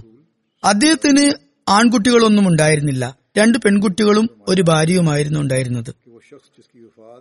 അദ്ദേഹത്തിന് 0.63 1.33
ആൺകുട്ടികളൊന്നും 1.69 2.47
ഉണ്ടായിരുന്നില്ല. 2.47 3.17
രണ്ട് 3.37 3.57
പെൺകുട്ടികളും 3.57 4.29
ഒരു 4.47 4.61
ഭാര്യയുമായിരുന്നു 4.61 5.39
ഉണ്ടായിരുന്നത്. 5.39 5.93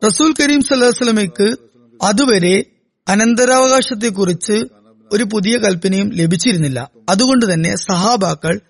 റസൂൽ 0.06 0.34
കരീം 0.40 0.62
സല്ലാസ്ലമയ്ക്ക് 0.62 1.56
അതുവരെ 2.02 2.64
അനന്തരാവകാശത്തെക്കുറിച്ച് 3.08 4.64
ഒരു 5.12 5.24
പുതിയ 5.24 5.58
കൽപ്പനയും 5.58 6.08
ലഭിച്ചിരുന്നില്ല. 6.08 6.90
അതുകൊണ്ട് 7.08 7.52
തന്നെ 7.52 7.76
സഹാബാക്കൾ 7.76 8.60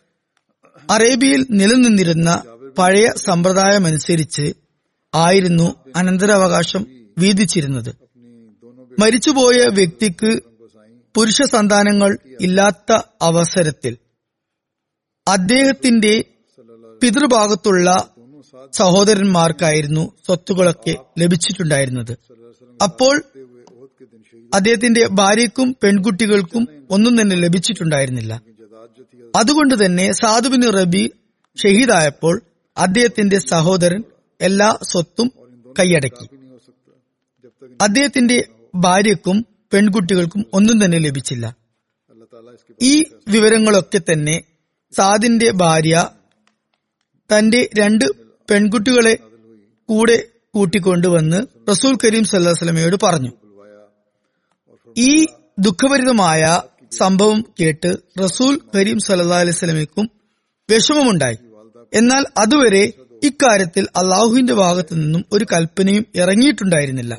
അറേബ്യയിൽ 0.90 1.46
നിലനിന്നിരുന്ന 1.50 2.42
പഴയ 2.78 3.10
സമ്പ്രദായമനുസരിച്ച് 3.16 4.54
ആയിരുന്നു 5.14 5.74
അനന്തരാവകാശം 5.96 6.86
വീതിച്ചിരുന്നത്. 7.18 7.96
മരിച്ചുപോയ 8.98 9.66
വ്യക്തിക്ക് 9.66 10.42
പുരുഷ 11.14 11.42
സന്താനങ്ങൾ 11.42 12.18
ഇല്ലാത്ത 12.40 12.92
അവസരത്തിൽ 13.22 13.96
അദ്ദേഹത്തിന്റെ 15.28 16.24
പിതൃഭാഗത്തുള്ള 17.02 18.08
സഹോദരന്മാർക്കായിരുന്നു 18.72 20.12
സ്വത്തുകളൊക്കെ 20.26 20.94
ലഭിച്ചിട്ടുണ്ടായിരുന്നത്. 21.18 22.12
അപ്പോൾ 22.82 23.24
അദ്ദേഹത്തിന്റെ 24.54 25.06
ഭാര്യയ്ക്കും 25.06 25.76
പെൺകുട്ടികൾക്കും 25.82 26.68
ഒന്നും 26.90 27.20
തന്നെ 27.20 27.36
ലഭിച്ചിട്ടുണ്ടായിരുന്നില്ല. 27.36 28.42
അതുകൊണ്ട് 29.36 29.84
തന്നെ 29.84 30.12
സാധുബിൻ 30.12 30.62
റബി 30.70 31.10
ഷഹീദായപ്പോൾ 31.62 32.42
അദ്ദേഹത്തിന്റെ 32.76 33.38
സഹോദരൻ 33.38 34.04
എല്ലാ 34.40 34.78
സ്വത്തും 34.82 35.32
കൈയടക്കി. 35.78 36.26
അദ്ദേഹത്തിന്റെ 37.82 38.44
ഭാര്യക്കും 38.74 39.46
പെൺകുട്ടികൾക്കും 39.72 40.46
ഒന്നും 40.52 40.84
തന്നെ 40.84 40.98
ലഭിച്ചില്ല. 40.98 41.56
ഈ 42.82 43.04
വിവരങ്ങളൊക്കെ 43.28 44.00
തന്നെ 44.12 44.42
സാദിന്റെ 44.92 45.50
ഭാര്യ 45.50 46.08
തന്റെ 47.30 47.70
രണ്ട് 47.78 48.04
പെൺകുട്ടികളെ 48.50 49.18
കൂടെ 49.88 50.24
കൂട്ടിക്കൊണ്ടുവന്ന് 50.54 51.70
റസൂൽ 51.70 51.98
കരീം 52.04 52.24
സല്ലാസ്ലമയോട് 52.24 52.96
പറഞ്ഞു. 53.02 53.43
ഈ 54.98 55.26
ദുഃഖഭരിതമായ 55.58 56.62
സംഭവം 56.92 57.44
കേട്ട് 57.60 57.96
റസൂൽ 58.24 58.60
കരീം 58.76 58.98
സല്ലാ 58.98 59.38
അലൈസ്ലമിക്കും 59.38 60.10
വിഷമമുണ്ടായി. 60.70 61.36
എന്നാൽ 61.94 62.24
അതുവരെ 62.38 62.92
ഇക്കാര്യത്തിൽ 63.22 63.86
അള്ളാഹുവിന്റെ 63.96 64.54
ഭാഗത്തു 64.54 64.94
നിന്നും 64.94 65.24
ഒരു 65.32 65.46
കൽപ്പനയും 65.52 66.06
ഇറങ്ങിയിട്ടുണ്ടായിരുന്നില്ല. 66.14 67.18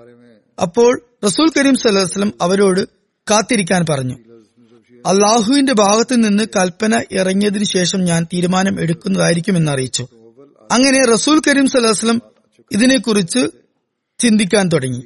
അപ്പോൾ 0.61 1.01
റസൂൽ 1.25 1.51
കരീം 1.57 1.75
സല്ലാസ്ലം 1.75 2.33
അവരോട് 2.41 2.87
കാത്തിരിക്കാൻ 3.31 3.85
പറഞ്ഞു. 3.89 4.15
അള്ളാഹുവിന്റെ 5.07 5.73
ഭാഗത്തു 5.73 6.15
നിന്ന് 6.15 6.43
കൽപ്പന 6.43 7.03
ഇറങ്ങിയതിനു 7.11 7.63
ശേഷം 7.63 8.05
ഞാൻ 8.05 8.23
തീരുമാനം 8.23 8.81
എടുക്കുന്നതായിരിക്കും 8.81 9.69
അറിയിച്ചു 9.69 10.07
അങ്ങനെ 10.71 11.05
റസൂൽ 11.05 11.41
കരീം 11.47 11.67
സല്ലാസ്ലം 11.67 12.21
ഇതിനെക്കുറിച്ച് 12.71 13.47
ചിന്തിക്കാൻ 14.19 14.67
തുടങ്ങി. 14.67 15.01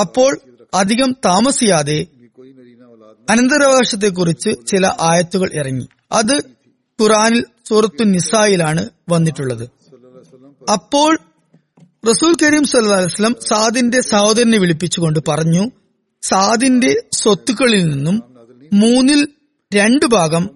അപ്പോൾ 0.00 0.38
അധികം 0.74 1.12
താമസിയാതെ 1.12 2.06
അനന്തരാവകാശത്തെക്കുറിച്ച് 3.30 4.50
ചില 4.66 4.86
ആയത്തുകൾ 4.86 5.50
ഇറങ്ങി. 5.54 5.88
അത് 6.12 6.36
ഖുറാനിൽ 7.00 7.44
സൂറത്തു 7.68 8.04
നിസായിലാണ് 8.04 8.88
വന്നിട്ടുള്ളത്. 9.08 9.70
അപ്പോൾ 10.72 11.18
റസൂൽ 12.08 12.34
കരീം 12.42 12.64
സല്ലാസ്ലം 12.64 13.36
സാദിന്റെ 13.48 14.00
സഹോദരനെ 14.00 14.58
വിളിപ്പിച്ചുകൊണ്ട് 14.58 15.18
പറഞ്ഞു 15.28 15.70
സാദിന്റെ 16.22 17.02
സ്വത്തുക്കളിൽ 17.12 17.84
നിന്നും 17.84 18.22
മൂന്നിൽ 18.72 19.28
രണ്ടു 19.74 20.06
ഭാഗം 20.06 20.50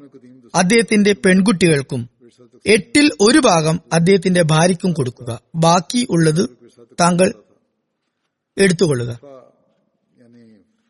അദ്ദേഹത്തിന്റെ 0.55 1.13
പെൺകുട്ടികൾക്കും 1.13 2.09
എട്ടിൽ 2.67 3.11
ഒരു 3.21 3.39
ഭാഗം 3.39 3.81
അദ്ദേഹത്തിന്റെ 3.93 4.43
ഭാര്യയ്ക്കും 4.43 4.93
കൊടുക്കുക. 4.93 5.41
ബാക്കി 5.55 6.07
ഉള്ളത് 6.11 6.49
താങ്കൾ 7.01 7.33
എടുത്തുകൊള്ളുക. 8.59 9.21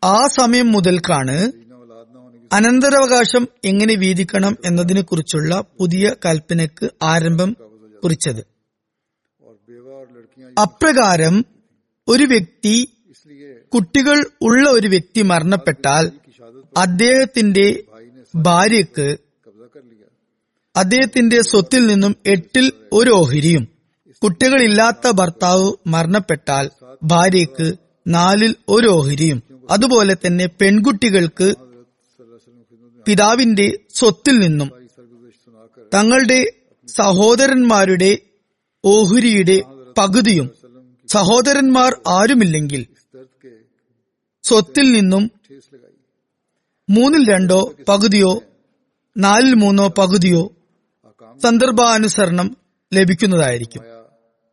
ആ 0.05 0.27
സമയം 0.27 0.73
മുതൽക്കാണ് 0.73 1.53
അനന്തരാവകാശം 2.51 3.49
എങ്ങനെ 3.65 3.95
വീതിക്കണം 3.95 4.57
എന്നതിനെക്കുറിച്ചുള്ള 4.65 5.65
പുതിയ 5.79 6.15
കൽപ്പനയ്ക്ക് 6.25 6.87
ആരംഭം 7.03 7.51
കുറിച്ചത്. 8.03 8.43
അപ്രകാരം 10.57 11.35
ഒരു 12.09 12.25
വ്യക്തി 12.25 12.75
കുട്ടികൾ 13.73 14.19
ഉള്ള 14.43 14.71
ഒരു 14.71 14.87
വ്യക്തി 14.87 15.23
മരണപ്പെട്ടാൽ 15.23 16.05
അദ്ദേഹത്തിന്റെ 16.77 17.67
ഭാര്യയ്ക്ക് 18.35 19.09
അദ്ദേഹത്തിന്റെ 20.77 21.41
സ്വത്തിൽ 21.43 21.87
നിന്നും 21.87 22.17
എട്ടിൽ 22.27 22.67
ഒരു 22.93 23.11
ഓഹരിയും 23.11 23.65
കുട്ടികളില്ലാത്ത 24.23 25.11
ഭർത്താവ് 25.11 25.73
മരണപ്പെട്ടാൽ 25.87 26.67
ഭാര്യയ്ക്ക് 27.03 27.69
നാലിൽ 28.07 28.55
ഒരു 28.69 28.89
ഓഹരിയും 28.89 29.39
അതുപോലെ 29.71 30.17
തന്നെ 30.27 30.47
പെൺകുട്ടികൾക്ക് 30.61 31.49
പിതാവിന്റെ 33.09 33.79
സ്വത്തിൽ 33.95 34.39
നിന്നും 34.39 34.69
തങ്ങളുടെ 35.95 36.45
സഹോദരന്മാരുടെ 36.89 38.19
ഓഹുരിയുടെ 38.85 39.63
പകുതിയും 39.99 40.51
സഹോദരന്മാർ 41.09 42.01
ആരുമില്ലെങ്കിൽ 42.09 42.87
സ്വത്തിൽ 44.45 44.93
നിന്നും 44.93 45.31
മൂന്നിൽ 46.91 47.31
രണ്ടോ 47.31 47.75
പകുതിയോ 47.89 48.43
നാലിൽ 49.17 49.55
മൂന്നോ 49.55 49.89
പകുതിയോ 49.89 50.55
സന്ദർഭാനുസരണം 51.43 52.57
ലഭിക്കുന്നതായിരിക്കും. 52.95 53.83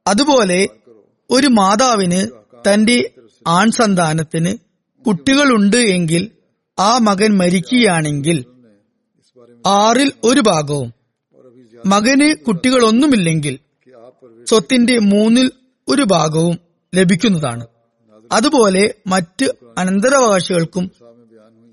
അതുപോലെ 0.08 0.68
ഒരു 1.30 1.48
മാതാവിന് 1.48 2.28
തന്റെ 2.72 3.12
ആൺസന്താനത്തിന് 3.48 4.58
കുട്ടികളുണ്ട് 5.08 5.78
എങ്കിൽ 5.78 6.32
ആ 6.80 6.98
മകൻ 6.98 7.38
മരിക്കുകയാണെങ്കിൽ 7.38 8.46
ആറിൽ 9.66 10.12
ഒരു 10.24 10.42
ഭാഗവും 10.42 10.94
മകന് 11.86 12.36
കുട്ടികളൊന്നുമില്ലെങ്കിൽ 12.48 13.60
സ്വത്തിന്റെ 14.46 15.00
മൂന്നിൽ 15.00 15.52
ഒരു 15.88 16.02
ഭാഗവും 16.02 16.60
ലഭിക്കുന്നതാണ്. 16.96 17.68
അതുപോലെ 18.32 18.94
മറ്റ് 19.08 19.46
അനന്തരാവകാശികൾക്കും 19.78 20.92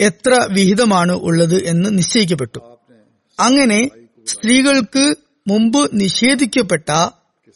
എത്ര 0.00 0.46
വിഹിതമാണ് 0.50 1.12
ഉള്ളത് 1.12 1.64
എന്ന് 1.64 1.98
നിശ്ചയിക്കപ്പെട്ടു. 1.98 2.58
അങ്ങനെ 3.40 3.90
സ്ത്രീകൾക്ക് 4.26 5.14
മുമ്പ് 5.48 5.90
നിഷേധിക്കപ്പെട്ട 5.92 6.90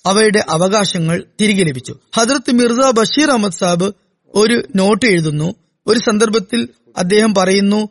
അവയുടെ 0.07 0.45
അവകാശങ്ങൾ 0.51 1.25
തിരികെ 1.41 1.65
ലഭിച്ചു. 1.65 1.99
ഹജ്രത് 2.17 2.53
മിർസ 2.53 2.95
ബഷീർ 2.95 3.31
അഹമ്മദ് 3.31 3.53
സാബ് 3.53 3.93
ഒരു 4.35 4.69
നോട്ട് 4.77 5.07
എഴുതുന്നു. 5.07 5.55
ഒരു 5.87 5.99
സന്ദർഭത്തിൽ 5.99 6.69
അദ്ദേഹം 6.97 7.35
പറയുന്നു 7.35 7.89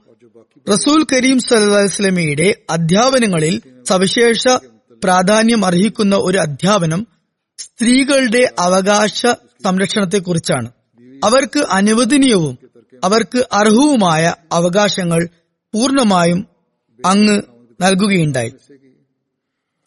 റസൂൽ 0.74 1.06
കരീം 1.14 1.40
സലഹ്സ്ലമിയുടെ 1.40 2.56
അധ്യാപനങ്ങളിൽ 2.70 3.62
സവിശേഷ 3.90 4.48
പ്രാധാന്യം 5.04 5.66
അർഹിക്കുന്ന 5.66 6.16
ഒരു 6.16 6.38
അധ്യാപനം 6.38 7.08
സ്ത്രീകളുടെ 7.58 8.50
അവകാശ 8.60 9.26
സംരക്ഷണത്തെക്കുറിച്ചാണ്. 9.66 10.72
അവർക്ക് 11.24 11.66
അനുവദനീയവും 11.72 12.58
അവർക്ക് 13.04 13.48
അർഹവുമായ 13.52 14.34
അവകാശങ്ങൾ 14.52 15.30
പൂർണമായും 15.74 16.48
അങ്ങ് 17.06 17.42
നൽകുകയുണ്ടായി. 17.82 18.52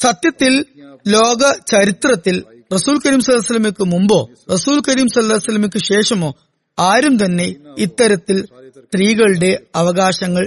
സത്യത്തിൽ 0.03 0.65
ലോക 1.09 1.53
ചരിത്രത്തിൽ 1.67 2.43
റസൂൽ 2.75 3.01
കരീം 3.07 3.21
സല്ലാസ്ലമിക്ക് 3.21 3.85
മുമ്പോ 3.85 4.29
റസൂൽ 4.53 4.83
കരീം 4.89 5.09
സല്ലാസ്ലമിക്ക് 5.09 5.79
ശേഷമോ 5.79 6.37
ആരും 6.79 7.25
തന്നെ 7.25 7.55
ഇത്തരത്തിൽ 7.79 8.47
സ്ത്രീകളുടെ 8.93 9.63
അവകാശങ്ങൾ 9.75 10.45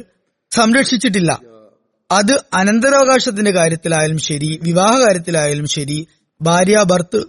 സംരക്ഷിച്ചിട്ടില്ല. 0.52 1.32
അത് 2.10 2.44
അനന്തരാവകാശത്തിന്റെ 2.54 3.52
കാര്യത്തിലായാലും 3.52 4.18
ശരി 4.18 4.60
വിവാഹ 4.64 5.00
കാര്യത്തിലായാലും 5.00 5.66
ശരി 5.66 5.98
ഭാര്യ 6.42 6.84
ഭർത്ത് 6.84 7.20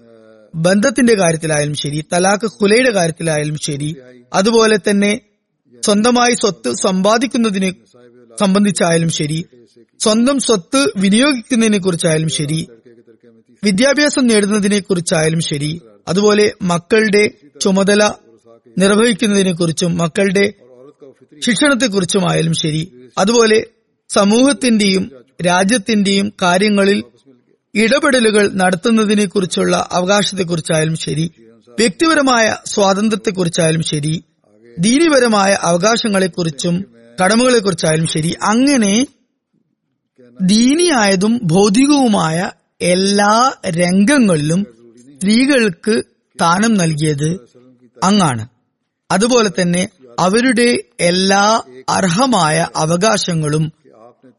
ബന്ധത്തിന്റെ 0.54 1.14
കാര്യത്തിലായാലും 1.14 1.74
ശരി 1.74 2.04
തലാഖ് 2.12 2.46
കുലയുടെ 2.56 2.90
കാര്യത്തിലായാലും 2.90 3.56
ശരി 3.62 3.90
അതുപോലെ 4.32 4.76
തന്നെ 4.88 5.20
സ്വന്തമായി 5.82 6.34
സ്വത്ത് 6.34 6.74
സമ്പാദിക്കുന്നതിനെ 6.82 7.70
സംബന്ധിച്ചായാലും 8.38 9.10
ശരി 9.10 9.38
സ്വന്തം 10.00 10.38
സ്വത്ത് 10.38 10.80
വിനിയോഗിക്കുന്നതിനെ 10.96 11.78
കുറിച്ചായാലും 11.78 12.28
ശരി 12.28 12.60
വിദ്യാഭ്യാസം 13.62 14.26
നേടുന്നതിനെ 14.26 14.80
കുറിച്ചായാലും 14.80 15.40
ശരി 15.40 15.72
അതുപോലെ 16.08 16.52
മക്കളുടെ 16.62 17.24
ചുമതല 17.60 18.02
നിർവഹിക്കുന്നതിനെ 18.78 19.52
കുറിച്ചും 19.52 19.98
മക്കളുടെ 19.98 20.44
ശിക്ഷണത്തെക്കുറിച്ചുമായാലും 21.42 22.54
ശരി. 22.54 23.10
അതുപോലെ 23.18 23.66
സമൂഹത്തിന്റെയും 24.08 25.12
രാജ്യത്തിന്റെയും 25.46 26.32
കാര്യങ്ങളിൽ 26.42 27.02
ഇടപെടലുകൾ 27.74 28.50
നടത്തുന്നതിനെ 28.52 29.24
കുറിച്ചുള്ള 29.24 29.88
അവകാശത്തെക്കുറിച്ചായാലും 29.92 30.96
ശരി. 30.96 31.30
വ്യക്തിപരമായ 31.68 32.56
സ്വാതന്ത്ര്യത്തെക്കുറിച്ചായാലും 32.66 33.82
ശരി. 33.82 34.24
ദീനിപരമായ 34.78 35.58
അവകാശങ്ങളെക്കുറിച്ചും 35.62 36.84
കടമകളെക്കുറിച്ചായാലും 37.24 38.06
ശരി. 38.06 38.36
അങ്ങനെ 38.42 39.06
ദീനിയായതും 40.42 41.40
ഭൗതികവുമായ 41.44 42.50
എല്ലാ 42.80 43.52
രംഗങ്ങളിലും 43.68 44.66
സ്ത്രീകൾക്ക് 45.16 46.02
സ്ഥാനം 46.36 46.74
നൽകിയത് 46.74 47.30
അങ്ങാണ്. 48.04 48.48
അതുപോലെ 49.10 49.50
തന്നെ 49.62 49.88
അവരുടെ 50.18 50.78
എല്ലാ 51.00 51.62
അർഹമായ 51.88 52.66
അവകാശങ്ങളും 52.76 53.72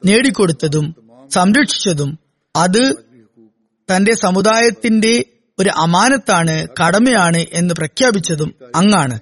നേടിക്കൊടുത്തതും 0.05 0.95
സംരക്ഷിച്ചതും 1.33 2.19
അത് 2.55 2.93
തന്റെ 3.95 4.13
സമുദായത്തിന്റെ 4.13 5.25
ഒരു 5.59 5.69
അമാനത്താണ് 5.69 6.67
കടമയാണ് 6.81 7.45
എന്ന് 7.53 7.73
പ്രഖ്യാപിച്ചതും 7.73 8.55
അങ്ങാണ്. 8.75 9.19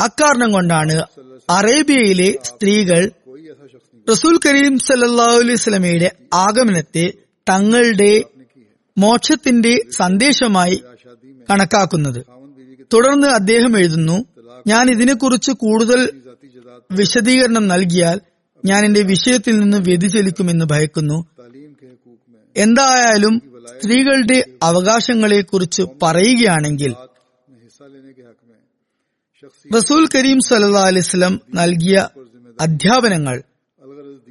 അക്കാരണം 0.00 0.52
കൊണ്ടാണ് 0.52 1.04
അറേബ്യയിലെ 1.50 2.38
സ്ത്രീകൾ 2.42 3.10
റസൂൽ 4.10 4.38
കരീം 4.46 4.78
സ്വലമയുടെ 4.78 6.10
ആഗമനത്തെ 6.34 7.12
തങ്ങളുടെ 7.50 8.24
മോക്ഷത്തിന്റെ 8.98 9.80
സന്ദേശമായി 9.90 10.82
കണക്കാക്കുന്നത്. 11.50 12.20
തുടർന്ന് 12.94 13.26
അദ്ദേഹം 13.26 13.78
എഴുതുന്നു 13.78 14.16
ഞാൻ 14.66 14.90
ഇതിനെക്കുറിച്ച് 14.90 15.52
കൂടുതൽ 15.52 16.22
വിശദീകരണം 16.92 17.68
നൽകിയാൽ 17.68 18.20
ഞാൻ 18.64 18.84
എന്റെ 18.84 19.02
വിഷയത്തിൽ 19.02 19.60
നിന്ന് 19.60 19.76
വ്യതിചലിക്കുമെന്ന് 19.76 20.64
ഭയക്കുന്നു. 20.64 21.26
എന്തായാലും 22.56 23.42
സ്ത്രീകളുടെ 23.80 24.44
അവകാശങ്ങളെക്കുറിച്ച് 24.62 25.82
പറയുകയാണെങ്കിൽ 26.02 26.94
റസൂൽ 29.76 30.08
കരീം 30.14 30.40
സല്ലാ 30.40 30.80
അലിസ്ലം 30.80 31.40
നൽകിയ 31.54 32.08
അധ്യാപനങ്ങൾ 32.60 33.42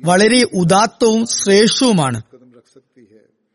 വളരെ 0.06 0.44
ഉദാത്തവും 0.44 1.26
ശ്രേഷ്ഠവുമാണ്. 1.26 2.22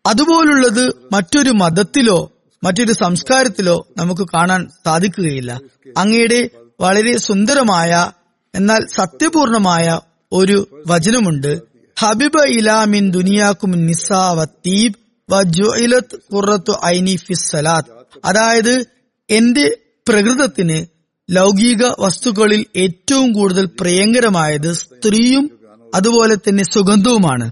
അതുപോലുള്ളത് 0.07 0.93
മറ്റൊരു 1.13 1.51
മതത്തിലോ 1.51 2.33
മറ്റൊരു 2.65 2.93
സംസ്കാരത്തിലോ 2.93 3.87
നമുക്ക് 3.97 4.27
കാണാൻ 4.35 4.69
സാധിക്കുകയില്ല. 4.85 5.61
അങ്ങയുടെ 5.97 6.51
വളരെ 6.81 7.17
സുന്ദരമായ 7.17 8.13
എന്നാൽ 8.55 8.87
സത്യപൂർണമായ 8.97 10.01
ഒരു 10.33 10.83
വചനമുണ്ട്. 10.87 11.61
ഹബിബ 11.99 12.41
ഇലാമിൻ 12.49 13.11
ദുനിയാക്കും 13.11 13.71
നിസാവത്തീബ് 13.71 14.95
വജുഇലത്ത് 15.31 16.35
ഖുറത്തു 16.35 16.73
ഐനി 16.85 17.17
ഫിസ്സലാത്ത് 17.17 17.93
അതായത് 18.25 18.87
എന്റെ 19.31 19.77
പ്രകൃതത്തിന് 20.09 20.87
ലൗകിക 21.31 21.87
വസ്തുക്കളിൽ 21.99 22.67
ഏറ്റവും 22.77 23.33
കൂടുതൽ 23.33 23.69
പ്രിയങ്കരമായത് 23.81 24.73
സ്ത്രീയും 24.73 25.59
അതുപോലെ 25.95 26.35
തന്നെ 26.35 26.65
സുഗന്ധവുമാണ്. 26.65 27.51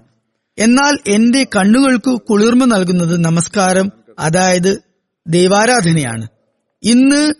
എന്നാൽ 0.58 0.98
എന്റെ 1.06 1.46
കണ്ണുകൾക്ക് 1.56 2.10
കുളിർമ 2.20 2.64
നൽകുന്നത് 2.64 3.24
നമസ്കാരം 3.24 3.92
അതായത് 4.18 4.82
ദൈവാരാധനയാണ്. 5.26 6.26
ഇന്ന് 6.82 7.32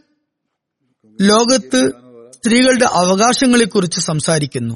ലോകത്ത് 1.21 1.81
സ്ത്രീകളുടെ 2.37 2.85
അവകാശങ്ങളെക്കുറിച്ച് 2.85 4.01
സംസാരിക്കുന്നു. 4.01 4.75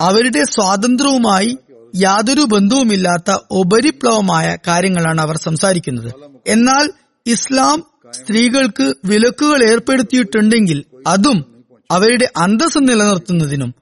അവരുടെ 0.00 0.42
സ്വാതന്ത്ര്യവുമായി 0.44 1.58
യാതൊരു 1.96 2.42
ബന്ധവുമില്ലാത്ത 2.42 3.30
ഉപരിപ്ലവമായ 3.50 4.56
കാര്യങ്ങളാണ് 4.68 5.20
അവർ 5.20 5.36
സംസാരിക്കുന്നത്. 5.36 6.10
എന്നാൽ 6.46 6.90
ഇസ്ലാം 7.26 7.84
സ്ത്രീകൾക്ക് 8.16 8.92
വിലക്കുകൾ 9.04 9.70
ഏർപ്പെടുത്തിയിട്ടുണ്ടെങ്കിൽ 9.70 10.82
അതും 11.06 11.38
അവരുടെ 11.90 12.32
അന്തസ് 12.36 12.78
നിലനിർത്തുന്നതിനും 12.78 13.74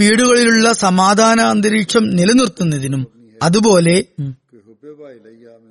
വീടുകളിലുള്ള 0.00 0.72
സമാധാന 0.72 1.40
അന്തരീക്ഷം 1.40 2.04
നിലനിർത്തുന്നതിനും 2.10 3.02
അതുപോലെ 3.42 4.04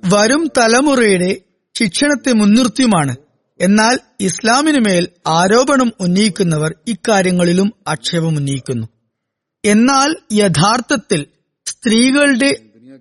വരും 0.04 0.50
തലമുറയുടെ 0.58 1.40
ശിക്ഷണത്തെ 1.74 2.32
മുൻനിർത്തിയുമാണ് 2.32 3.14
എന്നാൽ 3.60 3.98
ഇസ്ലാമിനുമേൽ 4.20 5.08
ആരോപണം 5.26 5.92
ഉന്നയിക്കുന്നവർ 6.00 6.74
ഇക്കാര്യങ്ങളിലും 6.88 7.72
ആക്ഷേപം 7.88 8.36
ഉന്നയിക്കുന്നു. 8.36 8.86
എന്നാൽ 9.64 10.16
യഥാർത്ഥത്തിൽ 10.32 11.26
സ്ത്രീകളുടെ 11.66 12.56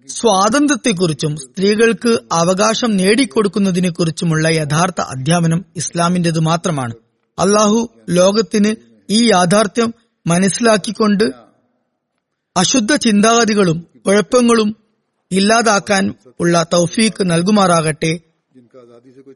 സ്വാതന്ത്ര്യത്തെക്കുറിച്ചും 0.07 1.35
സ്ത്രീകൾക്ക് 1.35 2.19
അവകാശം 2.31 2.97
നേടിക്കൊടുക്കുന്നതിനെക്കുറിച്ചുമുള്ള 2.97 4.47
യഥാർത്ഥ 4.47 5.01
അധ്യാപനം 5.01 5.65
ഇസ്ലാമിന്റേത് 5.75 6.39
മാത്രമാണ്. 6.39 6.93
അള്ളാഹു 7.39 7.89
ലോകത്തിന് 8.09 8.75
ഈ 9.09 9.31
യാഥാർത്ഥ്യം 9.31 9.93
മനസ്സിലാക്കിക്കൊണ്ട് 10.27 11.23
അശുദ്ധ 12.57 12.95
ചിന്താഗതികളും 12.95 13.87
കുഴപ്പങ്ങളും 14.07 14.75
ഇല്ലാതാക്കാൻ 15.31 16.13
ഉള്ള 16.39 16.65
തൗഫീക്ക് 16.73 17.31
നൽകുമാറാകട്ടെ. 17.31 18.19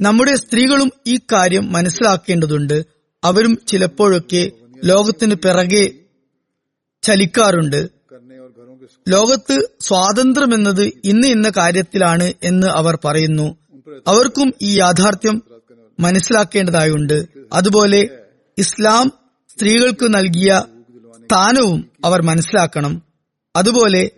നമ്മുടെ 0.01 0.35
സ്ത്രീകളും 0.35 0.91
ഈ 1.07 1.17
കാര്യം 1.17 1.71
മനസ്സിലാക്കേണ്ടതുണ്ട്. 1.71 2.85
അവരും 3.23 3.59
ചിലപ്പോഴൊക്കെ 3.67 4.51
ലോകത്തിന് 4.85 5.35
പിറകെ 5.35 5.91
ചലിക്കാറുണ്ട്. 7.01 7.89
ലോകത്ത് 9.09 9.69
സ്വാതന്ത്ര്യം 9.79 10.53
എന്നത് 10.53 10.83
ഇന്ന് 11.03 11.27
ഇന്ന 11.27 11.51
കാര്യത്തിലാണ് 11.57 12.33
എന്ന് 12.43 12.67
അവർ 12.67 12.99
പറയുന്നു. 13.05 13.57
അവർക്കും 14.07 14.53
ഈ 14.61 14.79
യാഥാർത്ഥ്യം 14.79 15.43
മനസ്സിലാക്കേണ്ടതായുണ്ട്. 15.99 17.25
അതുപോലെ 17.53 18.07
ഇസ്ലാം 18.57 19.11
സ്ത്രീകൾക്ക് 19.49 20.13
നൽകിയ 20.13 20.63
സ്ഥാനവും 21.19 21.89
അവർ 22.05 22.21
മനസ്സിലാക്കണം. 22.21 23.01
അതുപോലെ 23.55 24.11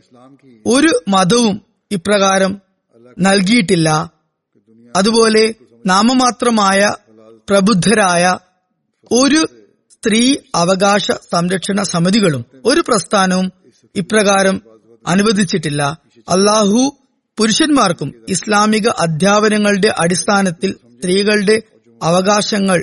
ഒരു 0.66 1.04
മതവും 1.08 1.62
ഇപ്രകാരം 1.92 2.62
നൽകിയിട്ടില്ല. 3.20 4.12
അതുപോലെ 5.00 5.56
നാമമാത്രമായ 5.86 6.94
പ്രബുദ്ധരായ 7.50 8.38
ഒരു 9.12 9.48
സ്ത്രീ 9.92 10.36
അവകാശ 10.56 11.12
സംരക്ഷണ 11.12 11.84
സമിതികളും 11.84 12.46
ഒരു 12.66 12.82
പ്രസ്ഥാനവും 12.88 13.52
ഇപ്രകാരം 13.96 14.62
അനുവദിച്ചിട്ടില്ല. 15.08 15.82
അള്ളാഹു 16.30 16.98
പുരുഷന്മാർക്കും 17.38 18.14
ഇസ്ലാമിക 18.30 18.88
അധ്യാപനങ്ങളുടെ 18.88 19.88
അടിസ്ഥാനത്തിൽ 19.98 20.72
സ്ത്രീകളുടെ 20.72 21.62
അവകാശങ്ങൾ 22.04 22.80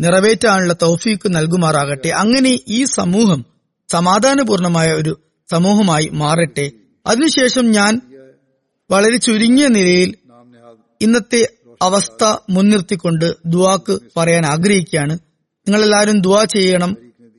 നിറവേറ്റാനുള്ള 0.00 0.72
തൗഫീക്ക് 0.82 1.28
നൽകുമാറാകട്ടെ. 1.34 2.08
അങ്ങനെ 2.08 2.58
ഈ 2.68 2.84
സമൂഹം 2.84 3.44
സമാധാനപൂർണമായ 3.92 4.92
ഒരു 4.92 5.12
സമൂഹമായി 5.50 6.08
മാറട്ടെ. 6.12 6.70
അതിനുശേഷം 7.06 7.70
ഞാൻ 7.70 8.00
വളരെ 8.90 9.16
ചുരുങ്ങിയ 9.16 9.66
നിലയിൽ 9.68 10.14
ഇന്നത്തെ 11.04 11.48
അവസ്ഥ 11.82 12.36
മുൻനിർത്തിക്കൊണ്ട് 12.50 13.34
ദുവാക്ക് 13.46 13.98
പറയാൻ 14.16 14.46
ആഗ്രഹിക്കുകയാണ്. 14.46 15.12
നിങ്ങളെല്ലാവരും 15.12 16.20
ദുവാ 16.20 16.44
ചെയ്യണം. 16.44 16.96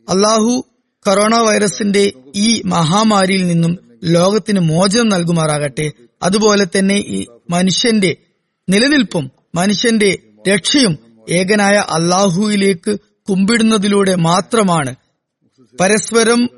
അള്ളാഹു 0.09 0.65
കൊറോണ 1.05 1.35
വൈറസിന്റെ 1.35 2.13
ഈ 2.35 2.61
മഹാമാരിയിൽ 2.65 3.47
നിന്നും 3.47 3.77
ലോകത്തിന് 4.03 4.59
മോചനം 4.59 5.09
നൽകുമാറാകട്ടെ. 5.09 5.91
അതുപോലെ 6.23 6.65
തന്നെ 6.65 6.95
ഈ 6.95 7.25
മനുഷ്യന്റെ 7.49 8.15
നിലനിൽപ്പും 8.69 9.31
മനുഷ്യന്റെ 9.55 10.19
രക്ഷയും 10.47 10.97
ഏകനായ 11.29 11.75
അള്ളാഹുയിലേക്ക് 11.75 12.99
കുമ്പിടുന്നതിലൂടെ 13.29 14.15
മാത്രമാണ്. 14.15 14.95
പരസ്പരം 15.79 16.49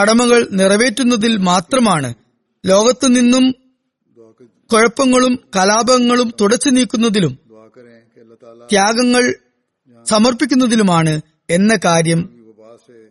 കടമകൾ 0.00 0.48
നിറവേറ്റുന്നതിൽ 0.50 1.36
മാത്രമാണ്. 1.36 2.14
ലോകത്തു 2.66 3.06
നിന്നും 3.06 3.54
കുഴപ്പങ്ങളും 4.72 5.38
കലാപങ്ങളും 5.56 6.32
തുടച്ചു 6.40 6.68
നീക്കുന്നതിലും 6.68 7.32
ത്യാഗങ്ങൾ 8.70 9.34
സമർപ്പിക്കുന്നതിലുമാണ് 10.06 11.20
എന്ന 11.50 11.78
കാര്യം 11.84 12.20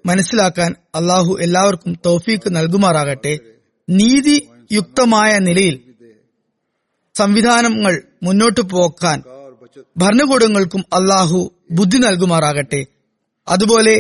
മനസ്സിലാക്കാൻ 0.06 0.76
അള്ളാഹു 0.96 1.38
എല്ലാവർക്കും 1.42 1.94
തൗഫീക്ക് 2.06 2.56
നൽകുമാറാകട്ടെ. 2.56 3.34
നീതി 3.90 4.48
യുക്തമായ 4.72 5.40
നിലയിൽ 5.40 5.76
സംവിധാനങ്ങൾ 7.16 7.94
മുന്നോട്ടു 8.24 8.62
പോക്കാൻ 8.62 9.24
ഭരണകൂടങ്ങൾക്കും 9.98 10.84
അള്ളാഹു 10.94 11.40
ബുദ്ധി 11.72 11.98
നൽകുമാറാകട്ടെ. 11.98 12.82
അതുപോലെ 13.48 13.96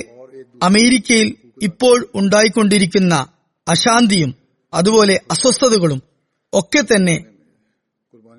അമേരിക്കയിൽ 0.63 1.29
ഇപ്പോൾ 1.61 2.07
ഉണ്ടായിക്കൊണ്ടിരിക്കുന്ന 2.15 3.27
അശാന്തിയും 3.67 4.31
അതുപോലെ 4.73 5.19
അസ്വസ്ഥതകളും 5.31 6.01
ഒക്കെ 6.53 6.81
തന്നെ 6.81 7.15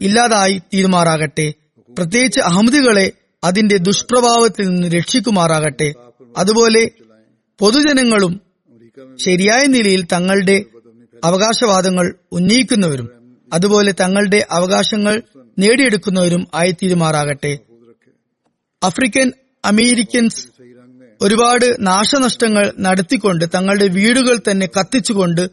ഇല്ലാതായി 0.01 0.59
തീരുമാറാകട്ടെ. 0.75 1.53
പ്രത്യേകിച്ച് 1.99 2.41
അഹമ്മദികളെ 2.41 3.13
അതിന്റെ 3.45 3.77
ദുഷ്പ്രഭാവത്തിൽ 3.77 4.69
നിന്ന് 4.69 4.89
രക്ഷിക്കുമാറാകട്ടെ. 4.89 5.93
അതുപോലെ 6.37 6.91
പൊതുജനങ്ങളും 7.59 8.41
ശരിയായ 9.17 9.67
നിലയിൽ 9.67 10.07
തങ്ങളുടെ 10.13 10.65
അവകാശവാദങ്ങൾ 11.25 12.15
ഉന്നയിക്കുന്നവരും 12.33 13.09
അതുപോലെ 13.53 13.93
തങ്ങളുടെ 13.93 14.47
അവകാശങ്ങൾ 14.51 15.23
നേടിയെടുക്കുന്നവരും 15.59 16.49
ആയിത്തീരുമാറാകട്ടെ. 16.55 17.59
ആഫ്രിക്കൻ 18.85 19.33
അമേരിക്കൻസ് 19.65 20.47
ഒരുപാട് 21.21 21.77
നാശനഷ്ടങ്ങൾ 21.81 22.73
നടത്തിക്കൊണ്ട് 22.81 23.45
തങ്ങളുടെ 23.55 23.89
വീടുകൾ 23.89 24.39
തന്നെ 24.51 24.67
കത്തിച്ചുകൊണ്ട് 24.67 25.51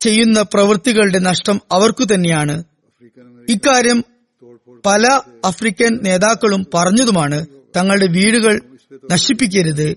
ചെയ്യുന്ന 0.00 0.42
പ്രവൃത്തികളുടെ 0.42 1.18
നഷ്ടം 1.18 1.60
അവർക്കു 1.72 2.14
തന്നെയാണ്. 2.14 2.64
ഇക്കാര്യം 3.48 4.04
പല 4.86 5.20
ആഫ്രിക്കൻ 5.44 5.98
നേതാക്കളും 6.02 6.66
പറഞ്ഞതുമാണ് 6.74 7.46
തങ്ങളുടെ 7.76 8.06
വീടുകൾ 8.06 8.60
നശിപ്പിക്കരുത് 9.12 9.96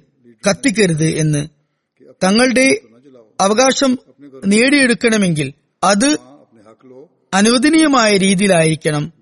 കത്തിക്കരുത് 0.49 1.05
എന്ന്. 1.05 1.47
തങ്ങളുടെ 2.23 2.81
അവകാശം 3.39 3.99
നേടിയെടുക്കണമെങ്കിൽ 4.45 5.53
അത് 5.83 6.17
അനുവദനീയമായ 7.33 8.17
രീതിയിലായിരിക്കണം. 8.17 9.13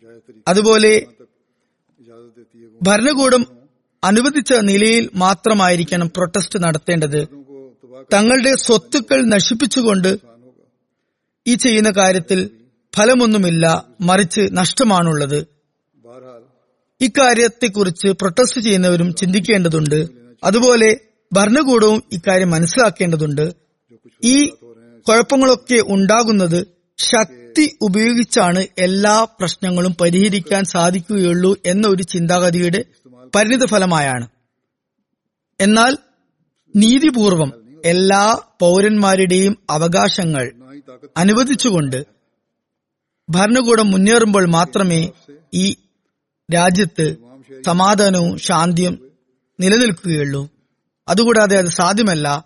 അതുപോലെ 0.47 1.05
ഭരണകൂടം 2.83 3.45
അനുവദിച്ച 4.03 4.53
നിലയിൽ 4.53 5.09
മാത്രമായിരിക്കണം 5.15 6.09
പ്രൊട്ടസ്റ്റ് 6.09 6.63
നടത്തേണ്ടത്. 6.63 7.27
തങ്ങളുടെ 8.13 8.55
സ്വത്തുക്കൾ 8.55 9.25
നശിപ്പിച്ചുകൊണ്ട് 9.25 10.17
ഈ 11.47 11.55
ചെയ്യുന്ന 11.55 11.91
കാര്യത്തിൽ 11.91 12.49
ഫലമൊന്നുമില്ല 12.95 13.85
മറിച്ച് 14.01 14.49
നഷ്ടമാണുള്ളത്. 14.51 15.47
ഇക്കാര്യത്തെക്കുറിച്ച് 17.01 18.07
പ്രൊട്ടസ്റ്റ് 18.07 18.61
ചെയ്യുന്നവരും 18.61 19.15
ചിന്തിക്കേണ്ടതുണ്ട്. 19.15 20.07
അതുപോലെ 20.43 20.99
ഭരണകൂടവും 21.33 22.03
ഇക്കാര്യം 22.11 22.51
മനസ്സിലാക്കേണ്ടതുണ്ട്. 22.51 23.53
ഈ 24.23 24.49
കുഴപ്പങ്ങളൊക്കെ 25.09 25.83
ഉണ്ടാകുന്നത് 25.87 26.67
ശക്തി 26.97 27.77
ഉപയോഗിച്ചാണ് 27.81 28.65
എല്ലാ 28.77 29.23
പ്രശ്നങ്ങളും 29.23 29.95
പരിഹരിക്കാൻ 30.01 30.63
സാധിക്കുകയുള്ളൂ 30.63 31.55
എന്ന 31.65 31.87
ഒരു 31.87 32.03
ചിന്താഗതിയുടെ 32.03 32.85
പരിണിത 33.35 33.65
ഫലമായാണ് 33.65 34.27
എന്നാൽ 35.61 35.97
നീതിപൂർവം 36.75 37.51
എല്ലാ 37.85 38.37
പൗരന്മാരുടെയും 38.59 39.57
അവകാശങ്ങൾ 39.69 40.51
അനുവദിച്ചുകൊണ്ട് 41.17 42.05
ഭരണകൂടം 43.29 43.91
മുന്നേറുമ്പോൾ 43.91 44.45
മാത്രമേ 44.45 45.11
ഈ 45.53 45.75
രാജ്യത്ത് 46.53 47.15
സമാധാനവും 47.65 48.37
ശാന്തിയും 48.37 49.11
നിലനിൽക്കുകയുള്ളൂ. 49.59 50.49
അതുകൂടാതെ 51.07 51.57
അത് 51.57 51.65
സാധ്യമല്ല. 51.65 52.45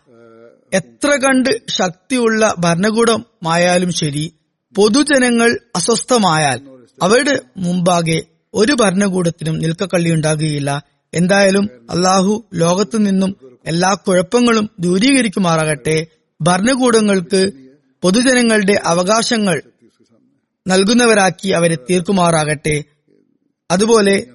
എത്ര 0.74 1.10
കണ്ട് 1.10 1.62
ശക്തിയുള്ള 1.70 2.56
ഭരണകൂടമായാലും 2.60 3.92
ശരി 3.92 4.34
പൊതുജനങ്ങൾ 4.76 5.60
അസ്വസ്ഥമായാൽ 5.76 6.60
അവരുടെ 7.02 7.40
മുമ്പാകെ 7.58 8.24
ഒരു 8.54 8.74
ഭരണകൂടത്തിനും 8.74 9.60
നിൽക്കക്കള്ളി 9.60 10.12
ഉണ്ടാകുകയില്ല. 10.12 10.84
എന്തായാലും 11.14 11.70
അള്ളാഹു 11.90 12.44
ലോകത്തു 12.54 12.98
നിന്നും 12.98 13.36
എല്ലാ 13.66 13.94
കുഴപ്പങ്ങളും 13.94 14.70
ദൂരീകരിക്കുമാറാകട്ടെ. 14.80 16.08
ഭരണകൂടങ്ങൾക്ക് 16.42 17.52
പൊതുജനങ്ങളുടെ 18.02 18.82
അവകാശങ്ങൾ 18.86 19.62
നൽകുന്നവരാക്കി 20.68 21.49
അവരെ 21.49 21.76
തീർക്കുമാറാകട്ടെ. 21.76 22.84
അതുപോലെ 23.72 24.28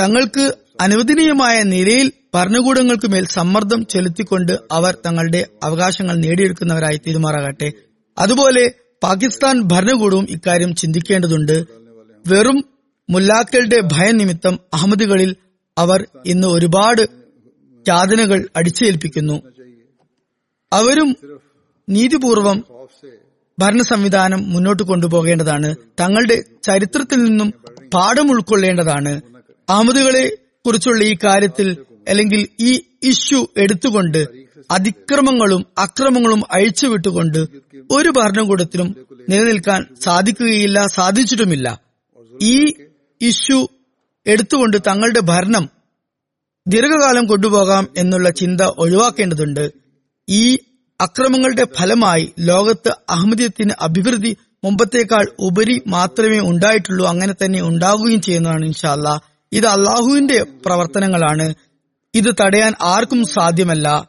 തങ്ങൾക്ക് 0.00 0.54
അനുവദനീയമായ 0.80 1.62
നിലയിൽ 1.62 2.12
ഭരണകൂടങ്ങൾക്ക് 2.34 3.08
മേൽ 3.12 3.26
സമ്മർദ്ദം 3.26 3.86
ചെലുത്തിക്കൊണ്ട് 3.86 4.58
അവർ 4.72 4.96
തങ്ങളുടെ 5.06 5.46
അവകാശങ്ങൾ 5.62 6.14
നേടിയെടുക്കുന്നവരായി 6.16 6.96
തീരുമാറാകട്ടെ. 6.96 7.72
അതുപോലെ 8.18 8.74
പാകിസ്ഥാൻ 9.02 9.62
ഭരണകൂടവും 9.62 10.26
ഇക്കാര്യം 10.30 10.74
ചിന്തിക്കേണ്ടതുണ്ട്. 10.74 11.64
വെറും 12.26 12.64
മുല്ലാക്കളുടെ 13.10 13.80
ഭയനിമിത്തം 13.80 14.58
അഹമ്മദികളിൽ 14.74 15.36
അവർ 15.78 16.06
ഇന്ന് 16.26 16.48
ഒരുപാട് 16.48 17.08
ചാതനകൾ 17.86 18.48
അടിച്ചേൽപ്പിക്കുന്നു. 18.56 19.42
അവരും 20.72 21.16
നീതിപൂർവം 21.88 22.64
ഭരണ 23.60 23.82
സംവിധാനം 23.82 24.50
മുന്നോട്ട് 24.50 24.82
കൊണ്ടുപോകേണ്ടതാണ്. 24.82 25.74
തങ്ങളുടെ 26.00 26.36
ചരിത്രത്തിൽ 26.62 27.24
നിന്നും 27.24 27.48
പാഠം 27.94 28.30
ഉൾക്കൊള്ളേണ്ടതാണ്. 28.32 29.20
അഹമ്മദുകളെ 29.68 30.24
കുറിച്ചുള്ള 30.66 31.04
ഈ 31.04 31.16
കാര്യത്തിൽ 31.24 31.76
അല്ലെങ്കിൽ 32.08 32.48
ഈ 32.60 32.80
ഇഷ്യൂ 33.02 33.46
എടുത്തുകൊണ്ട് 33.56 34.20
അതിക്രമങ്ങളും 34.70 35.66
അക്രമങ്ങളും 35.78 36.42
അഴിച്ചുവിട്ടുകൊണ്ട് 36.52 37.38
ഒരു 37.90 38.08
ഭരണകൂടത്തിനും 38.08 38.88
നിലനിൽക്കാൻ 39.28 39.80
സാധിക്കുകയില്ല 40.04 40.86
സാധിച്ചിട്ടുമില്ല. 40.94 41.80
ഈ 42.42 42.72
ഇഷ്യൂ 43.20 43.68
എടുത്തുകൊണ്ട് 44.26 44.76
തങ്ങളുടെ 44.86 45.20
ഭരണം 45.20 45.70
ദീർഘകാലം 46.68 47.26
കൊണ്ടുപോകാം 47.26 47.88
എന്നുള്ള 47.96 48.30
ചിന്ത 48.30 48.60
ഒഴിവാക്കേണ്ടതുണ്ട്. 48.60 49.72
ഈ 50.28 50.58
അക്രമങ്ങളുടെ 51.00 51.64
ഫലമായി 51.64 52.32
ലോകത്ത് 52.38 52.88
അഹമ്മദീയത്തിന് 53.10 53.70
അഭിവൃദ്ധി 53.80 54.36
മുമ്പത്തേക്കാൾ 54.64 55.26
ഉപരി 55.38 55.82
മാത്രമേ 55.86 56.38
ഉണ്ടായിട്ടുള്ളൂ 56.40 57.06
അങ്ങനെ 57.06 57.34
തന്നെ 57.44 57.62
ഉണ്ടാവുകയും 57.62 58.20
ചെയ്യുന്നതാണ് 58.20 58.64
ഇൻഷാല്ല 58.64 59.20
ഇത് 59.52 59.66
അള്ളാഹുവിന്റെ 59.66 60.42
പ്രവർത്തനങ്ങളാണ്. 60.42 61.54
ഇത് 62.14 62.34
തടയാൻ 62.40 62.74
ആർക്കും 62.82 63.24
സാധ്യമല്ല. 63.24 64.08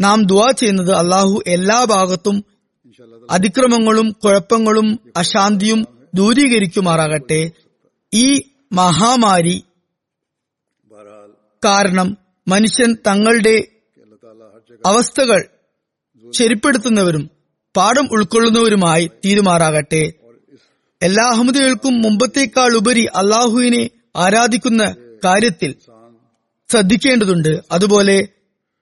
നാം 0.00 0.26
ദുവാ 0.26 0.50
ചെയ്യുന്നത് 0.50 0.92
അള്ളാഹു 0.92 1.42
എല്ലാ 1.46 1.84
ഭാഗത്തും 1.84 2.44
അതിക്രമങ്ങളും 3.30 4.16
കുഴപ്പങ്ങളും 4.24 5.00
അശാന്തിയും 5.16 5.86
ദൂരീകരിക്കുമാറാകട്ടെ. 6.14 7.50
ഈ 8.14 8.42
മഹാമാരി 8.72 9.64
കാരണം 11.64 12.16
മനുഷ്യൻ 12.48 12.96
തങ്ങളുടെ 13.06 13.56
അവസ്ഥകൾ 14.86 15.44
ശരിപ്പെടുത്തുന്നവരും 16.34 17.30
പാഠം 17.76 18.08
ഉൾക്കൊള്ളുന്നവരുമായി 18.12 19.10
തീരുമാറാകട്ടെ. 19.24 20.12
എല്ലാ 21.02 21.24
അഹമ്മദികൾക്കും 21.24 22.02
മുമ്പത്തേക്കാൾ 22.02 22.76
ഉപരി 22.76 23.04
അള്ളാഹുവിനെ 23.04 23.90
ആരാധിക്കുന്ന 24.16 24.94
കാര്യത്തിൽ 25.24 25.74
ശ്രദ്ധിക്കേണ്ടതുണ്ട്. 26.70 27.60
അതുപോലെ 27.72 28.28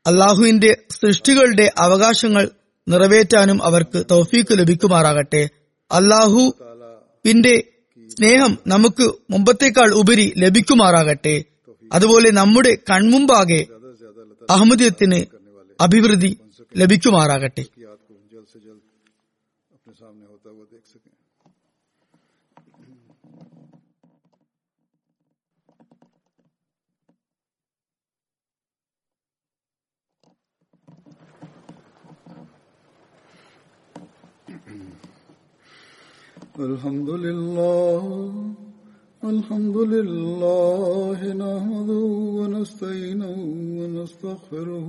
അള്ളാഹുവിന്റെ 0.07 0.77
സൃഷ്ടികളുടെ 0.91 1.73
അവകാശങ്ങൾ 1.79 2.51
നിറവേറ്റാനും 2.89 3.65
അവർക്ക് 3.65 4.07
തൗഫീക്ക് 4.11 4.59
ലഭിക്കുമാറാകട്ടെ. 4.59 5.49
അള്ളാഹുവിന്റെ 5.93 7.63
സ്നേഹം 8.09 8.59
നമുക്ക് 8.67 9.13
മുമ്പത്തേക്കാൾ 9.31 9.95
ഉപരി 9.95 10.33
ലഭിക്കുമാറാകട്ടെ. 10.39 11.45
അതുപോലെ 11.93 12.31
നമ്മുടെ 12.31 12.79
കൺമുമ്പാകെ 12.91 13.67
അഹമ്മദിയത്തിന് 14.51 15.25
അഭിവൃദ്ധി 15.81 16.37
ലഭിക്കുമാറാകട്ടെ 16.81 17.65
ലഭിക്കുമാറാകട്ടെ 17.65 17.65
الحمد 36.59 37.11
لله 37.11 38.03
الحمد 39.23 39.77
لله 39.77 41.19
نحمده 41.35 42.05
ونستعينه 42.39 43.31
ونستغفره 43.79 44.89